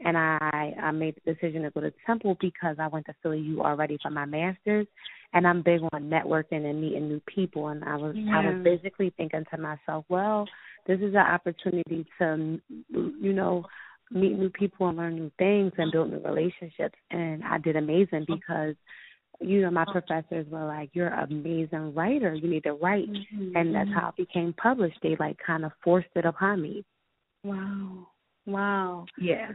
and 0.00 0.16
I, 0.16 0.74
I 0.82 0.90
made 0.90 1.14
the 1.24 1.34
decision 1.34 1.62
to 1.62 1.70
go 1.70 1.80
to 1.80 1.92
Temple 2.06 2.36
because 2.40 2.76
I 2.78 2.88
went 2.88 3.06
to 3.06 3.14
Philly 3.22 3.40
U 3.40 3.62
already 3.62 3.98
for 4.02 4.10
my 4.10 4.24
master's, 4.24 4.86
and 5.32 5.46
I'm 5.46 5.62
big 5.62 5.80
on 5.92 6.10
networking 6.10 6.68
and 6.68 6.80
meeting 6.80 7.08
new 7.08 7.20
people. 7.32 7.68
And 7.68 7.84
I 7.84 7.96
was 7.96 8.14
yeah. 8.16 8.38
I 8.38 8.50
was 8.50 8.64
basically 8.64 9.12
thinking 9.16 9.44
to 9.52 9.58
myself, 9.58 10.04
well, 10.08 10.46
this 10.86 10.98
is 10.98 11.14
an 11.14 11.16
opportunity 11.16 12.06
to, 12.18 12.60
you 12.90 13.32
know, 13.32 13.64
meet 14.10 14.36
new 14.38 14.50
people 14.50 14.88
and 14.88 14.98
learn 14.98 15.16
new 15.16 15.30
things 15.38 15.72
and 15.78 15.92
build 15.92 16.10
new 16.10 16.20
relationships. 16.20 16.98
And 17.10 17.42
I 17.44 17.58
did 17.58 17.76
amazing 17.76 18.26
because 18.26 18.74
you 19.40 19.62
know, 19.62 19.70
my 19.70 19.84
professors 19.84 20.46
were 20.48 20.66
like, 20.66 20.90
"You're 20.92 21.08
an 21.08 21.30
amazing 21.30 21.94
writer. 21.94 22.34
You 22.34 22.48
need 22.48 22.64
to 22.64 22.74
write," 22.74 23.10
mm-hmm. 23.10 23.56
and 23.56 23.74
that's 23.74 23.90
how 23.94 24.08
it 24.08 24.16
became 24.16 24.52
published. 24.54 24.98
They 25.02 25.16
like 25.18 25.36
kind 25.44 25.64
of 25.64 25.72
forced 25.82 26.08
it 26.14 26.24
upon 26.24 26.62
me. 26.62 26.84
Wow, 27.42 28.08
wow. 28.46 29.06
Yeah. 29.18 29.52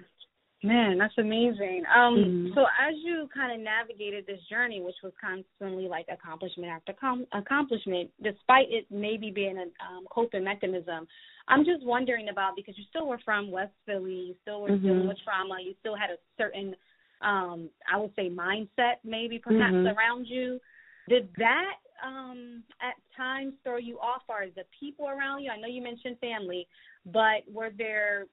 Man, 0.61 0.97
that's 0.97 1.17
amazing. 1.17 1.83
Um, 1.95 2.15
mm-hmm. 2.17 2.47
so 2.53 2.63
as 2.63 2.93
you 3.01 3.29
kind 3.33 3.53
of 3.53 3.63
navigated 3.63 4.27
this 4.27 4.41
journey, 4.49 4.81
which 4.81 4.97
was 5.01 5.13
constantly 5.19 5.87
like 5.87 6.05
accomplishment 6.11 6.69
after 6.69 6.91
com- 6.99 7.25
accomplishment, 7.33 8.09
despite 8.21 8.67
it 8.69 8.85
maybe 8.91 9.31
being 9.31 9.57
a 9.57 9.61
um, 9.61 10.05
coping 10.11 10.43
mechanism, 10.43 11.07
I'm 11.47 11.63
just 11.63 11.85
wondering 11.85 12.27
about 12.27 12.57
because 12.57 12.77
you 12.77 12.83
still 12.89 13.07
were 13.07 13.21
from 13.23 13.51
West 13.51 13.71
Philly, 13.85 14.11
you 14.11 14.35
still 14.41 14.61
were 14.61 14.71
mm-hmm. 14.71 14.85
dealing 14.85 15.07
with 15.07 15.17
trauma, 15.23 15.59
you 15.63 15.75
still 15.79 15.95
had 15.95 16.09
a 16.09 16.17
certain, 16.37 16.75
um, 17.21 17.69
I 17.91 17.97
would 17.97 18.11
say, 18.15 18.29
mindset 18.29 18.95
maybe 19.03 19.39
perhaps 19.39 19.73
mm-hmm. 19.73 19.97
around 19.97 20.25
you. 20.25 20.59
Did 21.07 21.29
that 21.37 21.75
um, 22.05 22.63
at 22.81 22.95
times 23.17 23.53
throw 23.63 23.77
you 23.77 23.97
off, 23.99 24.21
or 24.29 24.45
the 24.55 24.63
people 24.79 25.07
around 25.07 25.43
you? 25.43 25.51
I 25.51 25.59
know 25.59 25.67
you 25.67 25.81
mentioned 25.81 26.17
family, 26.19 26.67
but 27.05 27.43
were 27.51 27.71
there 27.77 28.25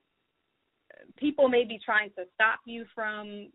people 1.16 1.49
may 1.49 1.64
be 1.64 1.79
trying 1.85 2.11
to 2.11 2.25
stop 2.35 2.61
you 2.64 2.85
from 2.94 3.49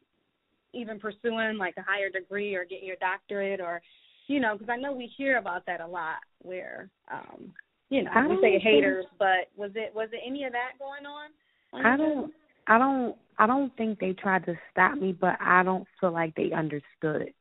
even 0.73 0.99
pursuing 0.99 1.57
like 1.57 1.75
a 1.77 1.81
higher 1.81 2.09
degree 2.09 2.55
or 2.55 2.65
getting 2.65 2.87
your 2.87 2.97
doctorate 2.97 3.59
or 3.59 3.81
you 4.27 4.39
know 4.39 4.53
because 4.53 4.69
i 4.69 4.77
know 4.77 4.93
we 4.93 5.09
hear 5.17 5.37
about 5.37 5.65
that 5.65 5.81
a 5.81 5.87
lot 5.87 6.17
where 6.41 6.89
um 7.11 7.51
you 7.89 8.03
know 8.03 8.11
we 8.29 8.37
say 8.41 8.59
haters 8.59 9.05
but 9.19 9.49
was 9.55 9.71
it 9.75 9.93
was 9.93 10.09
it 10.13 10.21
any 10.25 10.43
of 10.43 10.51
that 10.51 10.71
going 10.79 11.05
on, 11.05 11.29
on 11.73 11.85
i 11.85 11.97
don't 11.97 12.31
i 12.67 12.77
don't 12.77 13.15
i 13.37 13.47
don't 13.47 13.75
think 13.77 13.99
they 13.99 14.13
tried 14.13 14.45
to 14.45 14.53
stop 14.71 14.97
me 14.97 15.11
but 15.11 15.35
i 15.41 15.63
don't 15.63 15.87
feel 15.99 16.11
like 16.11 16.33
they 16.35 16.51
understood 16.51 17.33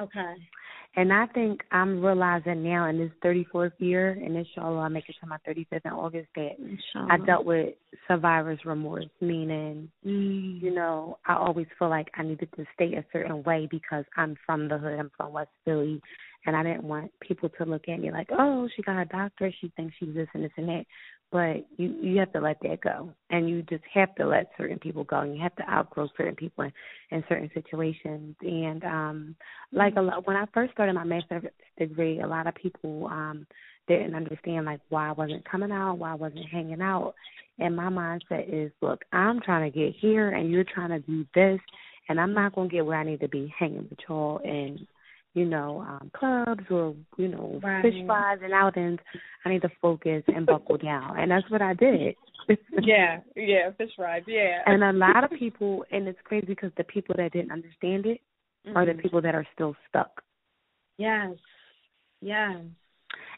okay 0.00 0.34
and 0.96 1.12
I 1.12 1.26
think 1.26 1.60
I'm 1.70 2.04
realizing 2.04 2.64
now 2.64 2.88
in 2.88 2.98
this 2.98 3.12
34th 3.24 3.72
year, 3.78 4.10
and 4.10 4.36
inshallah, 4.36 4.80
I 4.80 4.88
make 4.88 5.08
it 5.08 5.14
to 5.20 5.26
my 5.26 5.36
35th 5.46 5.84
in 5.84 5.92
August, 5.92 6.28
that 6.34 6.56
inshallah. 6.58 7.08
I 7.12 7.24
dealt 7.24 7.44
with 7.44 7.74
survivor's 8.08 8.58
remorse, 8.64 9.06
meaning, 9.20 9.88
mm. 10.04 10.60
you 10.60 10.74
know, 10.74 11.18
I 11.26 11.36
always 11.36 11.68
feel 11.78 11.90
like 11.90 12.08
I 12.16 12.24
needed 12.24 12.48
to 12.56 12.64
stay 12.74 12.94
a 12.94 13.04
certain 13.12 13.44
way 13.44 13.68
because 13.70 14.04
I'm 14.16 14.36
from 14.44 14.68
the 14.68 14.78
hood, 14.78 14.98
I'm 14.98 15.12
from 15.16 15.32
West 15.32 15.50
Philly, 15.64 16.02
and 16.44 16.56
I 16.56 16.64
didn't 16.64 16.82
want 16.84 17.12
people 17.20 17.50
to 17.50 17.64
look 17.64 17.88
at 17.88 18.00
me 18.00 18.10
like, 18.10 18.28
oh, 18.32 18.68
she 18.74 18.82
got 18.82 19.00
a 19.00 19.04
doctorate, 19.04 19.54
she 19.60 19.72
thinks 19.76 19.94
she's 20.00 20.14
this 20.14 20.28
and 20.34 20.42
this 20.42 20.52
and 20.56 20.68
that 20.68 20.86
but 21.32 21.64
you 21.76 21.94
you 22.00 22.18
have 22.18 22.32
to 22.32 22.40
let 22.40 22.58
that 22.62 22.80
go. 22.80 23.10
And 23.30 23.48
you 23.48 23.62
just 23.62 23.84
have 23.92 24.14
to 24.16 24.26
let 24.26 24.50
certain 24.58 24.78
people 24.78 25.04
go. 25.04 25.20
And 25.20 25.34
you 25.34 25.42
have 25.42 25.54
to 25.56 25.70
outgrow 25.70 26.08
certain 26.16 26.34
people 26.34 26.64
in, 26.64 26.72
in 27.10 27.24
certain 27.28 27.50
situations. 27.54 28.36
And 28.40 28.84
um 28.84 29.36
like 29.72 29.94
a 29.96 30.00
lot 30.00 30.26
when 30.26 30.36
i 30.36 30.44
first 30.52 30.72
started 30.72 30.94
my 30.94 31.04
master's 31.04 31.44
degree 31.78 32.20
a 32.20 32.26
lot 32.26 32.46
of 32.46 32.54
people 32.54 33.06
um 33.06 33.46
didn't 33.88 34.14
understand 34.14 34.66
like 34.66 34.80
why 34.88 35.08
i 35.08 35.12
wasn't 35.12 35.48
coming 35.48 35.72
out 35.72 35.98
why 35.98 36.12
i 36.12 36.16
wasn't 36.16 36.46
hanging 36.46 36.82
out. 36.82 37.14
And 37.58 37.76
my 37.76 37.88
mindset 37.88 38.52
is 38.52 38.72
look 38.80 39.04
i'm 39.12 39.40
trying 39.40 39.70
to 39.70 39.78
get 39.78 39.94
here 40.00 40.30
and 40.30 40.50
you're 40.50 40.64
trying 40.64 40.90
to 40.90 41.00
do 41.00 41.24
this. 41.34 41.60
And 42.08 42.20
i'm 42.20 42.34
not 42.34 42.54
going 42.54 42.68
to 42.68 42.74
get 42.74 42.86
where 42.86 42.98
i 42.98 43.04
need 43.04 43.20
to 43.20 43.28
be 43.28 43.52
hanging 43.56 43.86
with 43.88 43.98
y'all 44.08 44.40
and 44.44 44.86
you 45.34 45.44
know, 45.44 45.80
um, 45.80 46.10
clubs 46.14 46.64
or, 46.70 46.94
you 47.16 47.28
know, 47.28 47.60
right. 47.62 47.82
fish 47.82 47.94
fries 48.06 48.38
and 48.42 48.52
outings. 48.52 48.98
I 49.44 49.50
need 49.50 49.62
to 49.62 49.70
focus 49.80 50.22
and 50.26 50.46
buckle 50.46 50.76
down. 50.76 51.18
And 51.18 51.30
that's 51.30 51.48
what 51.50 51.62
I 51.62 51.74
did. 51.74 52.16
yeah, 52.82 53.20
yeah, 53.36 53.70
fish 53.78 53.90
fries, 53.96 54.22
yeah. 54.26 54.58
And 54.66 54.82
a 54.82 54.92
lot 54.92 55.24
of 55.24 55.38
people, 55.38 55.84
and 55.92 56.08
it's 56.08 56.18
crazy 56.24 56.46
because 56.46 56.72
the 56.76 56.84
people 56.84 57.14
that 57.18 57.32
didn't 57.32 57.52
understand 57.52 58.06
it 58.06 58.20
mm-hmm. 58.66 58.76
are 58.76 58.86
the 58.86 59.00
people 59.00 59.22
that 59.22 59.34
are 59.34 59.46
still 59.54 59.76
stuck. 59.88 60.22
Yes, 60.98 61.34
yes. 62.20 62.56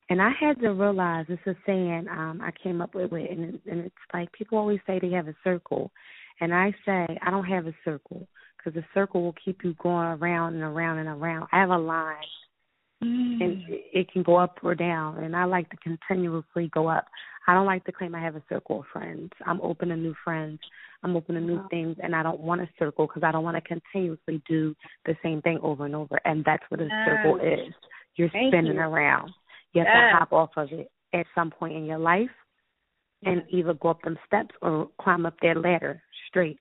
And 0.09 0.21
I 0.21 0.31
had 0.39 0.61
to 0.61 0.71
realize 0.71 1.27
it's 1.29 1.47
a 1.47 1.55
saying 1.65 2.07
um 2.11 2.41
I 2.43 2.51
came 2.63 2.81
up 2.81 2.95
with, 2.95 3.13
it, 3.13 3.31
and, 3.31 3.61
and 3.67 3.87
it's 3.87 3.95
like 4.13 4.33
people 4.33 4.59
always 4.59 4.81
say 4.87 4.99
they 4.99 5.11
have 5.11 5.29
a 5.29 5.35
circle, 5.45 5.91
and 6.41 6.55
I 6.55 6.73
say 6.85 7.19
I 7.23 7.31
don't 7.31 7.45
have 7.45 7.67
a 7.67 7.75
circle 7.85 8.27
because 8.63 8.81
the 8.81 8.87
circle 8.95 9.23
will 9.23 9.35
keep 9.45 9.65
you 9.65 9.75
going 9.83 10.07
around 10.07 10.55
and 10.55 10.63
around 10.63 10.99
and 10.99 11.09
around. 11.09 11.49
I 11.53 11.61
have 11.61 11.71
a 11.71 11.79
line, 11.79 12.17
mm. 13.03 13.43
and 13.43 13.63
it 13.69 14.11
can 14.13 14.23
go 14.23 14.37
up 14.37 14.59
or 14.63 14.75
down, 14.75 15.19
and 15.19 15.35
I 15.35 15.45
like 15.45 15.71
to 15.71 15.77
continuously 15.79 16.71
go 16.73 16.89
up. 16.89 17.07
I 17.47 17.55
don't 17.55 17.67
like 17.67 17.85
to 17.87 17.93
claim 17.93 18.15
I 18.15 18.23
have 18.23 18.37
a 18.37 18.43
circle 18.49 18.81
of 18.81 18.87
friends. 18.93 19.31
I'm 19.47 19.61
open 19.63 19.89
to 19.89 19.97
new 19.97 20.15
friends. 20.25 20.61
I'm 21.03 21.17
open 21.17 21.35
to 21.35 21.41
new 21.41 21.57
wow. 21.57 21.67
things, 21.71 21.97
and 22.03 22.15
I 22.15 22.23
don't 22.23 22.41
want 22.41 22.61
a 22.61 22.69
circle 22.79 23.07
because 23.07 23.25
I 23.25 23.33
don't 23.33 23.43
want 23.45 23.57
to 23.57 23.61
continuously 23.61 24.43
do 24.49 24.75
the 25.07 25.17
same 25.23 25.43
thing 25.43 25.59
over 25.63 25.85
and 25.85 25.97
over. 25.97 26.21
And 26.25 26.45
that's 26.45 26.63
what 26.69 26.81
a 26.81 26.85
yes. 26.85 27.09
circle 27.09 27.37
is. 27.41 27.75
you're 28.17 28.31
Thank 28.31 28.53
spinning 28.53 28.75
you. 28.75 28.81
around. 28.81 29.33
You 29.73 29.81
have 29.81 29.89
Yes. 29.89 30.13
to 30.13 30.19
hop 30.19 30.33
off 30.33 30.51
of 30.57 30.71
it 30.73 30.91
at 31.13 31.27
some 31.35 31.51
point 31.51 31.75
in 31.75 31.85
your 31.87 31.99
life 31.99 32.31
and 33.25 33.43
either 33.49 33.75
go 33.75 33.89
up 33.89 34.03
them 34.03 34.19
steps 34.27 34.55
or 34.61 34.89
climb 35.01 35.27
up 35.27 35.35
that 35.41 35.57
ladder 35.57 36.03
straight. 36.29 36.59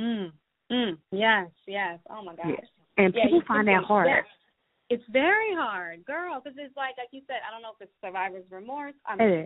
Mm. 0.00 0.32
Mm. 0.70 0.98
Yes, 1.12 1.48
yes. 1.66 1.98
Oh 2.10 2.22
my 2.22 2.34
gosh. 2.36 2.46
Yeah. 2.48 3.04
And 3.04 3.14
Yeah, 3.14 3.24
people 3.24 3.42
find 3.46 3.68
that 3.68 3.84
hard. 3.84 4.08
yes. 4.08 4.24
It's 4.90 5.04
very 5.12 5.52
hard, 5.54 6.04
girl, 6.06 6.40
because 6.40 6.56
it's 6.58 6.74
like, 6.76 6.96
like 6.96 7.08
you 7.12 7.20
said, 7.26 7.44
I 7.46 7.52
don't 7.52 7.60
know 7.60 7.72
if 7.76 7.80
it's 7.82 7.92
survivor's 8.00 8.44
remorse, 8.50 8.94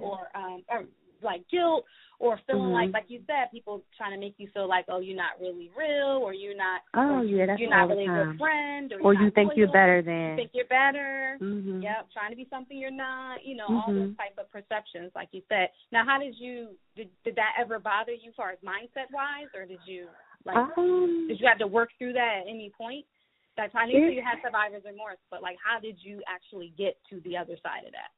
or 0.00 0.30
um, 0.36 0.62
or 0.70 0.84
like 1.20 1.42
guilt, 1.50 1.84
or 2.18 2.38
feeling 2.46 2.70
like, 2.72 2.90
Mhm. 2.90 2.94
like 2.94 3.10
you 3.10 3.22
said, 3.26 3.50
people 3.50 3.82
trying 3.96 4.12
to 4.12 4.18
make 4.18 4.34
you 4.38 4.48
feel 4.48 4.66
like, 4.68 4.84
oh, 4.88 4.98
you're 5.00 5.16
not 5.16 5.38
really 5.40 5.70
real, 5.76 6.18
or 6.22 6.32
you're 6.32 6.54
not, 6.54 6.82
Oh 6.94 7.18
or 7.18 7.24
yeah, 7.24 7.46
that's 7.46 7.60
you're 7.60 7.70
not 7.70 7.88
really 7.88 8.06
a 8.06 8.08
good 8.08 8.38
friend, 8.38 8.92
or, 8.92 9.00
Or 9.02 9.14
you're 9.14 9.22
you 9.24 9.30
think 9.30 9.52
you're 9.56 9.66
loyal, 9.66 9.72
better 9.72 9.96
You 9.98 10.02
than. 10.02 10.36
think 10.36 10.50
you're 10.54 10.66
better. 10.66 11.38
Mhm. 11.40 11.82
Yep, 11.82 12.10
trying 12.12 12.30
to 12.30 12.36
be 12.36 12.46
something 12.48 12.76
you're 12.78 12.90
not. 12.90 13.44
You 13.44 13.56
know, 13.56 13.66
all 13.66 13.92
those 13.92 14.10
Mhm. 14.10 14.16
type 14.16 14.38
of 14.38 14.50
perceptions, 14.50 15.12
like 15.14 15.28
you 15.32 15.42
said. 15.48 15.70
Now, 15.90 16.04
how 16.04 16.18
did 16.18 16.38
you 16.38 16.76
did 16.94 17.10
did 17.24 17.34
that 17.36 17.54
ever 17.58 17.78
bother 17.80 18.12
you, 18.12 18.30
as 18.30 18.34
far 18.36 18.50
as 18.50 18.58
mindset 18.60 19.10
wise, 19.12 19.48
or 19.54 19.64
did 19.64 19.80
you 19.86 20.08
like 20.44 20.56
Um, 20.56 21.26
did 21.28 21.40
you 21.40 21.46
have 21.46 21.58
to 21.58 21.66
work 21.66 21.90
through 21.98 22.14
that 22.14 22.42
at 22.42 22.48
any 22.48 22.70
point? 22.76 23.04
That's 23.56 23.74
I 23.74 23.86
know 23.86 23.98
It- 23.98 24.14
you 24.14 24.22
had 24.22 24.40
survivor's 24.42 24.84
remorse, 24.84 25.18
but 25.30 25.42
like, 25.42 25.58
how 25.64 25.78
did 25.78 26.02
you 26.02 26.22
actually 26.26 26.70
get 26.78 26.96
to 27.10 27.20
the 27.20 27.36
other 27.36 27.56
side 27.62 27.84
of 27.84 27.92
that? 27.92 28.10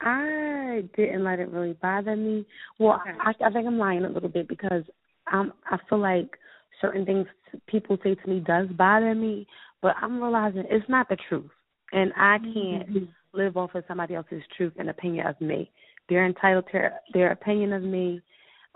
I 0.00 0.84
didn't 0.96 1.24
let 1.24 1.40
it 1.40 1.48
really 1.50 1.74
bother 1.74 2.16
me. 2.16 2.46
Well, 2.78 3.00
Okay. 3.06 3.18
I, 3.20 3.34
I 3.44 3.50
think 3.50 3.66
I'm 3.66 3.78
lying 3.78 4.04
a 4.04 4.08
little 4.08 4.30
bit 4.30 4.48
because 4.48 4.84
um 5.30 5.52
I 5.70 5.78
feel 5.88 5.98
like 5.98 6.38
certain 6.80 7.04
things 7.04 7.26
people 7.66 7.98
say 8.02 8.14
to 8.14 8.28
me 8.28 8.40
does 8.40 8.68
bother 8.70 9.14
me, 9.14 9.46
but 9.82 9.94
I'm 10.00 10.22
realizing 10.22 10.64
it's 10.70 10.88
not 10.88 11.08
the 11.08 11.16
truth, 11.28 11.50
and 11.92 12.12
I 12.16 12.38
can't 12.38 13.10
live 13.32 13.56
off 13.56 13.74
of 13.74 13.84
somebody 13.86 14.14
else's 14.14 14.42
truth 14.56 14.72
and 14.78 14.88
opinion 14.88 15.26
of 15.26 15.40
me. 15.40 15.70
They're 16.08 16.26
entitled 16.26 16.64
to 16.72 16.90
their 17.12 17.32
opinion 17.32 17.72
of 17.72 17.82
me 17.82 18.22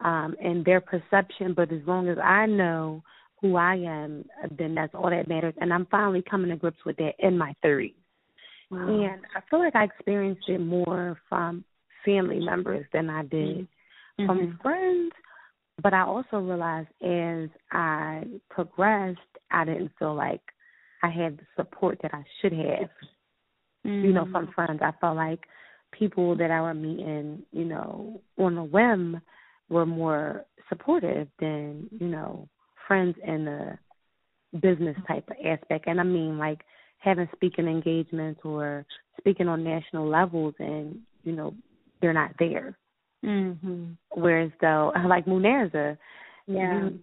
um 0.01 0.35
and 0.43 0.65
their 0.65 0.81
perception, 0.81 1.55
but 1.55 1.73
as 1.73 1.81
long 1.87 2.09
as 2.09 2.19
I 2.19 2.47
know 2.47 3.03
who 3.41 3.57
I 3.57 3.75
am, 3.77 4.25
then 4.59 4.75
that's 4.75 4.95
all 4.95 5.11
that 5.11 5.29
matters. 5.29 5.55
And 5.61 5.73
I'm 5.73 5.87
finally 5.87 6.23
coming 6.29 6.51
to 6.51 6.57
grips 6.57 6.85
with 6.87 6.97
that 6.97 7.13
in 7.19 7.37
my 7.37 7.55
30s. 7.65 7.95
And 8.71 9.21
I 9.37 9.41
feel 9.51 9.61
like 9.61 9.77
I 9.77 9.85
experienced 9.85 10.49
it 10.49 10.59
more 10.59 11.21
from 11.29 11.65
family 12.05 12.41
members 12.41 12.87
than 12.93 13.11
I 13.11 13.23
did 13.23 13.69
Mm-hmm. 14.21 14.27
from 14.27 14.59
friends. 14.63 15.13
But 15.83 15.93
I 15.93 16.03
also 16.03 16.39
realized 16.39 16.89
as 17.03 17.49
I 17.73 18.23
progressed, 18.49 19.19
I 19.51 19.65
didn't 19.65 19.91
feel 19.99 20.15
like 20.15 20.41
I 21.03 21.11
had 21.11 21.37
the 21.37 21.45
support 21.57 21.99
that 22.03 22.15
I 22.15 22.25
should 22.41 22.53
have. 22.53 22.91
You 24.05 24.13
know, 24.13 24.27
from 24.31 24.53
friends. 24.55 24.81
I 24.83 24.93
felt 25.01 25.17
like 25.17 25.41
people 25.93 26.37
that 26.37 26.51
I 26.51 26.63
were 26.63 26.75
meeting, 26.75 27.43
you 27.53 27.65
know, 27.65 28.21
on 28.39 28.57
a 28.57 28.65
whim 28.65 29.21
were 29.69 29.87
more 29.87 30.45
supportive 30.69 31.29
than, 31.41 31.89
you 31.99 32.09
know, 32.09 32.49
friends 32.87 33.17
in 33.27 33.45
the 33.45 33.79
business 34.61 34.97
type 35.09 35.29
of 35.31 35.37
aspect. 35.45 35.87
And 35.87 36.01
I 36.01 36.05
mean 36.05 36.39
like 36.39 36.61
having 36.99 37.29
speaking 37.35 37.67
engagements 37.67 38.41
or 38.45 38.87
speaking 39.19 39.49
on 39.49 39.65
national 39.65 40.09
levels 40.09 40.55
and, 40.59 40.99
you 41.25 41.33
know, 41.33 41.55
they're 42.01 42.13
not 42.13 42.33
there. 42.39 42.77
Mhm. 43.25 43.97
Whereas 44.11 44.51
though 44.61 44.93
like 45.09 45.27
Muneza, 45.27 45.97
Yeah. 46.47 46.85
you, 46.85 46.99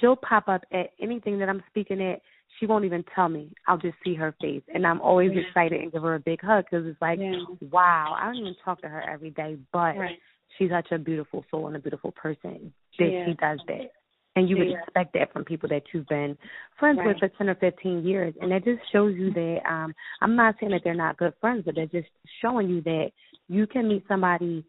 she'll 0.00 0.16
pop 0.16 0.48
up 0.48 0.62
at 0.72 0.90
anything 1.00 1.38
that 1.38 1.48
I'm 1.48 1.62
speaking 1.70 2.02
at. 2.02 2.20
She 2.58 2.66
won't 2.66 2.84
even 2.84 3.04
tell 3.14 3.28
me. 3.28 3.50
I'll 3.66 3.78
just 3.78 3.96
see 4.02 4.14
her 4.14 4.34
face, 4.40 4.62
and 4.74 4.86
I'm 4.86 5.00
always 5.00 5.32
Yeah. 5.32 5.42
excited 5.42 5.80
and 5.80 5.92
give 5.92 6.02
her 6.02 6.16
a 6.16 6.20
big 6.20 6.40
hug 6.42 6.64
because 6.64 6.86
it's 6.86 7.00
like, 7.00 7.18
Yeah. 7.18 7.44
wow. 7.70 8.16
I 8.18 8.24
don't 8.26 8.36
even 8.36 8.54
talk 8.64 8.80
to 8.82 8.88
her 8.88 9.00
every 9.02 9.30
day, 9.30 9.56
but 9.72 9.96
Right. 9.96 10.18
She's 10.58 10.70
such 10.70 10.90
a 10.92 10.98
beautiful 10.98 11.44
soul 11.50 11.68
and 11.68 11.76
a 11.76 11.78
beautiful 11.78 12.12
person 12.12 12.72
that 12.98 13.12
Yeah. 13.12 13.26
she 13.26 13.34
does 13.34 13.60
that. 13.68 13.92
And 14.36 14.48
you 14.48 14.56
would 14.58 14.68
Yeah. 14.68 14.80
expect 14.82 15.14
that 15.14 15.32
from 15.32 15.44
people 15.44 15.68
that 15.70 15.82
you've 15.92 16.06
been 16.06 16.36
friends 16.78 17.00
with 17.04 17.18
for 17.18 17.28
ten 17.28 17.48
or 17.48 17.54
fifteen 17.56 18.04
years, 18.04 18.34
and 18.40 18.52
that 18.52 18.64
just 18.64 18.80
shows 18.92 19.16
you 19.16 19.32
that. 19.32 19.60
um 19.66 19.94
I'm 20.20 20.36
not 20.36 20.54
saying 20.60 20.72
that 20.72 20.82
they're 20.84 20.94
not 20.94 21.16
good 21.16 21.34
friends, 21.40 21.64
but 21.64 21.74
they're 21.74 21.86
just 21.86 22.10
showing 22.40 22.68
you 22.68 22.80
that 22.82 23.10
you 23.48 23.66
can 23.66 23.88
meet 23.88 24.06
somebody 24.06 24.64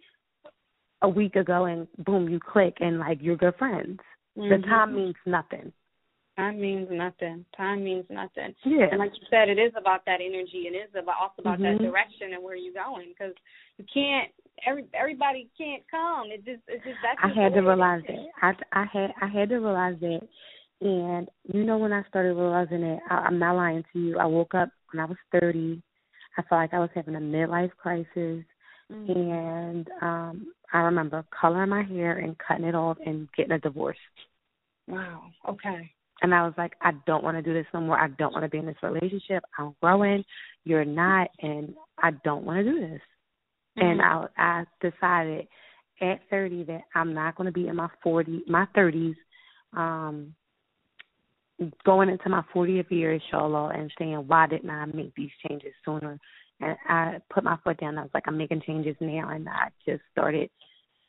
a 1.02 1.10
week 1.10 1.36
ago 1.36 1.65
and 1.65 1.88
boom, 1.99 2.28
you 2.28 2.39
click 2.39 2.78
and 2.80 2.99
like 2.99 3.19
you're 3.21 3.38
good 3.38 3.56
friends. 3.56 3.99
The 4.36 4.41
Mhm. 4.41 4.63
time 4.63 4.95
means 4.95 5.15
nothing. 5.25 5.71
Time 6.39 6.62
means 6.62 6.88
nothing. 6.89 7.43
Time 7.58 7.84
means 7.84 8.06
nothing. 8.10 8.56
Yeah. 8.63 8.88
And 8.91 8.99
like 8.99 9.12
you 9.19 9.28
said, 9.30 9.49
it 9.49 9.60
is 9.60 9.73
about 9.75 10.06
that 10.06 10.21
energy. 10.23 10.69
It 10.71 10.75
is 10.75 10.89
about 10.95 11.15
also 11.19 11.41
about 11.41 11.60
that 11.60 11.75
Mhm. 11.78 11.82
direction 11.82 12.32
and 12.34 12.41
where 12.41 12.56
you're 12.56 12.73
going. 12.73 13.10
Because 13.10 13.34
you 13.78 13.84
can't. 13.93 14.32
Every 14.65 14.86
everybody 14.93 15.49
can't 15.58 15.84
come. 15.91 16.32
It 16.32 16.45
just 16.45 16.62
it 16.69 16.82
just 16.86 16.97
that's. 17.02 17.19
I 17.21 17.28
had 17.28 17.54
to 17.56 17.62
realize 17.62 18.04
that. 18.08 18.30
I 18.41 18.56
I 18.71 18.86
had 18.86 19.13
I 19.19 19.28
had 19.28 19.49
to 19.49 19.58
realize 19.58 19.99
that, 19.99 20.28
and 20.80 21.30
you 21.43 21.65
know 21.65 21.78
when 21.78 21.91
I 21.91 22.04
started 22.04 22.36
realizing 22.36 22.84
it, 22.84 23.02
I, 23.10 23.15
I'm 23.15 23.38
not 23.38 23.58
lying 23.58 23.84
to 23.91 23.99
you. 23.99 24.17
I 24.17 24.25
woke 24.25 24.56
up 24.56 24.69
when 24.91 25.02
I 25.02 25.06
was 25.06 25.17
30. 25.34 25.82
I 26.38 26.41
felt 26.43 26.60
like 26.62 26.73
I 26.73 26.80
was 26.80 26.89
having 26.95 27.15
a 27.15 27.19
midlife 27.19 27.75
crisis, 27.75 28.45
Mhm. 28.89 29.10
and 29.10 29.89
um 30.02 30.54
I 30.71 30.80
remember 30.80 31.25
coloring 31.32 31.69
my 31.69 31.84
hair 31.84 32.19
and 32.19 32.38
cutting 32.38 32.65
it 32.65 32.75
off 32.75 32.97
and 33.06 33.28
getting 33.34 33.52
a 33.54 33.60
divorce. 33.60 33.97
Wow. 34.88 35.32
Okay. 35.45 35.91
And 36.22 36.34
I 36.34 36.44
was 36.44 36.54
like, 36.58 36.74
I 36.82 36.92
don't 37.06 37.24
want 37.24 37.38
to 37.38 37.42
do 37.42 37.54
this 37.54 37.66
no 37.74 37.82
more. 37.82 37.98
I 37.98 38.10
don't 38.10 38.34
want 38.34 38.44
to 38.44 38.50
be 38.50 38.58
in 38.58 38.66
this 38.66 38.76
relationship. 38.84 39.44
I'm 39.58 39.74
growing. 39.82 40.24
You're 40.66 40.86
not, 40.86 41.30
and 41.42 41.74
I 41.98 42.12
don't 42.24 42.44
want 42.44 42.66
to 42.66 42.72
do 42.72 42.80
this. 42.80 43.02
And 43.78 44.02
I 44.02 44.26
I 44.38 44.66
decided 44.82 45.48
at 46.02 46.20
30 46.30 46.64
that 46.66 46.82
I'm 46.96 47.14
not 47.14 47.36
going 47.36 47.46
to 47.46 47.52
be 47.52 47.68
in 47.68 47.76
my 47.76 47.90
40 48.04 48.44
my 48.48 48.66
30s 48.76 49.16
um 49.76 50.34
going 51.86 52.10
into 52.10 52.30
my 52.30 52.42
40th 52.56 52.90
year 52.90 53.14
inshallah 53.14 53.74
and 53.76 53.92
saying 54.00 54.24
why 54.28 54.48
didn't 54.48 54.70
I 54.70 54.86
make 54.86 55.14
these 55.16 55.32
changes 55.48 55.74
sooner 55.84 56.18
and 56.62 56.78
I 56.88 57.18
put 57.34 57.44
my 57.44 57.58
foot 57.64 57.80
down 57.80 57.98
I 57.98 58.04
was 58.04 58.12
like 58.14 58.24
I'm 58.28 58.38
making 58.38 58.62
changes 58.66 58.96
now 59.00 59.30
and 59.30 59.48
I 59.50 59.70
just 59.86 60.02
started 60.12 60.50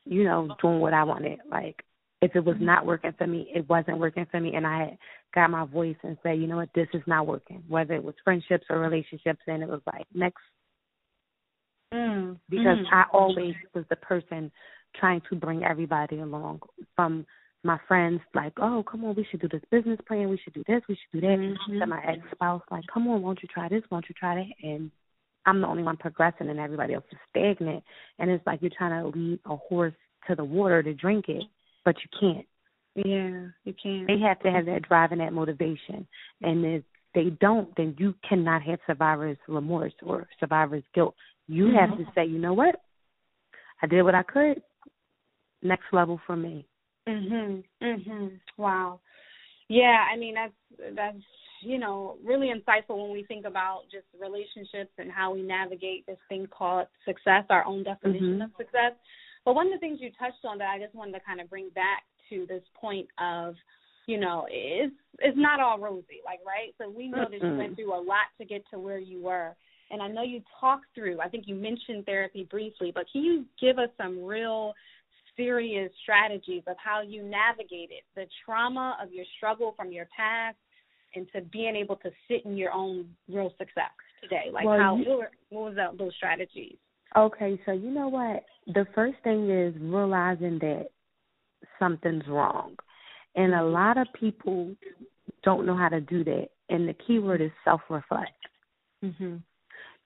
you 0.04 0.24
know 0.24 0.48
doing 0.60 0.80
what 0.80 0.94
I 0.94 1.04
wanted 1.04 1.38
like 1.50 1.76
if 2.22 2.36
it 2.36 2.44
was 2.44 2.56
not 2.60 2.84
working 2.84 3.12
for 3.16 3.26
me 3.26 3.50
it 3.54 3.68
wasn't 3.68 3.98
working 3.98 4.26
for 4.30 4.40
me 4.40 4.54
and 4.54 4.66
I 4.66 4.96
got 5.34 5.50
my 5.50 5.64
voice 5.64 5.96
and 6.02 6.16
said 6.22 6.38
you 6.38 6.46
know 6.46 6.56
what? 6.56 6.70
This 6.74 6.88
is 6.94 7.02
not 7.06 7.26
working. 7.26 7.62
Whether 7.68 7.94
it 7.94 8.04
was 8.04 8.14
friendships 8.24 8.66
or 8.70 8.78
relationships 8.78 9.40
and 9.46 9.62
it 9.62 9.68
was 9.68 9.80
like 9.86 10.06
next. 10.14 10.42
Mm. 11.92 12.38
because 12.48 12.78
Mm. 12.78 12.92
I 12.92 13.04
always 13.12 13.54
was 13.74 13.84
the 13.90 13.96
person 13.96 14.52
trying 14.94 15.20
to 15.28 15.34
bring 15.36 15.64
everybody 15.64 16.20
along 16.20 16.60
from 16.94 17.26
my 17.64 17.78
friends 17.88 18.20
like, 18.34 18.52
Oh, 18.58 18.84
come 18.88 19.04
on, 19.04 19.14
we 19.16 19.24
should 19.24 19.40
do 19.40 19.48
this 19.48 19.62
business 19.70 19.98
plan, 20.06 20.28
we 20.28 20.38
should 20.38 20.54
do 20.54 20.62
this, 20.66 20.82
we 20.88 20.94
should 20.94 21.20
do 21.20 21.26
that. 21.26 21.38
Mhm. 21.38 21.80
to 21.80 21.86
my 21.86 22.02
ex 22.04 22.20
spouse, 22.30 22.62
like, 22.70 22.84
Come 22.86 23.08
on, 23.08 23.22
won't 23.22 23.42
you 23.42 23.48
try 23.48 23.68
this, 23.68 23.82
won't 23.90 24.08
you 24.08 24.14
try 24.14 24.36
that? 24.36 24.66
And 24.66 24.90
I'm 25.46 25.60
the 25.60 25.66
only 25.66 25.82
one 25.82 25.96
progressing 25.96 26.48
and 26.48 26.60
everybody 26.60 26.94
else 26.94 27.04
is 27.10 27.18
stagnant. 27.30 27.82
And 28.18 28.30
it's 28.30 28.46
like 28.46 28.60
you're 28.62 28.70
trying 28.76 29.02
to 29.02 29.08
lead 29.18 29.40
a 29.46 29.56
horse 29.56 29.94
to 30.28 30.34
the 30.34 30.44
water 30.44 30.82
to 30.82 30.94
drink 30.94 31.28
it, 31.28 31.44
but 31.84 31.96
you 31.98 32.18
can't. 32.18 32.46
Yeah, 32.94 33.46
you 33.64 33.74
can't. 33.80 34.06
They 34.06 34.18
have 34.18 34.40
to 34.40 34.50
have 34.50 34.66
that 34.66 34.82
drive 34.82 35.12
and 35.12 35.20
that 35.20 35.32
motivation. 35.32 36.06
And 36.42 36.64
if 36.64 36.82
they 37.14 37.30
don't, 37.40 37.74
then 37.76 37.94
you 37.98 38.14
cannot 38.28 38.62
have 38.62 38.78
survivor's 38.86 39.38
remorse 39.48 39.92
or 40.02 40.28
survivor's 40.38 40.84
guilt. 40.94 41.14
You 41.46 41.70
have 41.78 41.96
to 41.96 42.04
say, 42.14 42.24
you 42.26 42.38
know 42.38 42.52
what? 42.52 42.76
I 43.82 43.86
did 43.86 44.02
what 44.02 44.14
I 44.14 44.22
could. 44.22 44.62
Next 45.62 45.84
level 45.92 46.20
for 46.26 46.36
me. 46.36 46.66
Mhm. 47.06 47.64
Mhm. 47.82 48.40
Wow. 48.56 49.00
Yeah, 49.68 50.04
I 50.10 50.16
mean 50.16 50.34
that's 50.34 50.94
that's 50.94 51.16
you 51.62 51.78
know 51.78 52.18
really 52.24 52.48
insightful 52.48 53.00
when 53.00 53.10
we 53.12 53.24
think 53.24 53.44
about 53.46 53.82
just 53.90 54.06
relationships 54.18 54.92
and 54.98 55.10
how 55.10 55.32
we 55.32 55.42
navigate 55.42 56.06
this 56.06 56.18
thing 56.28 56.46
called 56.46 56.86
success, 57.04 57.44
our 57.50 57.64
own 57.64 57.82
definition 57.82 58.38
Mhm. 58.38 58.44
of 58.44 58.50
success. 58.56 58.94
But 59.44 59.54
one 59.54 59.66
of 59.66 59.72
the 59.72 59.78
things 59.78 59.98
you 60.00 60.10
touched 60.18 60.44
on 60.44 60.58
that 60.58 60.68
I 60.68 60.78
just 60.78 60.94
wanted 60.94 61.12
to 61.12 61.20
kind 61.20 61.40
of 61.40 61.48
bring 61.48 61.70
back 61.74 62.04
to 62.30 62.46
this 62.48 62.62
point 62.80 63.08
of 63.18 63.54
you 64.06 64.18
know 64.18 64.46
it's 64.50 64.94
it's 65.18 65.38
not 65.38 65.60
all 65.60 65.78
rosy 65.78 66.20
like 66.24 66.40
right? 66.46 66.74
So 66.78 66.90
we 66.90 67.08
know 67.08 67.26
that 67.30 67.42
you 67.42 67.56
went 67.56 67.76
through 67.76 67.94
a 67.94 68.00
lot 68.02 68.28
to 68.38 68.44
get 68.44 68.62
to 68.72 68.78
where 68.78 68.98
you 68.98 69.22
were. 69.22 69.54
And 69.92 70.00
i 70.00 70.06
know 70.06 70.22
you 70.22 70.40
talked 70.60 70.86
through 70.94 71.20
i 71.20 71.28
think 71.28 71.48
you 71.48 71.56
mentioned 71.56 72.06
therapy 72.06 72.46
briefly 72.48 72.92
but 72.94 73.06
can 73.12 73.22
you 73.24 73.44
give 73.60 73.80
us 73.80 73.88
some 73.98 74.22
real 74.24 74.72
serious 75.36 75.90
strategies 76.02 76.62
of 76.66 76.76
how 76.82 77.02
you 77.02 77.22
navigated 77.22 78.02
the 78.14 78.26
trauma 78.44 78.96
of 79.02 79.12
your 79.12 79.24
struggle 79.36 79.74
from 79.76 79.90
your 79.90 80.06
past 80.16 80.56
into 81.14 81.40
being 81.50 81.74
able 81.76 81.96
to 81.96 82.10
sit 82.28 82.44
in 82.44 82.56
your 82.56 82.72
own 82.72 83.08
real 83.28 83.50
success 83.58 83.90
today? 84.22 84.50
Like 84.52 84.64
Well, 84.66 84.78
how 84.78 84.96
you- 84.96 85.08
what, 85.08 85.18
were, 85.18 85.30
what 85.48 85.64
was 85.64 85.76
that, 85.76 85.98
those 85.98 86.14
strategies? 86.16 86.76
Okay, 87.16 87.60
so 87.66 87.72
you 87.72 87.90
know 87.90 88.08
what? 88.08 88.44
The 88.66 88.86
first 88.94 89.16
thing 89.24 89.50
is 89.50 89.74
realizing 89.80 90.58
that 90.60 90.88
something's 91.78 92.26
wrong. 92.28 92.76
And 93.34 93.54
a 93.54 93.64
lot 93.64 93.98
of 93.98 94.06
people 94.18 94.74
don't 95.42 95.66
know 95.66 95.76
how 95.76 95.88
to 95.88 96.00
do 96.00 96.24
that. 96.24 96.48
And 96.68 96.88
the 96.88 96.94
key 97.06 97.18
word 97.18 97.40
is 97.40 97.50
self 97.64 97.80
reflect. 97.88 98.32
mhm 99.04 99.42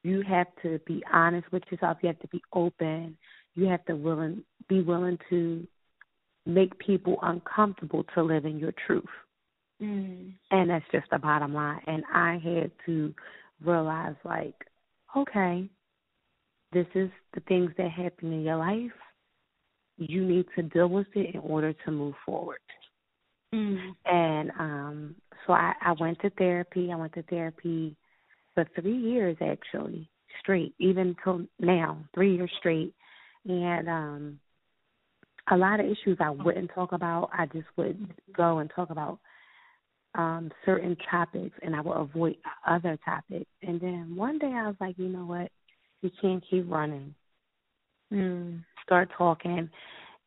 you 0.04 0.22
have 0.22 0.46
to 0.62 0.78
be 0.86 1.02
honest 1.12 1.50
with 1.50 1.62
yourself. 1.70 1.96
You 2.02 2.08
have 2.08 2.20
to 2.20 2.28
be 2.28 2.42
open. 2.52 3.16
You 3.56 3.66
have 3.66 3.84
to 3.86 3.96
willing 3.96 4.44
be 4.68 4.82
willing 4.82 5.18
to 5.30 5.66
make 6.46 6.78
people 6.78 7.18
uncomfortable 7.22 8.04
to 8.14 8.22
live 8.22 8.44
in 8.44 8.58
your 8.58 8.72
truth. 8.86 9.04
Mm. 9.82 10.34
And 10.50 10.70
that's 10.70 10.84
just 10.92 11.06
the 11.10 11.18
bottom 11.18 11.54
line. 11.54 11.80
And 11.86 12.04
I 12.12 12.34
had 12.34 12.70
to 12.86 13.14
realize 13.64 14.14
like, 14.24 14.54
okay, 15.16 15.68
this 16.74 16.86
is 16.94 17.10
the 17.34 17.40
things 17.48 17.70
that 17.78 17.90
happen 17.90 18.32
in 18.32 18.42
your 18.42 18.56
life. 18.56 18.92
You 19.96 20.24
need 20.24 20.46
to 20.56 20.62
deal 20.62 20.88
with 20.88 21.06
it 21.14 21.34
in 21.34 21.40
order 21.40 21.72
to 21.72 21.90
move 21.90 22.14
forward. 22.26 22.58
Mm. 23.54 23.94
And 24.04 24.50
um 24.58 25.14
so 25.46 25.52
I, 25.52 25.72
I 25.80 25.92
went 26.00 26.20
to 26.22 26.30
therapy. 26.30 26.90
I 26.92 26.96
went 26.96 27.12
to 27.14 27.22
therapy 27.22 27.96
for 28.54 28.66
three 28.80 28.96
years 28.96 29.36
actually, 29.40 30.08
straight, 30.40 30.74
even 30.78 31.14
till 31.22 31.46
now, 31.60 31.98
three 32.14 32.36
years 32.36 32.50
straight. 32.58 32.92
And 33.46 33.88
um 33.88 34.40
a 35.50 35.56
lot 35.56 35.78
of 35.78 35.86
issues 35.86 36.18
I 36.20 36.30
wouldn't 36.30 36.70
talk 36.74 36.92
about. 36.92 37.30
I 37.32 37.46
just 37.46 37.68
would 37.76 38.12
go 38.36 38.58
and 38.58 38.70
talk 38.74 38.90
about 38.90 39.20
um 40.16 40.50
certain 40.66 40.96
topics 41.08 41.56
and 41.62 41.76
I 41.76 41.80
would 41.80 41.96
avoid 41.96 42.36
other 42.66 42.98
topics. 43.04 43.50
And 43.62 43.80
then 43.80 44.16
one 44.16 44.38
day 44.38 44.52
I 44.52 44.66
was 44.66 44.76
like, 44.80 44.98
you 44.98 45.08
know 45.08 45.26
what? 45.26 45.52
You 46.04 46.10
can't 46.20 46.44
keep 46.48 46.70
running. 46.70 47.14
Mm. 48.12 48.62
Start 48.84 49.08
talking 49.16 49.70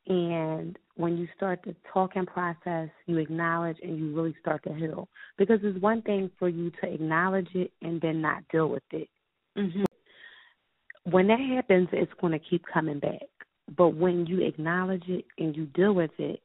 and 0.07 0.77
when 0.95 1.17
you 1.17 1.27
start 1.35 1.59
the 1.65 1.75
talking 1.91 2.25
process, 2.25 2.89
you 3.05 3.17
acknowledge 3.17 3.77
and 3.83 3.97
you 3.97 4.15
really 4.15 4.35
start 4.39 4.63
to 4.63 4.73
heal. 4.73 5.09
Because 5.37 5.59
it's 5.63 5.79
one 5.81 6.01
thing 6.01 6.31
for 6.39 6.47
you 6.47 6.71
to 6.81 6.93
acknowledge 6.93 7.49
it 7.53 7.71
and 7.81 7.99
then 8.01 8.21
not 8.21 8.43
deal 8.51 8.69
with 8.69 8.83
it. 8.91 9.09
Mm-hmm. 9.57 9.83
When 11.11 11.27
that 11.27 11.39
happens, 11.39 11.89
it's 11.91 12.11
going 12.21 12.33
to 12.33 12.39
keep 12.49 12.63
coming 12.73 12.99
back. 12.99 13.21
But 13.75 13.89
when 13.89 14.25
you 14.25 14.45
acknowledge 14.45 15.03
it 15.07 15.25
and 15.37 15.55
you 15.55 15.65
deal 15.67 15.93
with 15.93 16.11
it, 16.17 16.41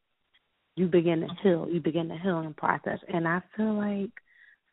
you 0.75 0.87
begin 0.87 1.21
to 1.21 1.29
heal. 1.43 1.69
You 1.71 1.81
begin 1.81 2.09
the 2.09 2.19
healing 2.19 2.55
process. 2.55 2.99
And 3.13 3.29
I 3.29 3.43
feel 3.57 3.75
like 3.75 4.11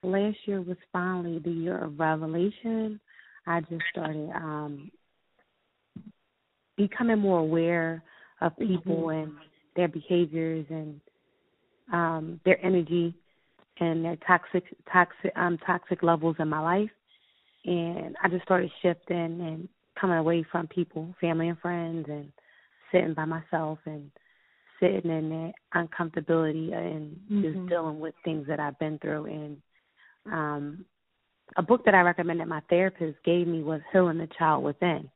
last 0.02 0.38
year 0.46 0.62
was 0.62 0.78
finally 0.92 1.40
the 1.40 1.52
year 1.52 1.78
of 1.78 2.00
revelation. 2.00 3.00
I 3.48 3.62
just 3.62 3.84
started 3.92 4.30
um 4.36 4.92
becoming 6.78 7.20
more 7.20 7.40
aware 7.40 8.04
of 8.42 8.58
people 8.58 9.08
mm-hmm. 9.08 9.24
and 9.24 9.34
their 9.76 9.88
behaviors 9.88 10.66
and 10.70 11.02
um 11.92 12.40
their 12.46 12.64
energy 12.66 13.14
and 13.80 14.04
their 14.06 14.18
toxic 14.28 14.64
toxic 14.92 15.32
um 15.36 15.58
toxic 15.66 16.04
levels 16.04 16.36
in 16.40 16.48
my 16.48 16.60
life 16.60 16.90
and 17.66 18.16
I 18.24 18.30
just 18.30 18.44
started 18.44 18.72
shifting 18.82 19.16
and 19.42 19.70
coming 20.00 20.18
away 20.18 20.46
from 20.52 20.68
people, 20.68 21.14
family 21.20 21.50
and 21.50 21.60
friends 21.60 22.06
and 22.10 22.32
sitting 22.92 23.14
by 23.14 23.26
myself 23.26 23.80
and 23.86 24.10
sitting 24.80 25.12
in 25.12 25.30
that 25.30 25.54
uncomfortability 25.76 26.74
and 26.74 27.20
mm-hmm. 27.32 27.42
just 27.42 27.70
dealing 27.70 28.00
with 28.00 28.16
things 28.24 28.48
that 28.48 28.60
I've 28.60 28.80
been 28.80 28.98
through 29.00 29.26
and 29.26 29.58
um 30.32 30.86
a 31.58 31.62
book 31.62 31.86
that 31.86 31.96
I 31.96 32.02
recommended 32.02 32.48
my 32.48 32.62
therapist 32.70 33.18
gave 33.24 33.48
me 33.48 33.64
was 33.64 33.82
Healing 33.92 34.18
the 34.18 34.28
Child 34.38 34.64
Within. 34.64 35.10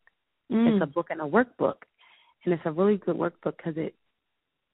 Mm. 0.51 0.75
It's 0.75 0.83
a 0.83 0.87
book 0.87 1.07
and 1.09 1.21
a 1.21 1.25
workbook 1.25 1.75
and 2.45 2.53
it's 2.53 2.63
a 2.65 2.71
really 2.71 2.97
good 2.97 3.15
workbook 3.15 3.57
because 3.57 3.75
it 3.77 3.95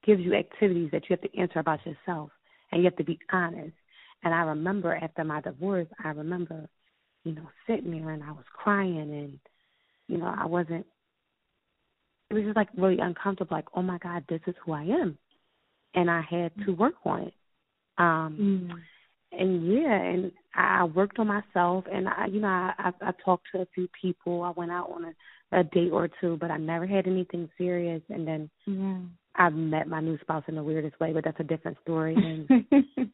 gives 0.06 0.22
you 0.22 0.34
activities 0.34 0.90
that 0.92 1.04
you 1.10 1.16
have 1.16 1.32
to 1.32 1.40
answer 1.40 1.60
about 1.60 1.80
yourself, 1.86 2.32
and 2.72 2.82
you 2.82 2.86
have 2.86 2.96
to 2.98 3.04
be 3.04 3.20
honest. 3.32 3.76
And 4.24 4.34
I 4.34 4.42
remember 4.42 4.96
after 4.96 5.24
my 5.24 5.42
divorce, 5.42 5.88
I 6.04 6.10
remember, 6.10 6.68
you 7.24 7.34
know, 7.34 7.48
sitting 7.68 7.92
there 7.92 8.10
and 8.10 8.24
I 8.24 8.32
was 8.32 8.46
crying, 8.54 8.98
and 8.98 9.40
you 10.08 10.18
know, 10.18 10.34
I 10.36 10.46
wasn't. 10.46 10.86
It 12.30 12.34
was 12.34 12.44
just 12.44 12.56
like 12.56 12.70
really 12.78 13.00
uncomfortable. 13.00 13.56
Like, 13.56 13.68
oh 13.76 13.82
my 13.82 13.98
God, 13.98 14.24
this 14.30 14.42
is 14.48 14.56
who 14.64 14.74
I 14.74 14.84
am, 14.84 15.18
and 15.96 16.10
I 16.10 16.22
had 16.30 16.52
to 16.66 16.72
work 16.72 16.96
on 17.06 17.22
it. 17.24 17.34
Um, 17.98 18.72
mm. 18.72 19.40
And 19.40 19.72
yeah, 19.72 20.02
and 20.02 20.32
I 20.56 20.84
worked 20.84 21.20
on 21.20 21.28
myself, 21.28 21.86
and 21.92 22.08
I, 22.10 22.26
you 22.26 22.42
know, 22.42 22.48
I, 22.48 22.74
I 22.78 22.92
I 23.02 23.12
talked 23.24 23.48
to 23.54 23.62
a 23.62 23.68
few 23.76 23.88
people. 24.02 24.42
I 24.42 24.52
went 24.52 24.72
out 24.72 24.92
on 24.92 25.06
a 25.06 25.14
a 25.52 25.64
date 25.64 25.92
or 25.92 26.10
two, 26.22 26.38
but 26.40 26.52
I 26.52 26.58
never 26.58 26.86
had 26.86 27.08
anything 27.08 27.50
serious. 27.58 28.02
And 28.10 28.28
then 28.28 28.50
yeah. 28.68 29.00
I 29.36 29.50
met 29.50 29.88
my 29.88 30.00
new 30.00 30.18
spouse 30.20 30.44
in 30.48 30.56
the 30.56 30.64
weirdest 30.64 31.00
way, 31.00 31.14
but 31.14 31.24
that's 31.24 31.40
a 31.40 31.44
different 31.44 31.78
story. 31.82 32.16
And 32.16 32.66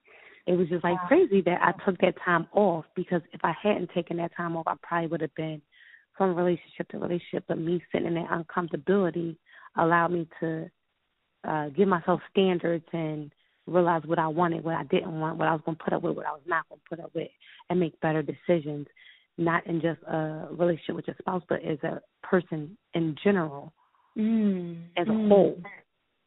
it 0.48 0.58
was 0.58 0.67
just 0.69 0.84
like 0.84 0.95
wow. 0.95 1.08
crazy 1.08 1.41
that 1.41 1.60
I 1.62 1.71
took 1.86 2.00
that 2.02 2.15
time 2.24 2.48
off 2.52 2.86
because 2.95 3.21
if 3.32 3.41
I 3.43 3.54
hadn't 3.62 3.91
taken 3.93 4.17
that 4.17 4.36
time 4.36 4.58
off, 4.58 4.67
I 4.67 4.76
probably 4.82 5.08
would 5.08 5.21
have 5.21 5.36
been 5.36 5.62
from 6.17 6.36
relationship 6.36 6.89
to 6.89 6.98
relationship. 6.98 7.45
But 7.48 7.60
me 7.60 7.82
sitting 7.91 8.08
in 8.08 8.15
that 8.15 8.30
uncomfortability 8.30 9.38
allowed 9.78 10.12
me 10.12 10.28
to 10.39 10.69
uh 11.48 11.69
give 11.69 11.88
myself 11.88 12.21
standards 12.32 12.86
and 12.91 13.32
realize 13.67 14.04
what 14.06 14.19
I 14.19 14.28
wanted, 14.28 14.63
what 14.63 14.75
I 14.75 14.84
didn't 14.84 15.19
want, 15.19 15.38
what 15.38 15.47
I 15.47 15.54
was 15.54 15.62
going 15.65 15.78
to 15.78 15.84
put 15.84 15.93
up 15.93 16.04
with, 16.04 16.15
what 16.15 16.25
I 16.25 16.32
was 16.32 16.41
not 16.45 16.67
going 16.69 16.80
to 16.80 16.95
put 16.95 17.04
up 17.04 17.12
with, 17.15 17.30
and 17.69 17.80
make 17.80 17.99
better 18.01 18.21
decisions 18.21 18.88
not 19.38 19.65
in 19.67 19.82
just 19.82 20.01
a 20.04 20.47
relationship 20.51 20.95
with 20.95 21.08
your 21.08 21.15
spouse, 21.19 21.43
but 21.49 21.63
as 21.63 21.78
a 21.84 22.01
person 22.23 22.78
in 22.93 23.15
general, 23.23 23.73
mm. 24.17 24.82
as 24.97 25.08
a 25.08 25.12
mm. 25.12 25.28
whole. 25.28 25.62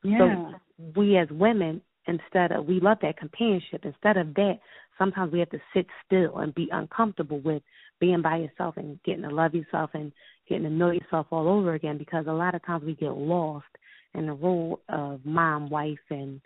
Yeah. 0.03 0.19
So 0.19 0.91
we 0.97 1.17
as 1.17 1.29
women, 1.31 1.81
instead 2.07 2.53
of 2.53 2.67
we 2.67 2.81
love 2.81 2.99
that 3.03 3.17
companionship. 3.17 3.85
Instead 3.85 4.17
of 4.17 4.35
that, 4.35 4.59
sometimes 4.99 5.33
we 5.33 5.39
have 5.39 5.51
to 5.51 5.61
sit 5.75 5.87
still 6.05 6.39
and 6.39 6.55
be 6.55 6.69
uncomfortable 6.73 7.41
with 7.41 7.63
being 8.01 8.23
by 8.23 8.37
yourself 8.37 8.77
and 8.77 9.03
getting 9.05 9.23
to 9.23 9.31
love 9.31 9.55
yourself 9.55 9.91
and 9.95 10.13
getting 10.49 10.65
to 10.65 10.71
know 10.71 10.91
yourself 10.91 11.27
all 11.31 11.49
over 11.49 11.75
again. 11.75 11.99
Because 11.99 12.27
a 12.29 12.33
lot 12.33 12.55
of 12.55 12.65
times 12.65 12.85
we 12.85 12.95
get 12.95 13.13
lost 13.13 13.67
in 14.15 14.27
the 14.27 14.33
role 14.33 14.81
of 14.89 15.21
mom, 15.25 15.69
wife, 15.71 15.99
and 16.11 16.41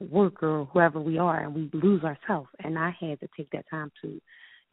worker, 0.00 0.60
or 0.60 0.64
whoever 0.66 1.00
we 1.00 1.18
are, 1.18 1.40
and 1.40 1.54
we 1.54 1.70
lose 1.72 2.02
ourselves. 2.04 2.48
And 2.62 2.78
I 2.78 2.94
had 3.00 3.20
to 3.20 3.28
take 3.36 3.50
that 3.50 3.64
time 3.70 3.90
to 4.02 4.20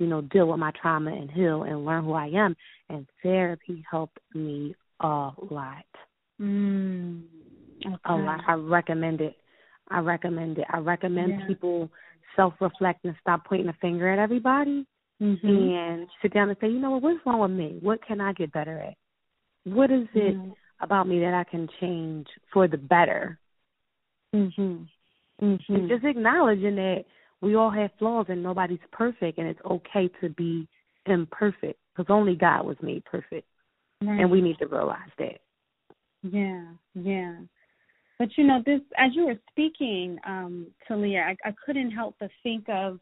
you 0.01 0.07
know, 0.07 0.21
deal 0.21 0.47
with 0.47 0.57
my 0.59 0.71
trauma 0.81 1.13
and 1.13 1.29
heal 1.29 1.61
and 1.61 1.85
learn 1.85 2.03
who 2.03 2.13
I 2.13 2.25
am. 2.25 2.55
And 2.89 3.05
therapy 3.21 3.85
helped 3.89 4.17
me 4.33 4.75
a 4.99 5.29
lot. 5.51 5.85
Mm, 6.41 7.21
okay. 7.85 7.95
A 8.05 8.15
lot. 8.15 8.41
I 8.47 8.53
recommend 8.53 9.21
it. 9.21 9.35
I 9.89 9.99
recommend 9.99 10.57
it. 10.57 10.65
I 10.73 10.79
recommend 10.79 11.41
yeah. 11.41 11.47
people 11.47 11.91
self 12.35 12.55
reflect 12.59 13.05
and 13.05 13.13
stop 13.21 13.45
pointing 13.45 13.69
a 13.69 13.73
finger 13.73 14.11
at 14.11 14.17
everybody 14.17 14.87
mm-hmm. 15.21 15.47
and 15.47 16.07
sit 16.23 16.33
down 16.33 16.49
and 16.49 16.57
say, 16.59 16.67
you 16.67 16.79
know 16.79 16.91
what, 16.91 17.03
what's 17.03 17.19
wrong 17.23 17.39
with 17.39 17.51
me? 17.51 17.77
What 17.79 17.99
can 18.03 18.19
I 18.19 18.33
get 18.33 18.51
better 18.51 18.79
at? 18.79 18.95
What 19.65 19.91
is 19.91 20.07
it 20.15 20.35
mm-hmm. 20.35 20.51
about 20.81 21.07
me 21.07 21.19
that 21.19 21.35
I 21.35 21.43
can 21.43 21.67
change 21.79 22.25
for 22.51 22.67
the 22.67 22.77
better? 22.77 23.37
Mhm. 24.33 24.87
Mhm. 25.41 25.69
And 25.69 25.89
just 25.89 26.05
acknowledging 26.05 26.75
that 26.75 27.05
we 27.41 27.55
all 27.55 27.71
have 27.71 27.91
flaws 27.97 28.27
and 28.29 28.43
nobody's 28.43 28.79
perfect 28.91 29.37
and 29.39 29.47
it's 29.47 29.61
okay 29.65 30.07
to 30.21 30.29
be 30.29 30.67
imperfect 31.05 31.79
because 31.95 32.11
only 32.13 32.35
God 32.35 32.65
was 32.65 32.77
made 32.81 33.03
perfect. 33.05 33.47
Right. 34.01 34.19
And 34.19 34.31
we 34.31 34.41
need 34.41 34.57
to 34.59 34.67
realize 34.67 35.09
that. 35.17 35.41
Yeah, 36.23 36.65
yeah. 36.93 37.37
But 38.19 38.37
you 38.37 38.43
know, 38.45 38.61
this 38.63 38.81
as 38.97 39.15
you 39.15 39.25
were 39.25 39.39
speaking, 39.49 40.19
um, 40.27 40.67
Taliah, 40.87 41.23
I, 41.23 41.37
I 41.43 41.55
couldn't 41.65 41.91
help 41.91 42.15
but 42.19 42.29
think 42.43 42.69
of 42.69 42.99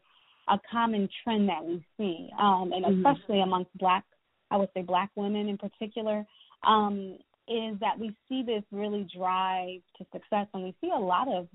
a 0.48 0.58
common 0.70 1.08
trend 1.22 1.48
that 1.48 1.62
we 1.62 1.84
see, 1.96 2.30
um, 2.38 2.72
and 2.74 2.84
mm-hmm. 2.84 3.06
especially 3.06 3.42
amongst 3.42 3.76
black, 3.76 4.04
I 4.50 4.56
would 4.56 4.70
say 4.74 4.82
black 4.82 5.10
women 5.14 5.48
in 5.48 5.58
particular, 5.58 6.24
um, 6.66 7.18
is 7.46 7.78
that 7.80 7.98
we 7.98 8.16
see 8.28 8.42
this 8.42 8.62
really 8.72 9.06
drive 9.14 9.80
to 9.98 10.06
success, 10.10 10.46
and 10.54 10.64
we 10.64 10.74
see 10.80 10.90
a 10.94 10.98
lot 10.98 11.28
of 11.28 11.46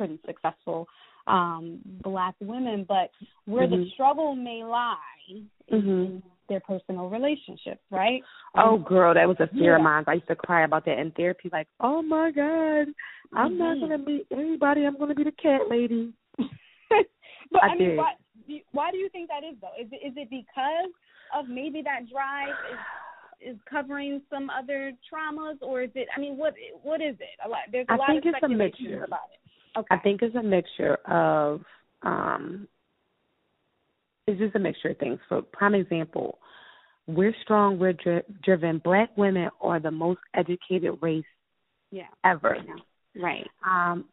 pretty 0.00 0.18
successful 0.26 0.88
um, 1.26 1.80
black 2.02 2.34
women, 2.40 2.86
but 2.88 3.10
where 3.44 3.66
mm-hmm. 3.66 3.82
the 3.82 3.90
struggle 3.92 4.34
may 4.34 4.64
lie 4.64 4.96
mm-hmm. 5.70 5.76
in 5.88 6.22
their 6.48 6.60
personal 6.60 7.10
relationships, 7.10 7.82
right? 7.90 8.22
Oh, 8.56 8.78
girl, 8.78 9.12
that 9.12 9.28
was 9.28 9.36
a 9.40 9.48
fear 9.48 9.72
yeah. 9.72 9.76
of 9.76 9.82
mine. 9.82 10.04
I 10.06 10.14
used 10.14 10.28
to 10.28 10.36
cry 10.36 10.64
about 10.64 10.86
that 10.86 10.98
in 10.98 11.10
therapy, 11.12 11.50
like, 11.52 11.68
oh 11.80 12.00
my 12.00 12.30
God, 12.30 12.92
I'm 13.34 13.52
mm-hmm. 13.52 13.58
not 13.58 13.78
going 13.78 13.90
to 13.90 13.98
meet 13.98 14.26
anybody. 14.32 14.86
I'm 14.86 14.96
going 14.96 15.10
to 15.10 15.14
be 15.14 15.24
the 15.24 15.32
cat 15.32 15.62
lady. 15.68 16.14
but 16.38 17.62
I, 17.62 17.66
I 17.66 17.76
mean, 17.76 17.90
did. 17.90 17.98
why, 17.98 18.12
why 18.72 18.90
do 18.90 18.96
you 18.96 19.08
think 19.10 19.28
that 19.28 19.46
is 19.46 19.56
though? 19.60 19.76
Is 19.80 19.88
it 19.92 20.04
is 20.04 20.14
it 20.16 20.28
because 20.30 20.90
of 21.36 21.48
maybe 21.48 21.82
that 21.82 22.10
drive 22.10 22.56
is 22.72 23.52
is 23.52 23.56
covering 23.70 24.20
some 24.28 24.50
other 24.50 24.92
traumas, 25.06 25.56
or 25.62 25.82
is 25.82 25.90
it? 25.94 26.08
I 26.16 26.20
mean, 26.20 26.36
what 26.36 26.54
what 26.82 27.00
is 27.00 27.14
it? 27.20 27.38
A 27.44 27.48
lot. 27.48 27.60
There's 27.70 27.86
a 27.88 27.92
I 27.92 27.96
lot 27.96 28.08
think 28.08 28.24
of 28.24 28.34
it's 28.34 28.42
a 28.42 28.48
mixture 28.48 29.04
about 29.04 29.30
it. 29.32 29.40
Okay. 29.76 29.86
I 29.90 29.98
think 29.98 30.22
it's 30.22 30.34
a 30.34 30.42
mixture 30.42 30.96
of 31.06 31.62
um 32.02 32.66
it's 34.26 34.38
just 34.38 34.54
a 34.54 34.58
mixture 34.58 34.90
of 34.90 34.98
things. 34.98 35.18
For 35.28 35.42
prime 35.42 35.74
example, 35.74 36.38
we're 37.06 37.34
strong, 37.42 37.78
we're 37.78 37.94
dri- 37.94 38.22
driven. 38.42 38.78
Black 38.78 39.10
women 39.16 39.50
are 39.60 39.80
the 39.80 39.90
most 39.90 40.20
educated 40.34 40.98
race 41.00 41.24
yeah. 41.90 42.04
ever. 42.24 42.56
Right. 43.16 43.46
Um, 43.66 44.04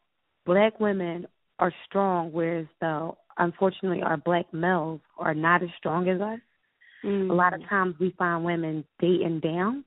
black 0.45 0.79
women 0.79 1.27
are 1.59 1.73
strong, 1.87 2.31
whereas 2.31 2.67
though 2.81 3.17
unfortunately 3.37 4.01
our 4.01 4.17
black 4.17 4.51
males 4.53 5.01
are 5.17 5.35
not 5.35 5.61
as 5.61 5.69
strong 5.77 6.09
as 6.09 6.19
us. 6.19 6.39
Mm-hmm. 7.05 7.29
A 7.29 7.33
lot 7.33 7.53
of 7.53 7.59
mm-hmm. 7.59 7.69
times 7.69 7.95
we 7.99 8.13
find 8.17 8.43
women 8.43 8.83
dating 8.99 9.41
down 9.41 9.83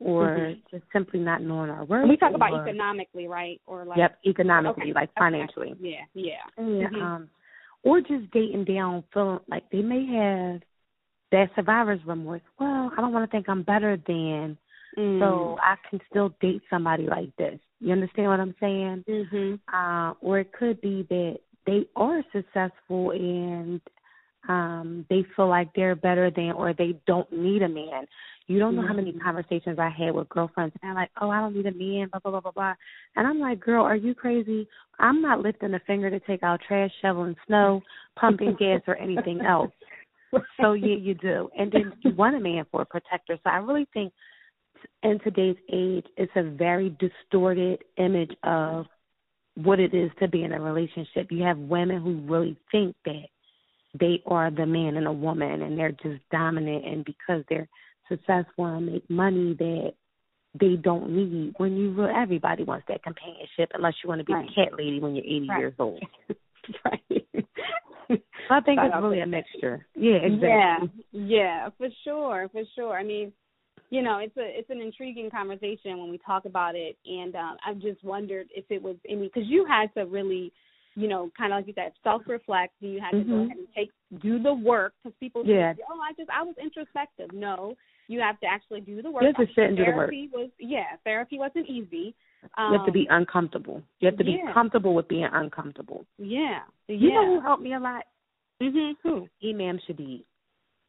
or 0.00 0.28
mm-hmm. 0.28 0.76
just 0.76 0.84
simply 0.92 1.20
not 1.20 1.42
knowing 1.42 1.70
our 1.70 1.84
worth. 1.84 2.08
we 2.08 2.16
talk 2.16 2.32
or, 2.32 2.36
about 2.36 2.66
economically, 2.66 3.28
right? 3.28 3.60
Or 3.66 3.84
like 3.84 3.98
Yep, 3.98 4.18
economically, 4.26 4.84
okay. 4.84 4.92
like 4.92 5.10
financially. 5.16 5.72
Okay. 5.72 5.98
Yeah, 6.14 6.22
yeah. 6.22 6.58
Mm-hmm. 6.58 7.02
um 7.02 7.28
or 7.82 8.00
just 8.00 8.30
dating 8.32 8.64
down 8.64 9.04
feeling 9.12 9.40
like 9.48 9.64
they 9.70 9.82
may 9.82 10.04
have 10.06 10.60
that 11.32 11.50
survivor's 11.54 12.00
remorse. 12.06 12.42
Well, 12.58 12.90
I 12.96 13.00
don't 13.00 13.12
want 13.12 13.30
to 13.30 13.34
think 13.34 13.48
I'm 13.48 13.62
better 13.62 13.96
than 14.06 14.58
mm. 14.98 15.20
so 15.20 15.56
I 15.62 15.76
can 15.88 16.00
still 16.10 16.34
date 16.40 16.62
somebody 16.68 17.06
like 17.06 17.34
this. 17.36 17.58
You 17.78 17.92
understand 17.92 18.28
what 18.28 18.40
I'm 18.40 18.54
saying? 18.60 19.04
Mm-hmm. 19.08 19.74
Uh, 19.74 20.12
or 20.20 20.40
it 20.40 20.52
could 20.52 20.80
be 20.80 21.06
that 21.08 21.38
they 21.66 21.86
are 21.96 22.22
successful 22.32 23.12
and 23.12 23.80
um 24.48 25.04
they 25.10 25.22
feel 25.36 25.48
like 25.48 25.68
they're 25.74 25.94
better 25.94 26.30
than 26.30 26.52
or 26.52 26.72
they 26.72 26.98
don't 27.06 27.30
need 27.32 27.62
a 27.62 27.68
man. 27.68 28.06
You 28.50 28.58
don't 28.58 28.74
know 28.74 28.84
how 28.84 28.94
many 28.94 29.12
mm-hmm. 29.12 29.22
conversations 29.22 29.78
I 29.78 29.90
had 29.90 30.12
with 30.12 30.28
girlfriends 30.28 30.74
and 30.82 30.90
I'm 30.90 30.96
like, 30.96 31.12
Oh, 31.20 31.30
I 31.30 31.38
don't 31.38 31.54
need 31.54 31.66
a 31.66 31.72
man, 31.72 32.08
blah 32.10 32.18
blah 32.18 32.32
blah 32.32 32.40
blah 32.40 32.50
blah 32.50 32.74
and 33.14 33.24
I'm 33.24 33.38
like, 33.38 33.60
Girl, 33.60 33.84
are 33.84 33.94
you 33.94 34.12
crazy? 34.12 34.66
I'm 34.98 35.22
not 35.22 35.40
lifting 35.40 35.72
a 35.74 35.80
finger 35.86 36.10
to 36.10 36.18
take 36.18 36.42
out 36.42 36.60
trash, 36.66 36.90
shoveling 37.00 37.36
snow, 37.46 37.80
pumping 38.18 38.56
gas 38.58 38.80
or 38.88 38.96
anything 38.96 39.40
else. 39.42 39.70
So 40.60 40.72
yeah, 40.72 40.96
you 40.96 41.14
do. 41.14 41.48
And 41.56 41.70
then 41.70 41.92
you 42.02 42.12
want 42.14 42.34
a 42.34 42.40
man 42.40 42.64
for 42.72 42.82
a 42.82 42.86
protector. 42.86 43.38
So 43.42 43.50
I 43.50 43.58
really 43.58 43.86
think 43.92 44.12
in 45.04 45.20
today's 45.20 45.56
age 45.72 46.06
it's 46.16 46.32
a 46.34 46.42
very 46.42 46.96
distorted 46.98 47.84
image 47.98 48.32
of 48.42 48.86
what 49.54 49.78
it 49.78 49.94
is 49.94 50.10
to 50.18 50.26
be 50.26 50.42
in 50.42 50.52
a 50.52 50.60
relationship. 50.60 51.30
You 51.30 51.44
have 51.44 51.58
women 51.58 52.02
who 52.02 52.32
really 52.32 52.56
think 52.72 52.96
that 53.04 53.26
they 53.98 54.22
are 54.26 54.50
the 54.50 54.66
man 54.66 54.96
and 54.96 55.06
a 55.06 55.12
woman 55.12 55.62
and 55.62 55.78
they're 55.78 55.92
just 55.92 56.20
dominant 56.32 56.84
and 56.84 57.04
because 57.04 57.44
they're 57.48 57.68
successful 58.10 58.66
and 58.66 58.86
make 58.86 59.08
money 59.08 59.54
that 59.58 59.92
they 60.58 60.76
don't 60.82 61.10
need 61.10 61.54
when 61.58 61.76
you 61.76 61.92
really 61.92 62.12
everybody 62.14 62.64
wants 62.64 62.84
that 62.88 63.02
companionship 63.02 63.70
unless 63.72 63.94
you 64.02 64.08
want 64.08 64.18
to 64.18 64.24
be 64.24 64.32
right. 64.32 64.48
a 64.48 64.54
cat 64.54 64.76
lady 64.76 65.00
when 65.00 65.14
you're 65.14 65.24
eighty 65.24 65.46
right. 65.48 65.60
years 65.60 65.74
old. 65.78 66.02
right. 66.84 67.00
I 68.50 68.60
think 68.60 68.80
it's 68.82 68.94
really 69.00 69.20
a 69.20 69.26
mixture. 69.26 69.86
Yeah, 69.94 70.16
exactly. 70.16 70.90
Yeah, 71.12 71.22
yeah, 71.22 71.68
for 71.78 71.86
sure, 72.02 72.48
for 72.50 72.62
sure. 72.74 72.98
I 72.98 73.04
mean, 73.04 73.32
you 73.90 74.02
know, 74.02 74.18
it's 74.18 74.36
a 74.36 74.42
it's 74.44 74.70
an 74.70 74.80
intriguing 74.80 75.30
conversation 75.30 75.98
when 75.98 76.10
we 76.10 76.18
talk 76.18 76.44
about 76.44 76.74
it, 76.74 76.96
and 77.06 77.34
um, 77.36 77.56
I've 77.66 77.78
just 77.78 78.02
wondered 78.02 78.48
if 78.54 78.64
it 78.70 78.82
was 78.82 78.96
any 79.08 79.30
because 79.32 79.48
you 79.48 79.64
had 79.66 79.94
to 79.94 80.06
really, 80.06 80.52
you 80.96 81.08
know, 81.08 81.30
kind 81.38 81.52
of 81.52 81.58
like 81.58 81.66
you 81.68 81.74
said, 81.76 81.92
self 82.02 82.22
reflect. 82.26 82.74
You 82.80 83.00
had 83.00 83.12
to 83.12 83.18
mm-hmm. 83.18 83.30
go 83.30 83.44
ahead 83.44 83.56
and 83.56 83.68
take 83.76 83.90
do 84.20 84.42
the 84.42 84.54
work 84.54 84.94
because 85.02 85.16
people 85.20 85.44
yeah. 85.44 85.74
say, 85.74 85.82
oh, 85.90 86.00
I 86.00 86.12
just 86.16 86.30
I 86.30 86.42
was 86.42 86.54
introspective. 86.60 87.30
No, 87.32 87.76
you 88.10 88.18
have 88.20 88.40
to 88.40 88.46
actually 88.46 88.80
do 88.80 89.00
the 89.02 89.10
work. 89.10 89.22
You 89.22 89.28
have 89.28 89.46
to 89.46 89.54
sit 89.54 89.64
and 89.64 89.76
do 89.76 89.84
the 89.84 89.92
work. 89.92 90.10
Was 90.32 90.50
yeah, 90.58 90.96
therapy 91.04 91.38
wasn't 91.38 91.68
easy. 91.68 92.14
Um, 92.58 92.72
you 92.72 92.78
have 92.78 92.86
to 92.86 92.92
be 92.92 93.06
um, 93.08 93.18
uncomfortable. 93.18 93.82
You 94.00 94.06
have 94.06 94.18
to 94.18 94.24
be 94.24 94.40
yeah. 94.44 94.52
comfortable 94.52 94.94
with 94.94 95.06
being 95.06 95.28
uncomfortable. 95.32 96.04
Yeah, 96.18 96.60
yeah. 96.88 96.96
You 96.96 97.12
know 97.12 97.26
who 97.26 97.40
helped 97.40 97.62
me 97.62 97.74
a 97.74 97.78
lot? 97.78 98.04
Mhm. 98.60 98.94
Who? 99.04 99.28
Imam 99.44 99.78
Shadid. 99.88 100.24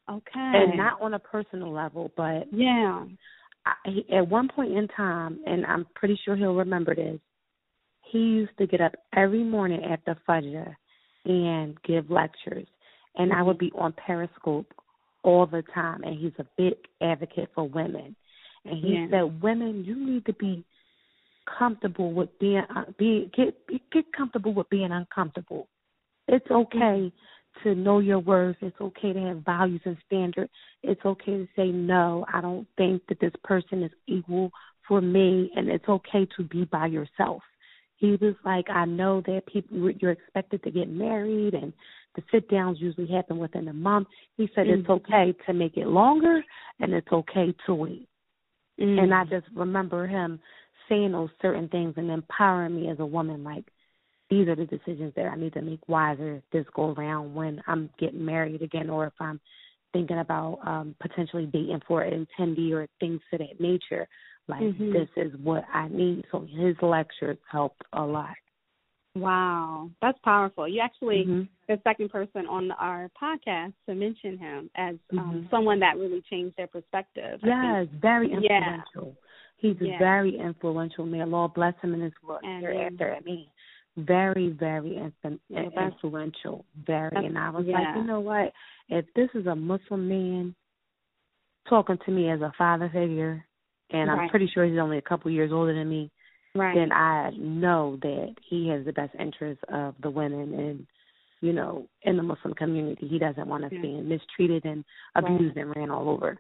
Okay. 0.10 0.32
And 0.36 0.76
not 0.76 1.00
on 1.00 1.14
a 1.14 1.20
personal 1.20 1.72
level, 1.72 2.12
but 2.18 2.52
yeah. 2.52 3.06
I, 3.68 4.18
at 4.18 4.28
one 4.28 4.50
point 4.50 4.72
in 4.74 4.88
time, 4.88 5.40
and 5.46 5.64
I'm 5.68 5.86
pretty 5.94 6.20
sure 6.26 6.36
he'll 6.36 6.56
remember 6.56 6.96
this. 6.96 7.20
He 8.12 8.18
used 8.18 8.58
to 8.58 8.66
get 8.66 8.82
up 8.82 8.94
every 9.16 9.44
morning 9.44 9.84
at 9.84 10.04
the 10.06 10.16
Fajr 10.28 10.76
and 11.26 11.78
give 11.84 12.10
lectures, 12.10 12.68
and 13.16 13.30
mm-hmm. 13.30 13.40
I 13.40 13.44
would 13.44 13.60
be 13.60 13.72
on 13.76 13.94
Periscope 13.94 14.74
all 15.24 15.46
the 15.46 15.64
time. 15.74 16.04
And 16.04 16.18
he's 16.18 16.34
a 16.40 16.46
big 16.58 16.74
advocate 17.02 17.50
for 17.54 17.68
women, 17.68 18.16
and 18.66 18.84
he 18.84 18.94
yeah. 18.94 19.08
said, 19.10 19.42
"Women, 19.42 19.84
you 19.86 19.96
need 19.96 20.26
to 20.26 20.34
be 20.34 20.64
comfortable 21.58 22.14
with 22.14 22.30
being 22.40 22.64
uh, 22.76 22.86
be 22.98 23.32
get 23.36 23.56
get 23.92 24.06
comfortable 24.16 24.54
with 24.54 24.70
being 24.70 24.92
uncomfortable. 24.92 25.68
It's 26.28 26.50
okay 26.50 26.78
mm-hmm 26.78 27.08
to 27.64 27.76
know 27.76 28.00
your 28.00 28.20
worth. 28.20 28.58
It's 28.62 28.80
okay 28.80 29.14
to 29.14 29.20
have 29.20 29.46
values 29.46 29.82
and 29.86 29.98
standards. 30.06 30.52
It's 30.84 31.04
okay 31.06 31.32
to 31.32 31.48
say 31.56 31.68
no. 31.68 32.26
I 32.32 32.42
don't 32.42 32.68
think 32.78 33.04
that 33.10 33.20
this 33.20 33.34
person 33.44 33.84
is 33.84 33.92
equal 34.08 34.52
for 34.88 35.02
me, 35.02 35.52
and 35.56 35.70
it's 35.70 35.88
okay 35.88 36.28
to 36.38 36.44
be 36.44 36.66
by 36.66 36.88
yourself. 36.88 37.44
He 37.98 38.18
was 38.20 38.36
like, 38.44 38.70
I 38.70 38.86
know 38.86 39.22
that 39.28 39.46
people 39.46 39.92
you're 39.92 40.12
expected 40.12 40.64
to 40.64 40.72
get 40.72 40.90
married, 40.90 41.54
and 41.54 41.72
the 42.16 42.24
sit 42.32 42.50
downs 42.50 42.78
usually 42.82 43.08
happen 43.08 43.38
within 43.38 43.68
a 43.68 43.74
month. 43.74 44.08
He 44.38 44.50
said 44.54 44.68
mm-hmm. 44.68 44.82
it's 44.82 44.90
okay 44.90 45.34
to 45.46 45.54
make 45.54 45.78
it 45.78 45.88
longer, 45.88 46.44
and 46.80 46.94
it's 46.94 47.12
okay 47.12 47.54
to 47.66 47.74
wait. 47.74 48.08
Mm-hmm. 48.80 49.00
And 49.00 49.14
I 49.14 49.24
just 49.26 49.48
remember 49.56 50.08
him 50.08 50.40
saying 50.90 51.12
those 51.12 51.30
certain 51.42 51.70
things 51.70 51.94
and 51.98 52.10
empowering 52.10 52.76
me 52.76 52.90
as 52.90 53.00
a 53.00 53.06
woman, 53.06 53.44
like 53.44 53.66
these 54.30 54.48
are 54.48 54.56
the 54.56 54.66
decisions 54.66 55.14
that 55.16 55.28
I 55.28 55.36
need 55.36 55.54
to 55.54 55.62
make 55.62 55.88
wiser 55.88 56.42
this 56.52 56.66
go 56.76 56.94
around 56.94 57.34
when 57.34 57.62
I'm 57.68 57.90
getting 58.00 58.26
married 58.26 58.62
again 58.62 58.90
or 58.90 59.08
if 59.08 59.14
I'm 59.20 59.40
thinking 59.94 60.20
about 60.20 60.60
um 60.66 60.96
potentially 61.02 61.46
dating 61.46 61.82
for 61.86 62.02
an 62.02 62.26
attendee 62.40 62.72
or 62.72 62.88
things 63.00 63.20
to 63.32 63.38
that 63.38 63.60
nature. 63.60 64.08
Like 64.48 64.62
mm-hmm. 64.62 64.94
this 64.94 65.10
is 65.18 65.34
what 65.44 65.64
I 65.74 65.88
need. 65.90 66.26
So 66.32 66.48
his 66.50 66.76
lectures 66.82 67.38
helped 67.50 67.82
a 67.94 68.02
lot. 68.02 68.36
Wow, 69.14 69.90
that's 70.02 70.18
powerful. 70.24 70.68
You 70.68 70.82
actually 70.82 71.26
mm-hmm. 71.28 71.42
the 71.68 71.82
second 71.84 72.10
person 72.10 72.46
on 72.48 72.72
our 72.72 73.10
podcast 73.22 73.74
to 73.88 73.94
mention 73.94 74.38
him 74.38 74.70
as 74.76 74.96
um, 75.12 75.20
mm-hmm. 75.20 75.40
someone 75.52 75.80
that 75.82 75.98
really 75.98 76.24
changed 76.30 76.56
their 76.56 76.68
perspective. 76.68 77.40
Yes, 77.44 77.88
very 78.02 78.32
influential. 78.32 78.86
Yeah. 78.96 79.12
He's 79.58 79.76
yeah. 79.82 80.00
very 80.00 80.40
influential. 80.40 81.06
May 81.06 81.22
Allah 81.22 81.50
bless 81.54 81.74
him 81.82 81.94
in 81.94 82.02
his 82.02 82.14
work 82.26 82.42
hereafter. 82.42 83.16
I 83.16 83.20
mean, 83.20 83.48
very, 83.98 84.50
very 84.50 84.98
influential. 85.50 86.66
Very. 86.88 87.26
And 87.26 87.38
I 87.38 87.50
was 87.50 87.66
yeah. 87.68 87.74
like, 87.80 87.96
you 87.98 88.04
know 88.04 88.22
what? 88.22 88.54
If 88.90 89.06
this 89.16 89.30
is 89.36 89.46
a 89.46 89.56
Muslim 89.56 90.08
man 90.08 90.56
talking 91.70 91.98
to 92.06 92.12
me 92.12 92.32
as 92.32 92.42
a 92.42 92.52
father 92.58 92.90
figure, 92.92 93.46
and 93.92 94.10
right. 94.10 94.22
I'm 94.22 94.30
pretty 94.30 94.50
sure 94.54 94.66
he's 94.66 94.80
only 94.80 94.98
a 94.98 95.02
couple 95.02 95.30
years 95.30 95.52
older 95.54 95.74
than 95.76 95.90
me, 95.90 96.12
right. 96.56 96.76
then 96.76 96.92
I 96.92 97.32
know 97.38 97.98
that 98.02 98.36
he 98.50 98.70
has 98.70 98.86
the 98.86 98.94
best 98.94 99.14
interest 99.20 99.62
of 99.70 99.96
the 100.02 100.10
women 100.10 100.54
and 100.54 100.88
you 101.42 101.54
know, 101.54 101.88
in 102.04 102.18
the 102.18 102.24
Muslim 102.24 102.54
community. 102.54 103.08
He 103.08 103.18
doesn't 103.18 103.48
want 103.48 103.66
us 103.66 103.72
yeah. 103.74 103.82
being 103.82 104.08
mistreated 104.08 104.64
and 104.64 104.86
abused 105.16 105.58
right. 105.58 105.66
and 105.66 105.76
ran 105.76 105.90
all 105.90 106.08
over. 106.08 106.38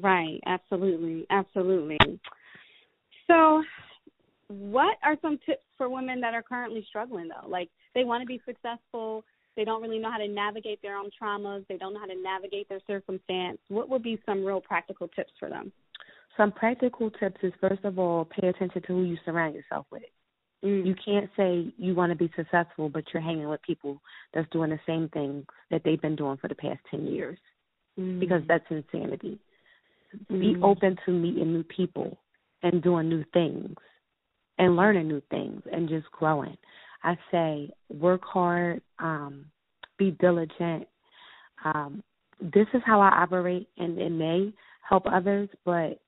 Right, 0.00 0.40
absolutely. 0.46 1.26
Absolutely. 1.30 1.98
So 3.26 3.62
what 4.48 4.98
are 5.02 5.16
some 5.22 5.38
tips 5.46 5.64
for 5.78 5.88
women 5.88 6.20
that 6.20 6.34
are 6.34 6.42
currently 6.42 6.84
struggling 6.88 7.28
though? 7.28 7.48
Like 7.48 7.70
they 7.94 8.04
want 8.04 8.22
to 8.22 8.26
be 8.26 8.40
successful, 8.44 9.24
they 9.56 9.64
don't 9.64 9.82
really 9.82 9.98
know 9.98 10.10
how 10.10 10.18
to 10.18 10.28
navigate 10.28 10.80
their 10.82 10.96
own 10.96 11.10
traumas, 11.20 11.66
they 11.68 11.78
don't 11.78 11.94
know 11.94 12.00
how 12.00 12.06
to 12.06 12.22
navigate 12.22 12.68
their 12.68 12.80
circumstance. 12.86 13.58
What 13.68 13.88
would 13.88 14.02
be 14.02 14.20
some 14.26 14.44
real 14.44 14.60
practical 14.60 15.08
tips 15.08 15.32
for 15.38 15.48
them? 15.48 15.72
Some 16.36 16.52
practical 16.52 17.10
tips 17.10 17.38
is 17.42 17.52
first 17.60 17.84
of 17.84 17.98
all, 17.98 18.24
pay 18.24 18.48
attention 18.48 18.82
to 18.82 18.88
who 18.88 19.04
you 19.04 19.16
surround 19.24 19.54
yourself 19.54 19.86
with. 19.90 20.02
Mm. 20.64 20.86
You 20.86 20.94
can't 21.04 21.28
say 21.36 21.72
you 21.76 21.94
want 21.94 22.10
to 22.10 22.16
be 22.16 22.30
successful, 22.36 22.88
but 22.88 23.04
you're 23.12 23.22
hanging 23.22 23.48
with 23.48 23.62
people 23.62 24.00
that's 24.32 24.48
doing 24.50 24.70
the 24.70 24.78
same 24.86 25.08
things 25.10 25.44
that 25.70 25.82
they've 25.84 26.00
been 26.00 26.16
doing 26.16 26.36
for 26.38 26.48
the 26.48 26.54
past 26.54 26.80
10 26.90 27.06
years 27.06 27.38
mm. 27.98 28.20
because 28.20 28.42
that's 28.48 28.64
insanity. 28.70 29.38
Mm. 30.30 30.40
Be 30.40 30.56
open 30.62 30.96
to 31.04 31.12
meeting 31.12 31.52
new 31.52 31.64
people 31.64 32.18
and 32.62 32.82
doing 32.82 33.08
new 33.08 33.24
things 33.32 33.76
and 34.58 34.76
learning 34.76 35.08
new 35.08 35.22
things 35.30 35.62
and 35.72 35.88
just 35.88 36.10
growing. 36.12 36.56
I 37.02 37.16
say 37.30 37.70
work 37.88 38.22
hard, 38.24 38.80
um, 39.00 39.46
be 39.98 40.12
diligent. 40.20 40.86
Um, 41.64 42.02
this 42.40 42.66
is 42.74 42.82
how 42.84 43.00
I 43.00 43.08
operate, 43.08 43.68
and 43.78 43.98
it 43.98 44.10
may 44.10 44.52
help 44.88 45.04
others, 45.06 45.48
but 45.64 46.00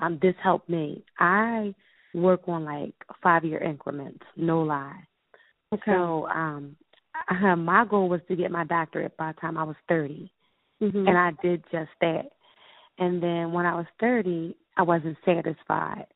um, 0.00 0.18
this 0.20 0.34
helped 0.42 0.68
me. 0.68 1.04
I 1.18 1.74
work 2.14 2.42
on 2.46 2.64
like 2.64 2.94
five 3.22 3.44
year 3.44 3.62
increments, 3.62 4.24
no 4.36 4.62
lie. 4.62 5.00
Okay. 5.72 5.82
So 5.86 6.26
um, 6.28 6.76
uh, 7.28 7.56
my 7.56 7.84
goal 7.84 8.08
was 8.08 8.20
to 8.28 8.36
get 8.36 8.50
my 8.50 8.64
doctorate 8.64 9.16
by 9.16 9.32
the 9.32 9.40
time 9.40 9.58
I 9.58 9.64
was 9.64 9.76
30, 9.88 10.30
mm-hmm. 10.82 11.08
and 11.08 11.18
I 11.18 11.32
did 11.42 11.62
just 11.70 11.90
that. 12.00 12.30
And 12.98 13.22
then 13.22 13.52
when 13.52 13.66
I 13.66 13.74
was 13.74 13.86
30, 14.00 14.56
I 14.76 14.82
wasn't 14.82 15.16
satisfied. 15.24 16.06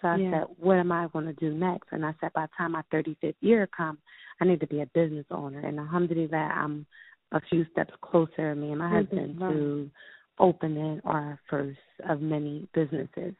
So 0.00 0.08
I 0.08 0.16
yeah. 0.16 0.30
said, 0.30 0.56
what 0.58 0.76
am 0.76 0.92
I 0.92 1.08
going 1.08 1.24
to 1.24 1.32
do 1.32 1.54
next? 1.54 1.88
And 1.92 2.04
I 2.04 2.14
said, 2.20 2.32
by 2.34 2.42
the 2.42 2.50
time 2.58 2.72
my 2.72 2.82
35th 2.92 3.34
year 3.40 3.66
comes, 3.74 3.98
I 4.40 4.44
need 4.44 4.60
to 4.60 4.66
be 4.66 4.82
a 4.82 4.86
business 4.86 5.24
owner. 5.30 5.60
And 5.60 5.78
alhamdulillah, 5.78 6.36
I'm 6.36 6.84
a 7.32 7.40
few 7.48 7.64
steps 7.72 7.94
closer, 8.02 8.54
me 8.54 8.70
and 8.70 8.78
my 8.78 8.90
husband, 8.90 9.40
right. 9.40 9.52
to 9.52 9.90
opening 10.38 11.00
our 11.04 11.38
first 11.48 11.78
of 12.08 12.20
many 12.20 12.68
businesses. 12.74 13.34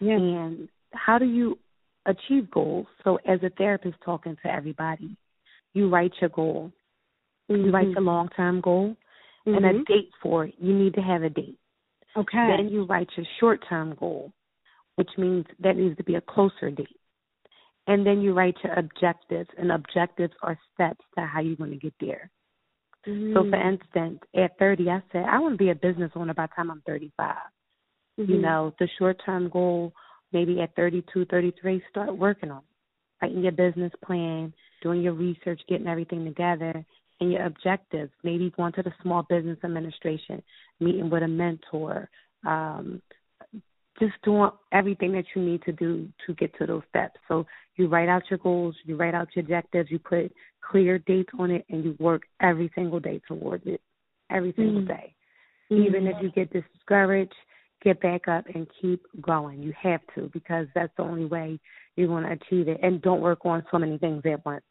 Yeah. 0.00 0.16
And 0.16 0.68
how 0.92 1.18
do 1.18 1.26
you 1.26 1.58
achieve 2.06 2.50
goals? 2.50 2.86
So 3.04 3.18
as 3.26 3.40
a 3.42 3.50
therapist 3.50 3.96
talking 4.04 4.36
to 4.42 4.52
everybody, 4.52 5.16
you 5.74 5.88
write 5.88 6.12
your 6.20 6.30
goal. 6.30 6.72
Mm-hmm. 7.50 7.66
You 7.66 7.70
write 7.70 7.88
your 7.88 8.02
long-term 8.02 8.60
goal, 8.60 8.96
mm-hmm. 9.46 9.56
and 9.56 9.64
a 9.64 9.68
mm-hmm. 9.70 9.92
date 9.92 10.10
for 10.22 10.46
it. 10.46 10.54
You 10.58 10.74
need 10.74 10.94
to 10.94 11.00
have 11.00 11.22
a 11.22 11.30
date. 11.30 11.58
Okay. 12.16 12.56
Then 12.56 12.68
you 12.68 12.84
write 12.84 13.08
your 13.16 13.26
short 13.40 13.60
term 13.68 13.94
goal, 13.98 14.32
which 14.96 15.10
means 15.16 15.46
that 15.60 15.76
needs 15.76 15.96
to 15.96 16.04
be 16.04 16.16
a 16.16 16.20
closer 16.20 16.70
date. 16.70 16.88
And 17.86 18.06
then 18.06 18.20
you 18.20 18.34
write 18.34 18.56
your 18.62 18.74
objectives, 18.74 19.48
and 19.56 19.72
objectives 19.72 20.34
are 20.42 20.58
steps 20.74 21.04
to 21.16 21.24
how 21.24 21.40
you're 21.40 21.56
going 21.56 21.70
to 21.70 21.76
get 21.76 21.94
there. 22.00 22.30
Mm-hmm. 23.06 23.34
So, 23.34 23.42
for 23.44 23.56
mm. 23.56 23.72
instance, 23.72 24.20
at 24.34 24.58
30, 24.58 24.90
I 24.90 25.02
said, 25.12 25.24
I 25.24 25.38
want 25.38 25.54
to 25.54 25.58
be 25.58 25.70
a 25.70 25.74
business 25.74 26.10
owner 26.14 26.34
by 26.34 26.46
the 26.46 26.52
time 26.54 26.70
I'm 26.70 26.82
35. 26.86 27.36
Mm-hmm. 28.18 28.32
You 28.32 28.40
know, 28.40 28.74
the 28.78 28.88
short 28.98 29.20
term 29.24 29.48
goal, 29.48 29.92
maybe 30.32 30.60
at 30.60 30.74
32, 30.76 31.26
33, 31.26 31.82
start 31.90 32.16
working 32.16 32.50
on 32.50 32.58
it. 32.58 32.64
Writing 33.22 33.42
your 33.42 33.52
business 33.52 33.92
plan, 34.04 34.52
doing 34.82 35.02
your 35.02 35.12
research, 35.12 35.60
getting 35.68 35.88
everything 35.88 36.24
together, 36.24 36.84
and 37.20 37.32
your 37.32 37.44
objectives. 37.46 38.12
Maybe 38.22 38.52
going 38.56 38.72
to 38.74 38.82
the 38.82 38.92
Small 39.02 39.24
Business 39.28 39.58
Administration, 39.64 40.42
meeting 40.80 41.10
with 41.10 41.22
a 41.22 41.28
mentor, 41.28 42.08
um, 42.46 43.02
just 43.98 44.14
doing 44.22 44.50
everything 44.72 45.12
that 45.12 45.24
you 45.34 45.42
need 45.42 45.62
to 45.62 45.72
do 45.72 46.08
to 46.26 46.34
get 46.34 46.56
to 46.58 46.66
those 46.66 46.82
steps. 46.88 47.16
So 47.28 47.46
you 47.76 47.88
write 47.88 48.08
out 48.08 48.22
your 48.30 48.38
goals, 48.38 48.76
you 48.84 48.96
write 48.96 49.14
out 49.14 49.28
your 49.34 49.44
objectives, 49.44 49.90
you 49.90 49.98
put 49.98 50.32
clear 50.60 50.98
dates 50.98 51.30
on 51.38 51.50
it, 51.50 51.64
and 51.70 51.84
you 51.84 51.96
work 51.98 52.22
every 52.40 52.70
single 52.74 53.00
day 53.00 53.20
towards 53.26 53.64
it, 53.66 53.80
every 54.30 54.52
single 54.56 54.82
mm-hmm. 54.82 54.88
day. 54.88 55.14
Mm-hmm. 55.70 55.82
Even 55.82 56.06
if 56.06 56.16
you 56.22 56.30
get 56.30 56.52
discouraged, 56.52 57.34
get 57.82 58.00
back 58.00 58.28
up 58.28 58.44
and 58.54 58.66
keep 58.80 59.02
going. 59.20 59.62
You 59.62 59.72
have 59.80 60.00
to 60.14 60.30
because 60.32 60.66
that's 60.74 60.92
the 60.96 61.02
only 61.02 61.26
way 61.26 61.58
you're 61.96 62.08
going 62.08 62.24
to 62.24 62.32
achieve 62.32 62.68
it. 62.68 62.80
And 62.82 63.00
don't 63.02 63.20
work 63.20 63.44
on 63.44 63.64
so 63.70 63.78
many 63.78 63.98
things 63.98 64.22
at 64.24 64.44
once. 64.44 64.64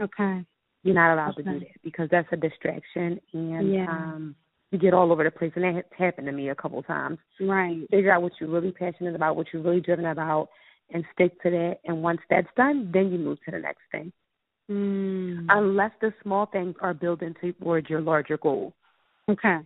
Okay. 0.00 0.44
You're 0.82 0.94
not 0.94 1.14
allowed 1.14 1.38
okay. 1.38 1.44
to 1.44 1.52
do 1.52 1.60
that 1.60 1.82
because 1.82 2.08
that's 2.10 2.28
a 2.32 2.36
distraction 2.36 3.18
and 3.32 3.72
yeah. 3.72 3.86
um 3.88 4.34
get 4.78 4.94
all 4.94 5.12
over 5.12 5.24
the 5.24 5.30
place 5.30 5.52
and 5.54 5.64
that 5.64 5.74
has 5.74 5.84
happened 5.96 6.26
to 6.26 6.32
me 6.32 6.48
a 6.48 6.54
couple 6.54 6.78
of 6.78 6.86
times. 6.86 7.18
Right. 7.40 7.80
Figure 7.90 8.12
out 8.12 8.22
what 8.22 8.32
you're 8.40 8.50
really 8.50 8.72
passionate 8.72 9.14
about, 9.14 9.36
what 9.36 9.46
you're 9.52 9.62
really 9.62 9.80
driven 9.80 10.06
about 10.06 10.48
and 10.92 11.04
stick 11.14 11.40
to 11.42 11.50
that 11.50 11.76
and 11.84 12.02
once 12.02 12.20
that's 12.28 12.48
done, 12.56 12.90
then 12.92 13.10
you 13.10 13.18
move 13.18 13.38
to 13.44 13.50
the 13.50 13.58
next 13.58 13.82
thing. 13.90 14.12
Mm. 14.70 15.46
Unless 15.50 15.92
the 16.00 16.12
small 16.22 16.46
things 16.46 16.74
are 16.80 16.94
building 16.94 17.34
towards 17.60 17.88
your 17.88 18.00
larger 18.00 18.38
goal. 18.38 18.74
Okay. 19.30 19.58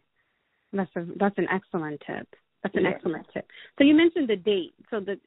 That's 0.72 0.90
a 0.96 1.06
that's 1.18 1.38
an 1.38 1.46
excellent 1.50 2.02
tip. 2.06 2.28
That's 2.62 2.74
an 2.74 2.84
yeah. 2.84 2.90
excellent 2.90 3.26
tip. 3.32 3.46
So 3.78 3.84
you 3.84 3.94
mentioned 3.94 4.28
the 4.28 4.36
date. 4.36 4.74
So 4.90 5.00
that 5.00 5.18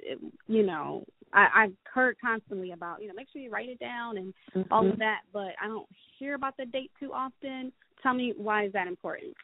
you 0.48 0.64
know, 0.64 1.06
I, 1.34 1.48
I've 1.56 1.74
heard 1.84 2.18
constantly 2.22 2.72
about 2.72 3.02
you 3.02 3.08
know 3.08 3.14
make 3.16 3.28
sure 3.32 3.42
you 3.42 3.50
write 3.50 3.70
it 3.70 3.80
down 3.80 4.18
and 4.18 4.34
mm-hmm. 4.56 4.74
all 4.74 4.88
of 4.90 5.00
that, 5.00 5.22
but 5.34 5.54
I 5.62 5.68
don't 5.68 5.88
hear 6.20 6.36
about 6.36 6.58
the 6.58 6.66
date 6.66 6.92
too 7.00 7.12
often. 7.14 7.72
Tell 8.04 8.14
me 8.14 8.34
why 8.36 8.66
is 8.66 8.74
that 8.74 8.88
important? 8.88 9.36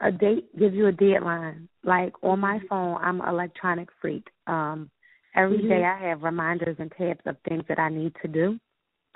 A 0.00 0.12
date 0.12 0.56
gives 0.58 0.74
you 0.74 0.86
a 0.86 0.92
deadline. 0.92 1.68
Like 1.82 2.12
on 2.22 2.40
my 2.40 2.60
phone, 2.68 2.98
I'm 3.00 3.20
an 3.20 3.28
electronic 3.28 3.88
freak. 4.00 4.26
Um, 4.46 4.90
every 5.34 5.58
mm-hmm. 5.58 5.68
day 5.68 5.84
I 5.84 6.08
have 6.08 6.22
reminders 6.22 6.76
and 6.78 6.92
tabs 6.96 7.20
of 7.26 7.36
things 7.48 7.64
that 7.68 7.78
I 7.78 7.88
need 7.88 8.12
to 8.22 8.28
do. 8.28 8.58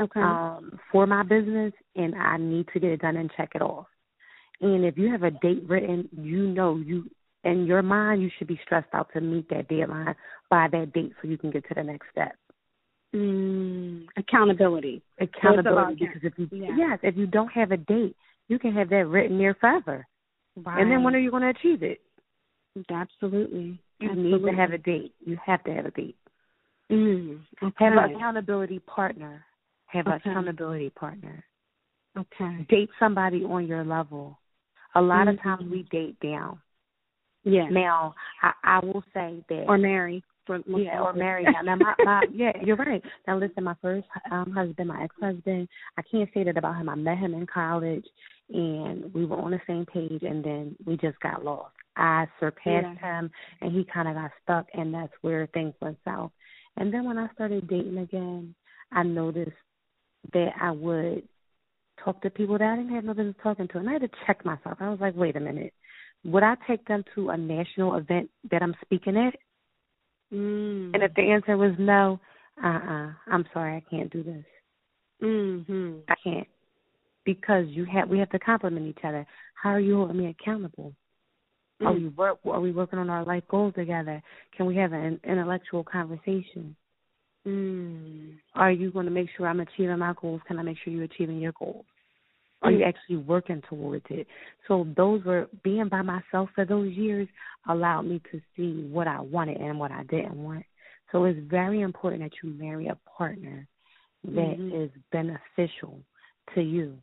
Okay. 0.00 0.20
Um, 0.20 0.78
for 0.90 1.06
my 1.06 1.22
business, 1.22 1.72
and 1.94 2.14
I 2.16 2.36
need 2.36 2.66
to 2.72 2.80
get 2.80 2.90
it 2.90 3.02
done 3.02 3.16
and 3.16 3.30
check 3.36 3.50
it 3.54 3.62
off. 3.62 3.86
And 4.60 4.84
if 4.84 4.96
you 4.96 5.10
have 5.10 5.22
a 5.22 5.30
date 5.30 5.62
written, 5.68 6.08
you 6.12 6.48
know 6.48 6.76
you 6.76 7.08
in 7.44 7.66
your 7.66 7.82
mind, 7.82 8.22
you 8.22 8.30
should 8.38 8.46
be 8.46 8.60
stressed 8.64 8.92
out 8.92 9.08
to 9.12 9.20
meet 9.20 9.48
that 9.50 9.68
deadline 9.68 10.14
by 10.48 10.68
that 10.70 10.92
date 10.92 11.12
so 11.20 11.28
you 11.28 11.36
can 11.36 11.50
get 11.50 11.66
to 11.68 11.74
the 11.74 11.82
next 11.82 12.06
step. 12.12 12.36
Mm, 13.14 14.06
accountability. 14.16 15.02
Accountability. 15.20 16.06
Because 16.06 16.22
if 16.22 16.32
you 16.38 16.48
yeah. 16.52 16.74
yes, 16.76 16.98
if 17.02 17.16
you 17.16 17.26
don't 17.26 17.52
have 17.52 17.72
a 17.72 17.76
date, 17.76 18.16
you 18.48 18.58
can 18.58 18.72
have 18.74 18.88
that 18.90 19.06
written 19.06 19.38
there 19.38 19.56
forever. 19.60 20.06
Right. 20.56 20.80
And 20.80 20.90
then 20.90 21.02
when 21.02 21.14
are 21.14 21.18
you 21.18 21.30
going 21.30 21.42
to 21.42 21.48
achieve 21.48 21.82
it? 21.82 22.00
Absolutely. 22.90 23.80
You 24.00 24.10
Absolutely. 24.10 24.50
need 24.50 24.56
to 24.56 24.60
have 24.60 24.72
a 24.72 24.78
date. 24.78 25.14
You 25.24 25.38
have 25.44 25.62
to 25.64 25.72
have 25.72 25.86
a 25.86 25.90
date. 25.90 26.16
Mm, 26.90 27.40
okay. 27.62 27.84
Have 27.84 27.92
an 27.92 28.14
accountability 28.16 28.80
partner. 28.80 29.44
Have 29.86 30.06
okay. 30.06 30.14
an 30.24 30.30
accountability 30.30 30.90
partner. 30.90 31.44
Okay. 32.18 32.66
Date 32.68 32.90
somebody 32.98 33.44
on 33.44 33.66
your 33.66 33.84
level. 33.84 34.38
A 34.94 35.00
lot 35.00 35.26
mm-hmm. 35.26 35.30
of 35.30 35.42
times 35.42 35.70
we 35.70 35.84
date 35.90 36.18
down. 36.20 36.58
Yeah. 37.44 37.68
Now, 37.70 38.14
I, 38.42 38.52
I 38.64 38.78
will 38.84 39.02
say 39.14 39.42
that. 39.48 39.64
Or 39.68 39.78
marry. 39.78 40.22
For 40.46 40.58
yeah, 40.66 41.00
or 41.00 41.12
marry. 41.12 41.44
Now, 41.44 41.76
my, 41.76 41.94
my, 42.00 42.24
yeah, 42.34 42.52
you're 42.64 42.76
right. 42.76 43.02
Now, 43.28 43.38
listen, 43.38 43.62
my 43.62 43.76
first 43.80 44.06
um, 44.30 44.50
husband, 44.50 44.88
my 44.88 45.04
ex-husband, 45.04 45.68
I 45.96 46.02
can't 46.10 46.28
say 46.34 46.42
that 46.44 46.56
about 46.56 46.76
him. 46.76 46.88
I 46.88 46.96
met 46.96 47.18
him 47.18 47.32
in 47.32 47.46
college, 47.46 48.04
and 48.52 49.12
we 49.14 49.24
were 49.24 49.38
on 49.38 49.50
the 49.50 49.60
same 49.66 49.86
page, 49.86 50.22
and 50.22 50.44
then 50.44 50.76
we 50.84 50.96
just 50.96 51.18
got 51.20 51.44
lost. 51.44 51.74
I 51.96 52.26
surpassed 52.40 52.98
yeah. 53.00 53.20
him, 53.20 53.30
and 53.60 53.72
he 53.72 53.86
kind 53.92 54.08
of 54.08 54.14
got 54.14 54.30
stuck, 54.42 54.66
and 54.74 54.94
that's 54.94 55.12
where 55.20 55.46
things 55.48 55.74
went 55.80 55.98
south. 56.04 56.32
And 56.76 56.92
then 56.92 57.04
when 57.04 57.18
I 57.18 57.28
started 57.34 57.68
dating 57.68 57.98
again, 57.98 58.54
I 58.90 59.02
noticed 59.02 59.50
that 60.32 60.52
I 60.60 60.70
would 60.70 61.28
talk 62.02 62.22
to 62.22 62.30
people 62.30 62.58
that 62.58 62.64
I 62.64 62.76
didn't 62.76 62.94
have 62.94 63.04
no 63.04 63.14
business 63.14 63.36
talking 63.42 63.68
to, 63.68 63.78
and 63.78 63.88
I 63.88 63.94
had 63.94 64.02
to 64.02 64.10
check 64.26 64.44
myself. 64.44 64.78
I 64.80 64.88
was 64.88 65.00
like, 65.00 65.14
wait 65.16 65.36
a 65.36 65.40
minute 65.40 65.74
would 66.24 66.42
I 66.42 66.54
take 66.66 66.86
them 66.86 67.04
to 67.14 67.30
a 67.30 67.36
national 67.36 67.96
event 67.96 68.30
that 68.50 68.62
I'm 68.62 68.74
speaking 68.84 69.16
at? 69.16 69.34
Mm. 70.32 70.94
And 70.94 71.02
if 71.02 71.12
the 71.14 71.22
answer 71.22 71.56
was 71.56 71.72
no, 71.78 72.20
uh 72.62 72.66
uh-uh, 72.66 73.06
uh, 73.06 73.12
I'm 73.30 73.44
sorry, 73.52 73.76
I 73.76 73.90
can't 73.90 74.10
do 74.10 74.22
this. 74.22 74.44
Mhm. 75.22 76.02
I 76.08 76.14
can't. 76.22 76.48
Because 77.24 77.66
you 77.68 77.84
have 77.86 78.08
we 78.08 78.18
have 78.18 78.30
to 78.30 78.38
compliment 78.38 78.86
each 78.86 79.04
other. 79.04 79.26
How 79.54 79.70
are 79.70 79.80
you 79.80 79.96
holding 79.96 80.18
me 80.18 80.26
accountable? 80.26 80.92
Mm. 81.80 81.86
Are 81.86 81.92
we 81.92 82.08
work 82.08 82.38
are 82.44 82.60
we 82.60 82.72
working 82.72 82.98
on 82.98 83.10
our 83.10 83.24
life 83.24 83.44
goals 83.48 83.74
together? 83.74 84.22
Can 84.56 84.66
we 84.66 84.76
have 84.76 84.92
an 84.92 85.20
intellectual 85.24 85.84
conversation? 85.84 86.74
Mm. 87.46 88.34
Are 88.54 88.72
you 88.72 88.90
going 88.90 89.06
to 89.06 89.12
make 89.12 89.28
sure 89.36 89.46
I'm 89.46 89.60
achieving 89.60 89.98
my 89.98 90.14
goals? 90.20 90.40
Can 90.46 90.58
I 90.58 90.62
make 90.62 90.78
sure 90.82 90.92
you're 90.92 91.04
achieving 91.04 91.40
your 91.40 91.52
goals? 91.58 91.84
Are 92.62 92.70
you 92.70 92.84
actually 92.84 93.16
working 93.16 93.60
towards 93.68 94.04
it? 94.08 94.26
So 94.68 94.86
those 94.96 95.24
were 95.24 95.48
being 95.64 95.88
by 95.88 96.02
myself 96.02 96.48
for 96.54 96.64
those 96.64 96.92
years 96.92 97.26
allowed 97.68 98.02
me 98.02 98.20
to 98.30 98.40
see 98.56 98.88
what 98.88 99.08
I 99.08 99.20
wanted 99.20 99.56
and 99.56 99.80
what 99.80 99.90
I 99.90 100.04
didn't 100.04 100.36
want. 100.36 100.64
So 101.10 101.24
it's 101.24 101.38
very 101.50 101.80
important 101.80 102.22
that 102.22 102.30
you 102.42 102.50
marry 102.50 102.86
a 102.86 102.96
partner 103.16 103.66
that 104.24 104.56
mm-hmm. 104.58 104.80
is 104.80 104.90
beneficial 105.10 105.98
to 106.54 106.62
you 106.62 106.96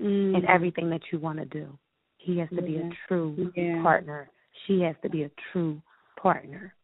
mm-hmm. 0.00 0.36
in 0.36 0.42
everything 0.48 0.90
that 0.90 1.00
you 1.12 1.18
want 1.18 1.38
to 1.38 1.44
do. 1.44 1.78
He 2.18 2.38
has 2.38 2.48
to 2.50 2.56
yeah. 2.56 2.60
be 2.60 2.76
a 2.76 2.90
true 3.06 3.52
yeah. 3.56 3.82
partner. 3.82 4.30
She 4.66 4.80
has 4.80 4.96
to 5.02 5.08
be 5.08 5.22
a 5.22 5.30
true 5.52 5.80
partner. 6.20 6.74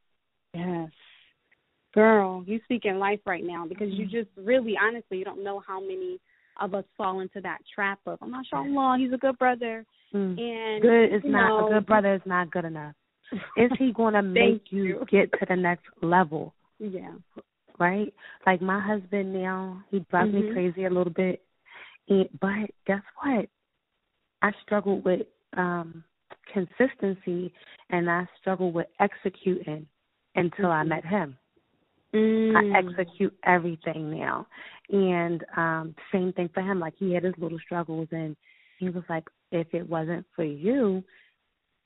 Yes. 0.54 0.90
Girl, 1.94 2.42
you 2.46 2.60
speak 2.64 2.84
in 2.84 2.98
life 2.98 3.20
right 3.26 3.44
now 3.44 3.66
because 3.68 3.88
you 3.90 4.06
mm-hmm. 4.06 4.16
just 4.16 4.28
really 4.36 4.74
honestly 4.80 5.18
you 5.18 5.24
don't 5.24 5.44
know 5.44 5.62
how 5.66 5.80
many 5.80 6.18
of 6.60 6.74
us 6.74 6.84
fall 6.96 7.20
into 7.20 7.40
that 7.40 7.58
trap 7.74 7.98
of 8.06 8.18
I'm 8.22 8.30
not 8.30 8.46
sure 8.46 8.64
law, 8.66 8.96
he's 8.96 9.12
a 9.12 9.16
good 9.16 9.38
brother 9.38 9.84
mm. 10.14 10.38
and 10.38 10.82
good 10.82 11.04
is 11.14 11.22
not 11.24 11.48
know, 11.48 11.66
a 11.66 11.70
good 11.74 11.86
brother 11.86 12.14
is 12.14 12.20
not 12.24 12.50
good 12.50 12.64
enough. 12.64 12.94
Is 13.56 13.70
he 13.78 13.92
gonna 13.92 14.22
make 14.22 14.64
you, 14.70 14.84
you 14.84 15.04
get 15.10 15.32
to 15.32 15.46
the 15.48 15.56
next 15.56 15.84
level? 16.02 16.54
Yeah. 16.78 17.12
Right? 17.78 18.12
Like 18.46 18.62
my 18.62 18.80
husband 18.80 19.32
now, 19.34 19.82
he 19.90 20.04
drives 20.10 20.30
mm-hmm. 20.30 20.48
me 20.48 20.52
crazy 20.52 20.84
a 20.84 20.90
little 20.90 21.12
bit. 21.12 21.42
And, 22.08 22.28
but 22.40 22.70
guess 22.86 23.02
what? 23.22 23.46
I 24.42 24.52
struggled 24.62 25.04
with 25.04 25.22
um 25.56 26.04
consistency 26.52 27.52
and 27.90 28.10
I 28.10 28.26
struggled 28.40 28.74
with 28.74 28.86
executing 29.00 29.86
until 30.34 30.66
mm-hmm. 30.66 30.72
I 30.72 30.84
met 30.84 31.04
him. 31.04 31.36
Mm. 32.14 32.74
I 32.74 32.78
execute 32.78 33.34
everything 33.44 34.10
now. 34.18 34.46
And 34.90 35.44
um 35.56 35.94
same 36.12 36.32
thing 36.32 36.50
for 36.52 36.62
him. 36.62 36.80
Like 36.80 36.94
he 36.98 37.12
had 37.12 37.24
his 37.24 37.34
little 37.38 37.58
struggles 37.64 38.08
and 38.10 38.36
he 38.78 38.90
was 38.90 39.04
like, 39.08 39.24
if 39.52 39.68
it 39.72 39.88
wasn't 39.88 40.26
for 40.34 40.44
you, 40.44 41.02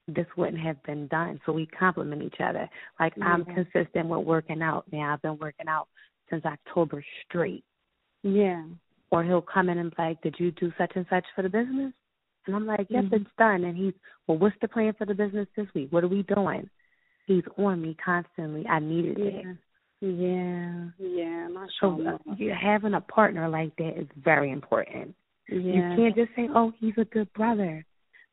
this 0.08 0.26
wouldn't 0.36 0.60
have 0.60 0.82
been 0.84 1.06
done. 1.08 1.38
So 1.44 1.52
we 1.52 1.66
complement 1.66 2.22
each 2.22 2.40
other. 2.42 2.68
Like 2.98 3.12
yeah. 3.16 3.26
I'm 3.26 3.44
consistent 3.44 4.08
with 4.08 4.26
working 4.26 4.62
out 4.62 4.84
now. 4.90 5.12
I've 5.12 5.22
been 5.22 5.38
working 5.38 5.68
out 5.68 5.88
since 6.30 6.44
October 6.44 7.04
straight. 7.26 7.64
Yeah. 8.22 8.64
Or 9.10 9.24
he'll 9.24 9.42
come 9.42 9.68
in 9.68 9.78
and 9.78 9.90
be 9.90 9.96
like, 9.98 10.22
Did 10.22 10.36
you 10.38 10.50
do 10.52 10.72
such 10.78 10.92
and 10.94 11.06
such 11.08 11.24
for 11.34 11.42
the 11.42 11.48
business? 11.48 11.92
And 12.46 12.56
I'm 12.56 12.66
like, 12.66 12.86
Yes, 12.90 13.04
mm-hmm. 13.04 13.14
it's 13.14 13.30
done. 13.38 13.64
And 13.64 13.76
he's, 13.76 13.94
Well, 14.26 14.38
what's 14.38 14.56
the 14.60 14.68
plan 14.68 14.94
for 14.96 15.06
the 15.06 15.14
business 15.14 15.48
this 15.56 15.66
week? 15.74 15.88
What 15.90 16.04
are 16.04 16.08
we 16.08 16.22
doing? 16.22 16.68
He's 17.26 17.44
on 17.56 17.82
me 17.82 17.96
constantly. 18.02 18.66
I 18.66 18.78
needed 18.78 19.18
yeah. 19.18 19.50
it. 19.50 19.56
Yeah, 20.00 20.84
yeah, 21.00 21.48
Not 21.50 21.68
so 21.80 22.00
uh, 22.06 22.34
having 22.60 22.94
a 22.94 23.00
partner 23.00 23.48
like 23.48 23.74
that 23.76 23.98
is 23.98 24.06
very 24.22 24.52
important. 24.52 25.12
Yeah. 25.48 25.56
You 25.56 25.96
can't 25.96 26.14
just 26.14 26.30
say, 26.36 26.48
"Oh, 26.54 26.72
he's 26.78 26.94
a 26.98 27.04
good 27.04 27.32
brother," 27.32 27.84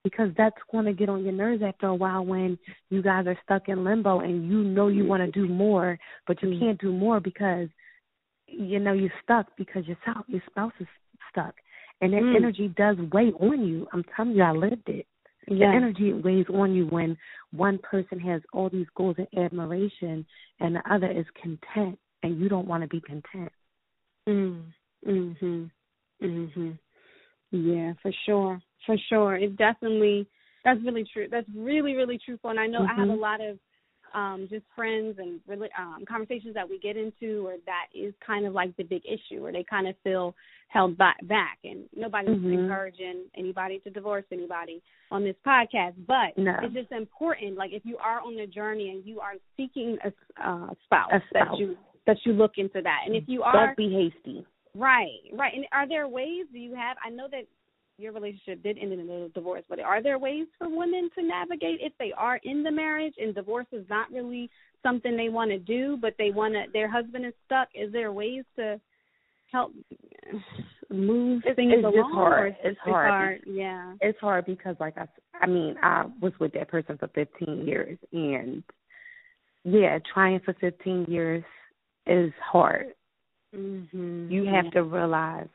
because 0.03 0.29
that's 0.37 0.57
going 0.71 0.85
to 0.85 0.93
get 0.93 1.09
on 1.09 1.23
your 1.23 1.33
nerves 1.33 1.63
after 1.63 1.87
a 1.87 1.95
while 1.95 2.23
when 2.23 2.59
you 2.91 3.01
guys 3.01 3.25
are 3.25 3.37
stuck 3.43 3.67
in 3.67 3.83
limbo 3.83 4.19
and 4.19 4.47
you 4.47 4.63
know 4.63 4.89
you 4.89 5.05
want 5.05 5.23
to 5.23 5.31
do 5.31 5.51
more, 5.51 5.97
but 6.27 6.41
you 6.43 6.49
mm 6.49 6.59
can't 6.59 6.79
do 6.79 6.91
more 6.91 7.19
because 7.19 7.67
you 8.47 8.79
know 8.79 8.93
you're 8.93 9.11
stuck 9.23 9.47
because 9.57 9.85
your 9.87 9.97
spouse 10.01 10.25
your 10.27 10.41
spouse 10.49 10.73
is 10.79 10.87
stuck, 11.31 11.55
and 12.01 12.13
that 12.13 12.21
mm. 12.21 12.35
energy 12.35 12.73
does 12.75 12.97
weigh 13.11 13.31
on 13.39 13.65
you. 13.65 13.87
I'm 13.93 14.03
telling 14.15 14.35
you, 14.35 14.43
I 14.43 14.51
lived 14.51 14.87
it. 14.87 15.07
The 15.47 15.63
energy 15.63 16.11
weighs 16.11 16.47
on 16.51 16.73
you 16.73 16.87
when 16.87 17.15
one 17.51 17.77
person 17.77 18.19
has 18.19 18.41
all 18.51 18.67
these 18.67 18.87
goals 18.95 19.15
and 19.19 19.45
admiration 19.45 20.25
and 20.59 20.75
the 20.75 20.81
other 20.91 21.11
is 21.11 21.25
content 21.39 21.99
and 22.23 22.39
you 22.39 22.49
don't 22.49 22.67
want 22.67 22.81
to 22.81 22.87
be 22.87 22.99
content. 22.99 23.51
Mm. 24.27 24.63
Mhm. 25.05 25.69
Mhm. 26.19 26.79
Yeah, 27.51 27.93
for 28.01 28.11
sure. 28.25 28.61
For 28.87 28.97
sure. 28.97 29.35
It 29.35 29.55
definitely 29.55 30.27
that's 30.63 30.81
really 30.83 31.05
true. 31.13 31.27
That's 31.29 31.47
really, 31.55 31.93
really 31.93 32.17
truthful. 32.17 32.49
And 32.49 32.59
I 32.59 32.65
know 32.65 32.81
mm-hmm. 32.81 32.91
I 32.91 32.95
have 32.95 33.09
a 33.09 33.11
mm-hmm. 33.11 33.21
lot 33.21 33.39
of 33.39 33.59
um, 34.15 34.47
just 34.49 34.65
friends 34.75 35.17
and 35.19 35.41
really 35.47 35.69
um, 35.77 36.05
conversations 36.07 36.53
that 36.53 36.67
we 36.67 36.79
get 36.79 36.95
into 36.95 37.43
where 37.43 37.57
that 37.65 37.87
is 37.93 38.13
kind 38.25 38.45
of 38.45 38.53
like 38.53 38.75
the 38.77 38.83
big 38.83 39.01
issue 39.05 39.43
where 39.43 39.51
they 39.51 39.65
kind 39.69 39.87
of 39.87 39.95
feel 40.03 40.33
held 40.69 40.97
back, 40.97 41.17
back. 41.27 41.57
And 41.63 41.83
nobody's 41.95 42.37
mm-hmm. 42.37 42.53
encouraging 42.53 43.25
anybody 43.37 43.79
to 43.79 43.89
divorce 43.89 44.23
anybody 44.31 44.81
on 45.11 45.23
this 45.23 45.35
podcast 45.45 45.93
but 46.07 46.35
no. 46.37 46.55
it's 46.63 46.73
just 46.73 46.91
important 46.91 47.55
like 47.55 47.71
if 47.71 47.83
you 47.85 47.97
are 47.97 48.21
on 48.21 48.35
the 48.35 48.47
journey 48.47 48.89
and 48.89 49.05
you 49.05 49.19
are 49.19 49.33
seeking 49.55 49.97
a, 50.03 50.07
uh, 50.43 50.69
spouse, 50.85 51.09
a 51.11 51.19
spouse. 51.29 51.47
that 51.51 51.57
you 51.57 51.77
that 52.07 52.17
you 52.25 52.33
look 52.33 52.53
into 52.57 52.81
that. 52.81 53.01
And 53.05 53.15
if 53.15 53.25
you 53.27 53.43
are 53.43 53.67
don't 53.67 53.77
be 53.77 54.11
hasty. 54.25 54.45
Right 54.73 55.21
right. 55.33 55.53
And 55.53 55.65
are 55.71 55.87
there 55.87 56.07
ways 56.07 56.45
do 56.51 56.57
you 56.57 56.73
have 56.73 56.97
i 57.05 57.09
know 57.09 57.27
that 57.29 57.43
your 57.97 58.11
relationship 58.11 58.61
did 58.63 58.77
end 58.77 58.91
in 58.91 59.09
a 59.09 59.29
divorce, 59.29 59.63
but 59.69 59.79
are 59.79 60.03
there 60.03 60.19
ways 60.19 60.47
for 60.57 60.69
women 60.69 61.09
to 61.15 61.23
navigate 61.23 61.79
if 61.81 61.93
they 61.97 62.11
are 62.17 62.39
in 62.43 62.63
the 62.63 62.71
marriage 62.71 63.13
and 63.17 63.33
divorce 63.33 63.67
is 63.71 63.85
not 63.89 64.11
really 64.11 64.49
something 64.83 65.15
they 65.15 65.29
want 65.29 65.51
to 65.51 65.57
do, 65.57 65.97
but 66.01 66.13
they 66.17 66.31
want 66.31 66.53
to, 66.53 66.63
their 66.73 66.89
husband 66.89 67.25
is 67.25 67.33
stuck? 67.45 67.69
Is 67.73 67.91
there 67.91 68.11
ways 68.11 68.43
to 68.57 68.79
help 69.51 69.71
move 70.89 71.41
it's, 71.45 71.55
things 71.55 71.73
it's 71.75 71.85
along? 71.85 71.93
Just 71.93 72.13
hard. 72.13 72.55
It's, 72.63 72.67
it's 72.71 72.79
hard. 72.81 73.09
hard. 73.09 73.41
Yeah. 73.45 73.93
It's 74.01 74.19
hard 74.19 74.45
because, 74.45 74.75
like 74.79 74.97
I, 74.97 75.07
I 75.41 75.47
mean, 75.47 75.75
I 75.81 76.05
was 76.21 76.33
with 76.39 76.53
that 76.53 76.69
person 76.69 76.97
for 76.97 77.07
15 77.15 77.65
years, 77.65 77.97
and 78.11 78.63
yeah, 79.63 79.99
trying 80.13 80.39
for 80.41 80.53
15 80.59 81.05
years 81.07 81.43
is 82.07 82.31
hard. 82.51 82.87
Mm-hmm. 83.55 84.29
You 84.29 84.45
have 84.45 84.69
to 84.71 84.83
realize 84.83 85.47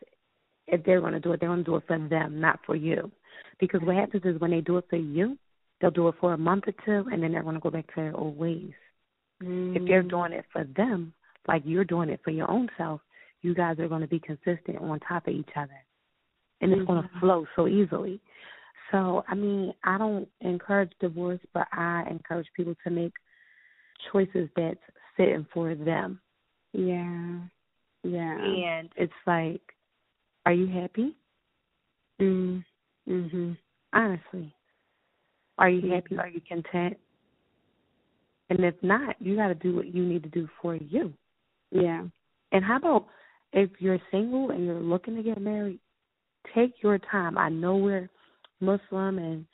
if 0.70 0.84
they're 0.84 1.00
going 1.00 1.12
to 1.12 1.20
do 1.20 1.32
it, 1.32 1.40
they're 1.40 1.48
going 1.48 1.64
to 1.64 1.70
do 1.70 1.76
it 1.76 1.84
for 1.86 1.98
them, 1.98 2.40
not 2.40 2.60
for 2.64 2.76
you. 2.76 3.10
Because 3.58 3.80
what 3.82 3.96
happens 3.96 4.22
is 4.24 4.40
when 4.40 4.50
they 4.50 4.60
do 4.60 4.78
it 4.78 4.86
for 4.88 4.96
you, 4.96 5.36
they'll 5.80 5.90
do 5.90 6.08
it 6.08 6.14
for 6.20 6.32
a 6.32 6.38
month 6.38 6.64
or 6.66 6.74
two, 6.84 7.08
and 7.10 7.22
then 7.22 7.32
they're 7.32 7.42
going 7.42 7.54
to 7.54 7.60
go 7.60 7.70
back 7.70 7.86
to 7.88 7.92
their 7.96 8.16
old 8.16 8.38
ways. 8.38 8.72
Mm. 9.42 9.76
If 9.76 9.86
they're 9.86 10.02
doing 10.02 10.32
it 10.32 10.44
for 10.52 10.64
them, 10.76 11.12
like 11.48 11.62
you're 11.64 11.84
doing 11.84 12.08
it 12.08 12.20
for 12.22 12.30
your 12.30 12.50
own 12.50 12.68
self, 12.76 13.00
you 13.42 13.54
guys 13.54 13.78
are 13.78 13.88
going 13.88 14.02
to 14.02 14.06
be 14.06 14.20
consistent 14.20 14.78
on 14.80 15.00
top 15.00 15.26
of 15.26 15.34
each 15.34 15.48
other, 15.56 15.70
and 16.60 16.72
it's 16.72 16.82
mm-hmm. 16.82 16.92
going 16.92 17.02
to 17.02 17.20
flow 17.20 17.46
so 17.56 17.66
easily. 17.66 18.20
So, 18.90 19.24
I 19.28 19.34
mean, 19.34 19.72
I 19.84 19.98
don't 19.98 20.28
encourage 20.40 20.92
divorce, 21.00 21.40
but 21.54 21.66
I 21.72 22.04
encourage 22.10 22.48
people 22.56 22.74
to 22.84 22.90
make 22.90 23.12
choices 24.12 24.48
that's 24.56 24.80
fitting 25.16 25.46
for 25.54 25.74
them. 25.74 26.20
Yeah. 26.72 27.38
Yeah. 28.02 28.36
And 28.38 28.88
it's 28.96 29.12
like 29.26 29.60
are 30.50 30.54
you 30.54 30.66
happy? 30.66 31.14
Mm. 32.20 32.64
Mhm. 33.08 33.56
Honestly. 33.92 34.52
Are 35.58 35.70
you 35.70 35.82
mm-hmm. 35.82 35.92
happy? 35.92 36.18
Are 36.18 36.28
you 36.28 36.40
content? 36.40 36.96
And 38.48 38.64
if 38.64 38.74
not, 38.82 39.14
you 39.20 39.36
got 39.36 39.48
to 39.48 39.54
do 39.54 39.76
what 39.76 39.94
you 39.94 40.04
need 40.04 40.24
to 40.24 40.28
do 40.28 40.48
for 40.60 40.74
you. 40.74 41.12
Yeah. 41.70 42.02
And 42.50 42.64
how 42.64 42.78
about 42.78 43.06
if 43.52 43.70
you're 43.78 44.00
single 44.10 44.50
and 44.50 44.66
you're 44.66 44.80
looking 44.80 45.14
to 45.14 45.22
get 45.22 45.40
married, 45.40 45.78
take 46.52 46.82
your 46.82 46.98
time. 46.98 47.38
I 47.38 47.48
know 47.48 47.76
we're 47.76 48.10
Muslim 48.58 49.18
and 49.18 49.46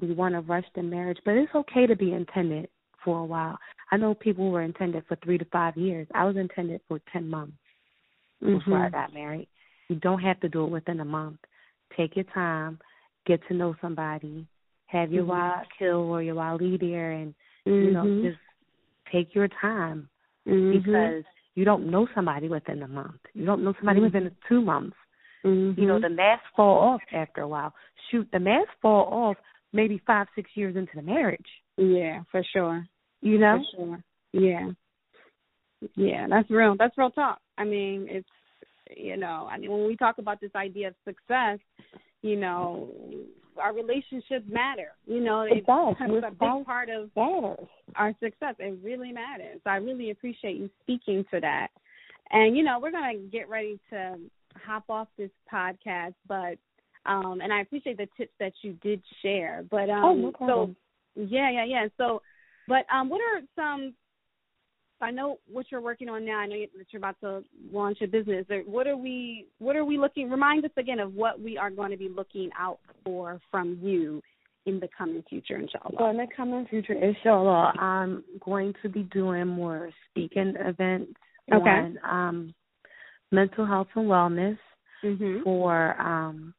we 0.00 0.14
want 0.14 0.34
to 0.34 0.40
rush 0.40 0.64
the 0.74 0.82
marriage, 0.82 1.18
but 1.26 1.34
it's 1.34 1.54
okay 1.54 1.86
to 1.86 1.96
be 1.96 2.14
intended 2.14 2.70
for 3.04 3.18
a 3.18 3.24
while. 3.26 3.58
I 3.92 3.98
know 3.98 4.14
people 4.14 4.50
were 4.50 4.62
intended 4.62 5.04
for 5.06 5.18
three 5.22 5.36
to 5.36 5.44
five 5.52 5.76
years. 5.76 6.06
I 6.14 6.24
was 6.24 6.38
intended 6.38 6.80
for 6.88 6.98
ten 7.12 7.28
months 7.28 7.58
before 8.40 8.58
mm-hmm. 8.58 8.72
I 8.72 8.88
got 8.88 9.12
married. 9.12 9.48
You 9.90 9.96
don't 9.96 10.20
have 10.20 10.38
to 10.40 10.48
do 10.48 10.64
it 10.64 10.70
within 10.70 11.00
a 11.00 11.04
month. 11.04 11.40
Take 11.96 12.14
your 12.14 12.24
time, 12.32 12.78
get 13.26 13.40
to 13.48 13.54
know 13.54 13.74
somebody, 13.80 14.46
have 14.86 15.10
your 15.10 15.24
mm-hmm. 15.24 15.62
kill 15.76 16.12
or 16.12 16.22
your 16.22 16.36
wali 16.36 16.76
there, 16.80 17.10
and 17.10 17.34
mm-hmm. 17.66 17.86
you 17.86 17.90
know 17.90 18.04
mm-hmm. 18.04 18.28
just 18.28 18.38
take 19.12 19.34
your 19.34 19.48
time 19.60 20.08
mm-hmm. 20.48 20.78
because 20.78 21.24
you 21.56 21.64
don't 21.64 21.90
know 21.90 22.06
somebody 22.14 22.48
within 22.48 22.84
a 22.84 22.88
month. 22.88 23.18
You 23.34 23.44
don't 23.44 23.64
know 23.64 23.74
somebody 23.80 23.98
mm-hmm. 23.98 24.16
within 24.16 24.30
two 24.48 24.60
months. 24.60 24.96
Mm-hmm. 25.44 25.80
You 25.80 25.88
know 25.88 26.00
the 26.00 26.08
masks 26.08 26.46
fall 26.54 26.78
off 26.78 27.00
after 27.12 27.40
a 27.40 27.48
while. 27.48 27.74
Shoot, 28.12 28.28
the 28.32 28.38
masks 28.38 28.70
fall 28.80 29.06
off 29.12 29.36
maybe 29.72 30.00
five, 30.06 30.28
six 30.36 30.48
years 30.54 30.76
into 30.76 30.92
the 30.94 31.02
marriage. 31.02 31.40
Yeah, 31.78 32.20
for 32.30 32.44
sure. 32.52 32.86
You 33.22 33.38
know, 33.38 33.58
for 33.76 33.76
sure. 33.76 34.04
Yeah, 34.40 34.70
yeah, 35.96 36.28
that's 36.30 36.48
real. 36.48 36.76
That's 36.78 36.96
real 36.96 37.10
talk. 37.10 37.40
I 37.58 37.64
mean, 37.64 38.06
it's 38.08 38.28
you 38.96 39.16
know, 39.16 39.48
I 39.50 39.58
mean, 39.58 39.70
when 39.70 39.86
we 39.86 39.96
talk 39.96 40.18
about 40.18 40.40
this 40.40 40.50
idea 40.54 40.88
of 40.88 40.94
success, 41.04 41.58
you 42.22 42.36
know, 42.36 42.88
our 43.58 43.74
relationships 43.74 44.46
matter. 44.48 44.92
You 45.06 45.20
know, 45.20 45.42
it, 45.42 45.58
it 45.58 45.66
does. 45.66 45.94
It's 46.00 46.26
a 46.26 46.30
big 46.30 46.66
part 46.66 46.88
of 46.88 47.10
matters. 47.16 47.66
our 47.96 48.14
success. 48.22 48.54
It 48.58 48.78
really 48.82 49.12
matters. 49.12 49.60
so 49.64 49.70
I 49.70 49.76
really 49.76 50.10
appreciate 50.10 50.56
you 50.56 50.70
speaking 50.82 51.24
to 51.32 51.40
that. 51.40 51.68
And 52.30 52.56
you 52.56 52.62
know, 52.62 52.78
we're 52.80 52.92
gonna 52.92 53.18
get 53.30 53.48
ready 53.48 53.78
to 53.90 54.16
hop 54.64 54.84
off 54.88 55.08
this 55.18 55.30
podcast, 55.52 56.14
but 56.26 56.56
um, 57.06 57.40
and 57.42 57.52
I 57.52 57.60
appreciate 57.60 57.96
the 57.96 58.08
tips 58.16 58.32
that 58.40 58.52
you 58.62 58.74
did 58.82 59.02
share. 59.22 59.64
But 59.70 59.90
um, 59.90 60.04
oh, 60.04 60.14
no 60.14 60.32
so 60.46 60.74
yeah, 61.16 61.50
yeah, 61.50 61.64
yeah. 61.64 61.88
So, 61.96 62.22
but 62.68 62.86
um, 62.92 63.08
what 63.08 63.20
are 63.20 63.40
some 63.56 63.94
I 65.02 65.10
know 65.10 65.38
what 65.50 65.66
you're 65.70 65.80
working 65.80 66.08
on 66.08 66.24
now. 66.24 66.38
I 66.38 66.46
know 66.46 66.56
that 66.76 66.86
you're 66.90 66.98
about 66.98 67.20
to 67.20 67.42
launch 67.72 67.98
a 68.02 68.06
business. 68.06 68.46
What 68.66 68.86
are 68.86 68.96
we 68.96 69.46
What 69.58 69.76
are 69.76 69.84
we 69.84 69.98
looking? 69.98 70.30
Remind 70.30 70.64
us 70.64 70.70
again 70.76 70.98
of 70.98 71.14
what 71.14 71.40
we 71.40 71.56
are 71.56 71.70
going 71.70 71.90
to 71.90 71.96
be 71.96 72.08
looking 72.08 72.50
out 72.58 72.78
for 73.04 73.40
from 73.50 73.78
you 73.82 74.22
in 74.66 74.78
the 74.78 74.88
coming 74.96 75.22
future, 75.28 75.56
inshallah. 75.56 75.94
So 75.98 76.06
in 76.08 76.16
the 76.18 76.26
coming 76.36 76.66
future, 76.68 76.92
inshallah, 76.92 77.72
I'm 77.78 78.22
going 78.44 78.74
to 78.82 78.88
be 78.88 79.04
doing 79.04 79.46
more 79.46 79.90
speaking 80.10 80.54
events 80.58 81.12
okay. 81.52 81.68
on 81.68 81.98
um, 82.04 82.54
mental 83.32 83.66
health 83.66 83.88
and 83.94 84.06
wellness 84.06 84.58
mm-hmm. 85.02 85.42
for 85.42 85.98
um, 86.00 86.54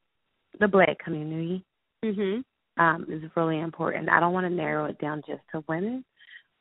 the 0.59 0.67
Black 0.67 0.97
community. 1.03 1.63
Mm-hmm. 2.03 2.41
Um, 2.81 3.05
is 3.09 3.21
really 3.35 3.59
important. 3.59 4.09
I 4.09 4.19
don't 4.19 4.33
want 4.33 4.45
to 4.45 4.49
narrow 4.49 4.85
it 4.85 4.97
down 4.99 5.21
just 5.27 5.41
to 5.51 5.63
women 5.67 6.03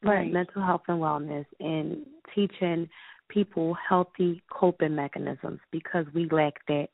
right. 0.03 0.33
mental 0.33 0.63
health 0.63 0.83
and 0.89 0.99
wellness 0.99 1.47
and 1.59 2.05
teaching 2.35 2.89
people 3.29 3.77
healthy 3.89 4.43
coping 4.51 4.95
mechanisms 4.95 5.61
because 5.71 6.07
we 6.15 6.29
lack 6.31 6.55
that. 6.69 6.89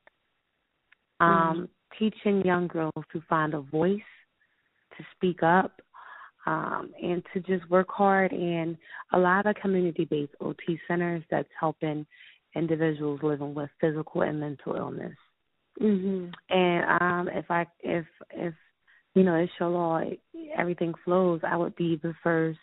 Um, 1.20 1.28
mm-hmm. 1.28 1.64
Teaching 1.98 2.44
young 2.44 2.66
girls 2.66 2.92
to 3.12 3.22
find 3.26 3.54
a 3.54 3.60
voice, 3.60 4.00
to 4.98 5.04
speak 5.16 5.42
up, 5.42 5.80
um, 6.44 6.90
and 7.02 7.22
to 7.32 7.40
just 7.40 7.68
work 7.70 7.88
hard. 7.88 8.32
And 8.32 8.76
a 9.14 9.18
lot 9.18 9.46
of 9.46 9.56
community 9.56 10.04
based 10.04 10.32
OT 10.40 10.78
centers 10.86 11.22
that's 11.30 11.48
helping 11.58 12.04
individuals 12.54 13.20
living 13.22 13.54
with 13.54 13.70
physical 13.80 14.22
and 14.22 14.40
mental 14.40 14.74
illness. 14.74 15.16
Mm-hmm. 15.80 16.30
And 16.50 17.02
um, 17.02 17.28
if 17.34 17.50
I 17.50 17.66
if 17.80 18.04
if 18.32 18.54
you 19.14 19.22
know, 19.22 19.34
inshallah, 19.34 20.10
everything 20.56 20.92
flows, 21.04 21.40
I 21.42 21.56
would 21.56 21.74
be 21.76 21.98
the 22.02 22.14
first 22.22 22.58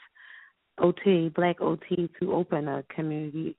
OT, 0.79 1.29
Black 1.35 1.61
OT, 1.61 2.09
to 2.19 2.33
open 2.33 2.67
a 2.67 2.83
community 2.95 3.55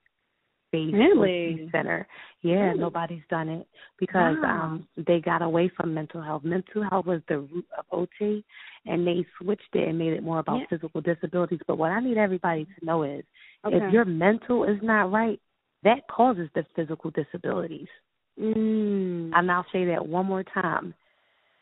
based 0.71 0.93
really? 0.93 1.69
center. 1.71 2.07
Yeah, 2.41 2.55
really? 2.55 2.79
nobody's 2.79 3.23
done 3.29 3.49
it 3.49 3.67
because 3.99 4.35
wow. 4.41 4.61
um 4.61 4.87
they 5.07 5.19
got 5.19 5.41
away 5.41 5.71
from 5.75 5.93
mental 5.93 6.21
health. 6.21 6.43
Mental 6.43 6.83
health 6.89 7.05
was 7.05 7.21
the 7.27 7.39
root 7.39 7.65
of 7.77 7.85
OT 7.91 8.43
and 8.85 9.05
they 9.05 9.25
switched 9.41 9.73
it 9.73 9.87
and 9.87 9.97
made 9.97 10.13
it 10.13 10.23
more 10.23 10.39
about 10.39 10.59
yeah. 10.59 10.65
physical 10.69 11.01
disabilities. 11.01 11.59
But 11.67 11.77
what 11.77 11.91
I 11.91 11.99
need 11.99 12.17
everybody 12.17 12.65
to 12.65 12.85
know 12.85 13.03
is 13.03 13.23
okay. 13.65 13.77
if 13.77 13.93
your 13.93 14.05
mental 14.05 14.63
is 14.63 14.77
not 14.81 15.11
right, 15.11 15.39
that 15.83 16.07
causes 16.09 16.49
the 16.55 16.65
physical 16.75 17.11
disabilities. 17.11 17.87
Mm. 18.39 19.31
And 19.33 19.51
I'll 19.51 19.65
say 19.71 19.85
that 19.85 20.05
one 20.05 20.25
more 20.25 20.43
time. 20.43 20.93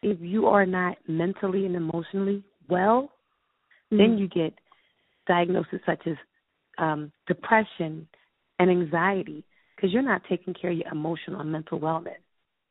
If 0.01 0.17
you 0.19 0.47
are 0.47 0.65
not 0.65 0.97
mentally 1.07 1.65
and 1.65 1.75
emotionally 1.75 2.43
well, 2.67 3.11
mm. 3.91 3.97
then 3.97 4.17
you 4.17 4.27
get 4.27 4.53
diagnoses 5.27 5.79
such 5.85 6.01
as 6.05 6.15
um, 6.77 7.11
depression 7.27 8.07
and 8.59 8.69
anxiety 8.69 9.43
because 9.75 9.91
you're 9.91 10.01
not 10.01 10.21
taking 10.29 10.53
care 10.53 10.71
of 10.71 10.77
your 10.77 10.91
emotional 10.91 11.41
and 11.41 11.51
mental 11.51 11.79
wellness, 11.79 12.21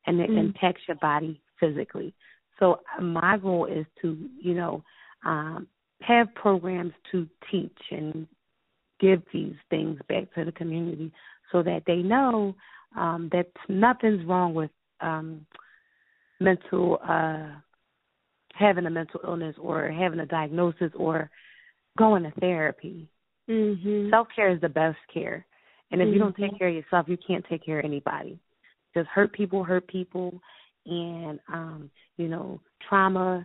and 0.06 0.20
it 0.20 0.30
mm. 0.30 0.38
impacts 0.38 0.82
your 0.88 0.96
body 0.96 1.40
physically. 1.60 2.14
So 2.58 2.80
uh, 2.98 3.02
my 3.02 3.38
goal 3.38 3.66
is 3.66 3.86
to, 4.02 4.16
you 4.40 4.54
know, 4.54 4.82
um, 5.24 5.66
have 6.00 6.34
programs 6.34 6.92
to 7.12 7.28
teach 7.50 7.78
and 7.90 8.26
give 9.00 9.22
these 9.32 9.54
things 9.70 9.98
back 10.08 10.32
to 10.34 10.44
the 10.44 10.52
community 10.52 11.12
so 11.50 11.62
that 11.62 11.82
they 11.86 11.96
know 11.96 12.54
um, 12.96 13.28
that 13.32 13.50
nothing's 13.68 14.24
wrong 14.26 14.54
with 14.54 14.70
um, 15.00 15.44
mental 16.40 16.98
uh, 17.08 17.48
having 18.54 18.86
a 18.86 18.90
mental 18.90 19.20
illness 19.24 19.56
or 19.58 19.90
having 19.90 20.20
a 20.20 20.26
diagnosis 20.26 20.92
or 20.94 21.30
going 21.98 22.22
to 22.24 22.32
therapy. 22.40 23.08
Mm-hmm. 23.48 24.10
Self 24.10 24.28
care 24.34 24.50
is 24.50 24.60
the 24.60 24.68
best 24.68 24.98
care. 25.12 25.44
And 25.90 26.00
if 26.00 26.06
mm-hmm. 26.06 26.14
you 26.14 26.20
don't 26.20 26.36
take 26.36 26.58
care 26.58 26.68
of 26.68 26.74
yourself, 26.74 27.06
you 27.08 27.18
can't 27.26 27.44
take 27.48 27.64
care 27.64 27.80
of 27.80 27.84
anybody. 27.84 28.38
Just 28.94 29.08
hurt 29.08 29.32
people 29.32 29.64
hurt 29.64 29.86
people 29.88 30.40
and 30.86 31.38
um, 31.52 31.90
you 32.16 32.28
know, 32.28 32.60
trauma 32.88 33.44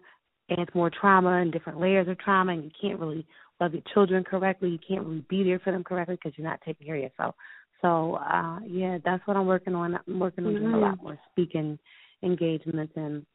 adds 0.50 0.70
more 0.74 0.90
trauma 0.90 1.42
and 1.42 1.52
different 1.52 1.80
layers 1.80 2.08
of 2.08 2.18
trauma 2.20 2.54
and 2.54 2.64
you 2.64 2.72
can't 2.82 3.00
really 3.00 3.26
love 3.60 3.74
your 3.74 3.84
children 3.94 4.24
correctly. 4.24 4.70
You 4.70 4.80
can't 4.88 5.06
really 5.06 5.26
be 5.30 5.44
there 5.44 5.60
for 5.60 5.72
them 5.72 5.84
correctly 5.84 6.16
because 6.16 6.38
you're 6.38 6.48
not 6.48 6.62
taking 6.66 6.88
care 6.88 6.96
of 6.96 7.04
yourself. 7.04 7.36
So, 7.82 8.16
uh 8.16 8.60
yeah, 8.66 8.98
that's 9.04 9.26
what 9.28 9.38
I'm 9.38 9.46
working 9.46 9.76
on. 9.76 10.00
I'm 10.08 10.20
working 10.20 10.46
on 10.46 10.54
doing 10.54 10.74
a 10.74 10.80
lot 10.80 11.02
more 11.02 11.20
speaking 11.32 11.78
engagements 12.24 12.94
and 12.96 13.26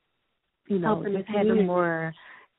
you 0.69 0.79
know, 0.79 1.05
just 1.05 1.29
having 1.29 1.67
more 1.67 2.15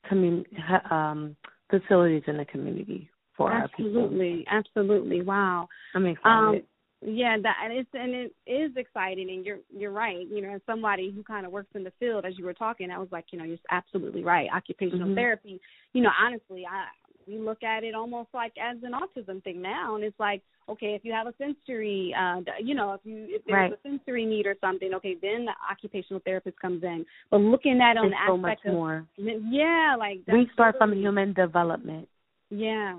commun 0.07 0.45
um 0.91 1.35
facilities 1.70 2.24
in 2.28 2.38
the 2.38 2.45
community 2.45 3.09
for 3.36 3.51
absolutely, 3.51 4.45
our 4.47 4.64
people. 4.64 4.82
Absolutely, 4.82 5.22
Wow. 5.22 5.68
I'm 5.95 6.05
excited. 6.05 6.55
Um, 6.55 6.61
yeah, 7.05 7.38
that 7.41 7.55
and 7.64 7.74
it's 7.74 7.89
and 7.93 8.14
it 8.14 8.34
is 8.47 8.72
exciting, 8.78 9.30
and 9.30 9.45
you're 9.45 9.59
you're 9.76 9.91
right. 9.91 10.26
You 10.30 10.41
know, 10.41 10.53
as 10.55 10.61
somebody 10.66 11.11
who 11.11 11.24
kind 11.24 11.45
of 11.45 11.51
works 11.51 11.72
in 11.76 11.84
the 11.84 11.91
field, 11.99 12.26
as 12.26 12.38
you 12.38 12.45
were 12.45 12.53
talking, 12.53 12.89
I 12.91 12.97
was 12.97 13.09
like, 13.11 13.26
you 13.32 13.39
know, 13.39 13.45
you're 13.45 13.57
absolutely 13.72 14.24
right. 14.24 14.47
Occupational 14.55 15.07
mm-hmm. 15.07 15.16
therapy. 15.16 15.59
You 15.91 16.01
know, 16.01 16.11
honestly, 16.22 16.66
I 16.70 16.86
we 17.28 17.38
look 17.38 17.63
at 17.63 17.84
it 17.84 17.95
almost 17.95 18.30
like 18.34 18.53
as 18.61 18.78
an 18.84 18.93
autism 18.93 19.43
thing 19.43 19.61
now, 19.61 19.95
and 19.95 20.03
it's 20.03 20.19
like, 20.19 20.41
okay, 20.69 20.93
if 20.93 21.03
you 21.03 21.11
have 21.11 21.28
a 21.28 21.34
sensory, 21.38 22.13
uh, 22.17 22.41
you 22.61 22.76
know, 22.76 22.93
if 22.93 23.01
you 23.03 23.26
if 23.30 23.41
there's 23.45 23.71
right. 23.71 23.74
a 23.74 23.78
sensory 23.88 24.26
need 24.26 24.45
or 24.45 24.55
something, 24.61 24.93
okay, 24.95 25.15
then 25.21 25.45
the 25.45 25.53
occupational 25.69 26.21
therapist 26.26 26.59
comes 26.59 26.84
in. 26.84 27.05
But 27.32 27.38
looking 27.38 27.82
at 27.82 27.91
it 27.91 27.99
on 27.99 28.09
the 28.09 28.15
so 28.28 28.38
much 28.38 28.59
of 28.65 28.74
more. 28.74 29.05
yeah, 29.17 29.95
like 29.97 30.19
we 30.32 30.49
start 30.53 30.76
from 30.78 30.93
human 30.93 31.34
development. 31.34 32.07
Yeah. 32.49 32.95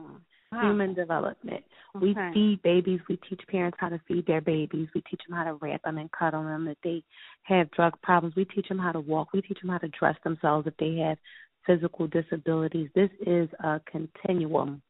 Wow. 0.53 0.63
Human 0.63 0.95
development. 0.95 1.65
Okay. 1.97 2.07
We 2.07 2.17
feed 2.33 2.63
babies. 2.63 3.01
We 3.09 3.19
teach 3.29 3.41
parents 3.49 3.77
how 3.81 3.89
to 3.89 4.01
feed 4.07 4.27
their 4.27 4.41
babies. 4.41 4.89
We 4.95 5.01
teach 5.03 5.21
them 5.29 5.37
how 5.37 5.45
to 5.45 5.55
wrap 5.55 5.83
them 5.83 5.99
and 5.99 6.11
cuddle 6.13 6.45
them 6.45 6.69
if 6.69 6.77
they 6.83 7.03
have 7.45 7.71
drug 7.73 8.01
problems. 8.03 8.35
We 8.37 8.45
teach 8.45 8.69
them 8.69 8.79
how 8.79 8.93
to 8.93 9.01
walk. 9.01 9.33
We 9.33 9.43
teach 9.43 9.61
them 9.61 9.71
how 9.71 9.79
to 9.79 9.89
dress 9.89 10.17
themselves 10.25 10.67
if 10.67 10.77
they 10.77 10.97
have 10.99 11.19
physical 11.67 12.07
disabilities. 12.07 12.89
This 12.95 13.11
is 13.27 13.49
a 13.63 13.81
continuum 13.91 14.83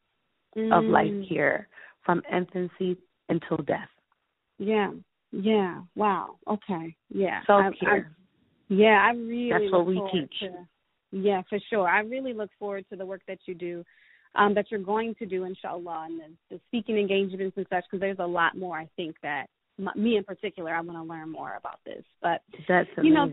mm. 0.57 0.77
of 0.77 0.85
life 0.85 1.13
here 1.29 1.69
from 2.05 2.23
infancy 2.33 2.97
until 3.29 3.59
death. 3.59 3.89
Yeah. 4.59 4.91
Yeah. 5.33 5.83
Wow. 5.97 6.37
Okay. 6.49 6.97
Yeah. 7.11 7.41
Self 7.47 7.75
care. 7.81 8.15
Yeah, 8.69 9.07
I 9.07 9.15
really. 9.15 9.51
That's 9.51 9.73
what 9.73 9.87
we 9.87 10.01
teach. 10.13 10.33
To, 10.41 10.67
yeah, 11.13 11.43
for 11.49 11.59
sure. 11.71 11.89
I 11.89 12.01
really 12.01 12.33
look 12.33 12.51
forward 12.59 12.85
to 12.91 12.97
the 12.97 13.07
work 13.07 13.21
that 13.29 13.39
you 13.47 13.55
do 13.55 13.85
um, 14.35 14.55
that 14.55 14.67
you're 14.71 14.81
going 14.81 15.15
to 15.17 15.27
do, 15.27 15.45
inshallah, 15.45 16.07
and 16.09 16.21
the, 16.21 16.57
the 16.57 16.61
speaking 16.69 16.99
engagements 16.99 17.57
and 17.57 17.67
such, 17.71 17.85
because 17.85 18.01
there's 18.01 18.19
a 18.19 18.27
lot 18.27 18.57
more 18.57 18.77
I 18.77 18.89
think 18.97 19.17
that 19.23 19.47
my, 19.79 19.93
me 19.95 20.17
in 20.17 20.25
particular, 20.25 20.75
I 20.75 20.81
want 20.81 20.99
to 20.99 21.03
learn 21.03 21.31
more 21.31 21.57
about 21.57 21.81
this. 21.85 22.05
But 22.23 22.43
that's 22.69 22.89
amazing. 22.97 23.05
You 23.05 23.15
know, 23.15 23.33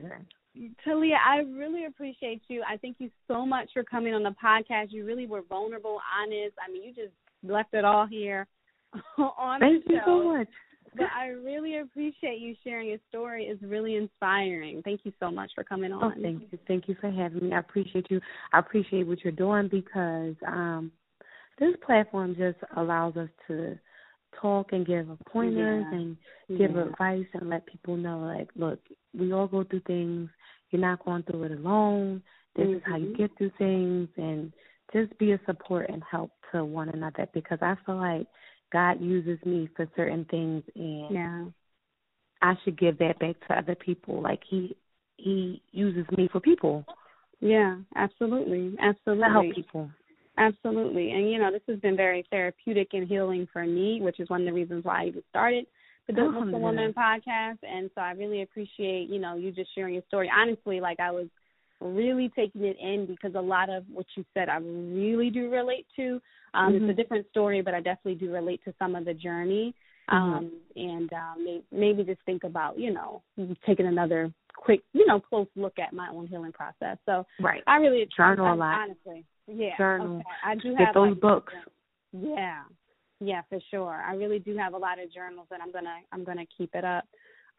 Taliah, 0.86 1.18
I 1.26 1.38
really 1.40 1.86
appreciate 1.86 2.42
you. 2.48 2.64
I 2.68 2.78
thank 2.78 2.98
you 3.00 3.10
so 3.28 3.46
much 3.46 3.70
for 3.74 3.84
coming 3.84 4.14
on 4.14 4.24
the 4.24 4.36
podcast. 4.44 4.88
You 4.90 5.06
really 5.06 5.26
were 5.26 5.44
vulnerable, 5.44 6.00
honest. 6.20 6.56
I 6.66 6.72
mean, 6.72 6.84
you 6.84 6.94
just 6.94 7.14
left 7.44 7.74
it 7.74 7.86
all 7.86 8.06
here 8.06 8.48
on 9.18 9.60
Thank 9.60 9.86
the 9.86 9.92
show. 9.92 9.96
you 9.96 10.02
so 10.06 10.38
much. 10.38 10.48
But 10.96 11.08
I 11.18 11.28
really 11.28 11.78
appreciate 11.78 12.40
you 12.40 12.54
sharing 12.66 12.90
your 12.90 12.98
story. 13.08 13.46
It's 13.46 13.64
really 13.64 13.96
inspiring. 13.96 14.82
Thank 14.84 15.02
you 15.06 15.14
so 15.22 15.32
much 15.32 15.52
for 15.56 15.64
coming 15.64 15.94
on. 15.94 16.04
Oh, 16.04 16.22
thank 16.22 16.42
you. 16.42 16.60
Thank 16.68 16.90
you 16.90 16.96
for 17.00 17.10
having 17.10 17.48
me. 17.48 17.54
I 17.54 17.60
appreciate 17.60 18.08
you. 18.10 18.20
I 18.52 18.60
appreciate 18.60 19.08
what 19.08 19.24
you're 19.24 19.32
doing 19.32 19.70
because 19.70 20.36
um 20.46 20.92
this 21.60 21.76
platform 21.86 22.36
just 22.36 22.58
allows 22.76 23.16
us 23.16 23.30
to 23.48 23.78
talk 24.40 24.74
and 24.74 24.86
give 24.86 25.08
pointers 25.28 25.86
yeah. 25.92 25.98
and 25.98 26.18
give 26.58 26.72
yeah. 26.72 26.84
advice 26.84 27.26
and 27.34 27.50
let 27.50 27.66
people 27.66 27.96
know 27.96 28.20
like, 28.20 28.50
look, 28.56 28.80
we 29.18 29.32
all 29.32 29.48
go 29.48 29.64
through 29.64 29.82
things. 29.82 30.30
You're 30.72 30.82
not 30.82 31.04
going 31.06 31.24
through 31.24 31.44
it 31.44 31.52
alone. 31.52 32.22
This 32.56 32.66
mm-hmm. 32.66 32.76
is 32.78 32.82
how 32.86 32.98
you 32.98 33.16
get 33.16 33.32
through 33.38 33.52
things 33.58 34.10
and 34.18 34.52
just 34.94 35.18
be 35.18 35.32
a 35.32 35.40
support 35.46 35.90
and 35.90 36.04
help 36.10 36.32
to 36.52 36.66
one 36.66 36.90
another 36.90 37.28
because 37.34 37.60
I 37.62 37.76
feel 37.86 37.96
like 37.96 38.28
God 38.72 39.02
uses 39.02 39.44
me 39.46 39.70
for 39.76 39.88
certain 39.96 40.26
things 40.26 40.64
and 40.76 41.14
yeah. 41.14 41.46
I 42.42 42.56
should 42.64 42.80
give 42.80 42.98
that 43.00 43.20
back 43.20 43.36
to 43.48 43.58
other 43.58 43.76
people. 43.76 44.22
Like 44.22 44.42
he 44.50 44.76
he 45.18 45.62
uses 45.72 46.06
me 46.18 46.28
for 46.32 46.40
people. 46.40 46.86
Yeah, 47.40 47.78
absolutely. 47.96 48.76
Absolutely. 48.82 49.24
To 49.24 49.30
help 49.32 49.56
people. 49.56 49.92
Absolutely. 50.38 51.12
And 51.12 51.30
you 51.30 51.38
know, 51.40 51.52
this 51.52 51.62
has 51.68 51.80
been 51.80 51.96
very 51.96 52.26
therapeutic 52.32 52.90
and 52.94 53.08
healing 53.08 53.48
for 53.52 53.66
me, 53.66 54.00
which 54.02 54.20
is 54.20 54.30
one 54.30 54.42
of 54.42 54.48
the 54.48 54.54
reasons 54.54 54.84
why 54.84 55.04
I 55.04 55.08
even 55.08 55.24
started 55.30 55.66
the 56.08 56.14
Dope 56.14 56.34
Muslim 56.34 56.62
Woman 56.62 56.94
podcast. 56.94 57.60
And 57.64 57.90
so 57.96 58.02
I 58.02 58.12
really 58.12 58.42
appreciate, 58.42 59.10
you 59.10 59.20
know, 59.20 59.36
you 59.36 59.52
just 59.52 59.74
sharing 59.76 59.94
your 59.94 60.04
story. 60.08 60.30
Honestly, 60.36 60.80
like 60.80 61.00
I 61.00 61.12
was 61.12 61.28
really 61.80 62.32
taking 62.36 62.64
it 62.64 62.78
in 62.80 63.06
because 63.08 63.36
a 63.36 63.42
lot 63.42 63.70
of 63.70 63.84
what 63.92 64.06
you 64.16 64.24
said 64.34 64.50
I 64.50 64.58
really 64.58 65.30
do 65.30 65.50
relate 65.50 65.88
to. 65.96 66.22
Um, 66.54 66.74
mm-hmm. 66.74 66.90
It's 66.90 67.00
a 67.00 67.02
different 67.02 67.28
story, 67.30 67.62
but 67.62 67.74
I 67.74 67.78
definitely 67.78 68.16
do 68.16 68.32
relate 68.32 68.62
to 68.66 68.74
some 68.78 68.96
of 68.96 69.06
the 69.06 69.14
journey. 69.14 69.74
Mm-hmm. 70.10 70.34
Um, 70.34 70.52
and 70.76 71.14
um, 71.14 71.64
maybe 71.72 72.04
just 72.04 72.20
think 72.26 72.44
about, 72.44 72.78
you 72.78 72.92
know, 72.92 73.22
taking 73.66 73.86
another 73.88 74.34
quick, 74.56 74.82
you 74.94 75.06
know, 75.06 75.20
close 75.20 75.48
look 75.56 75.80
at 75.80 75.94
my 75.94 76.10
own 76.10 76.28
healing 76.28 76.52
process. 76.52 76.98
So 77.06 77.26
right. 77.40 77.64
I 77.68 77.78
really 77.78 78.08
journal 78.16 78.46
I, 78.48 78.54
a 78.54 78.56
lot. 78.56 78.80
Honestly, 78.82 79.26
yeah. 79.48 79.78
Journal. 79.78 80.18
Okay. 80.18 80.26
I 80.46 80.56
do 80.56 80.72
Get 80.72 80.88
have 80.88 80.94
those 80.94 81.10
like, 81.12 81.22
books. 81.22 81.54
Yeah, 82.12 82.64
yeah, 83.22 83.42
for 83.50 83.60
sure. 83.70 84.04
I 84.06 84.16
really 84.16 84.40
do 84.40 84.58
have 84.58 84.74
a 84.74 84.78
lot 84.78 85.02
of 85.02 85.14
journals, 85.14 85.48
and 85.52 85.62
I'm 85.62 85.72
gonna 85.72 85.98
I'm 86.12 86.24
gonna 86.24 86.46
keep 86.58 86.72
it 86.74 86.84
up. 86.84 87.06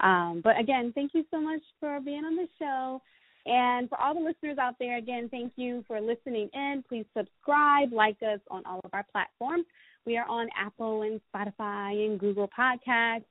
Um, 0.01 0.41
but 0.43 0.59
again, 0.59 0.93
thank 0.95 1.13
you 1.15 1.25
so 1.31 1.41
much 1.41 1.63
for 1.79 2.01
being 2.01 2.25
on 2.25 2.37
the 2.37 2.49
show. 2.59 3.01
And 3.45 3.89
for 3.89 4.01
all 4.01 4.15
the 4.15 4.21
listeners 4.21 4.59
out 4.59 4.75
there, 4.79 4.99
again, 4.99 5.29
thank 5.31 5.53
you 5.57 5.85
for 5.87 6.01
listening 6.01 6.49
in. 6.53 6.85
Please 6.89 7.07
subscribe, 7.17 7.93
like 7.93 8.17
us 8.23 8.41
on 8.51 8.65
all 8.67 8.81
of 8.85 8.91
our 8.93 9.05
platforms. 9.11 9.65
We 10.05 10.17
are 10.17 10.27
on 10.29 10.49
Apple 10.59 11.03
and 11.03 11.21
Spotify 11.33 12.07
and 12.07 12.19
Google 12.19 12.49
Podcasts. 12.57 13.25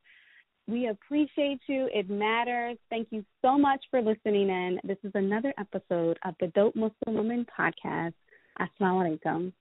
We 0.68 0.88
appreciate 0.88 1.60
you. 1.68 1.90
It 1.94 2.10
matters. 2.10 2.78
Thank 2.90 3.08
you 3.12 3.26
so 3.42 3.58
much 3.58 3.84
for 3.90 4.02
listening 4.02 4.50
in. 4.50 4.80
This 4.84 4.98
is 5.04 5.12
another 5.16 5.54
episode 5.60 6.18
of 6.24 6.36
the 6.40 6.48
Dope 6.48 6.76
Muslim 6.76 7.16
Woman 7.16 7.46
podcast. 7.60 8.14
Assalamu 8.60 9.20
alaikum. 9.20 9.54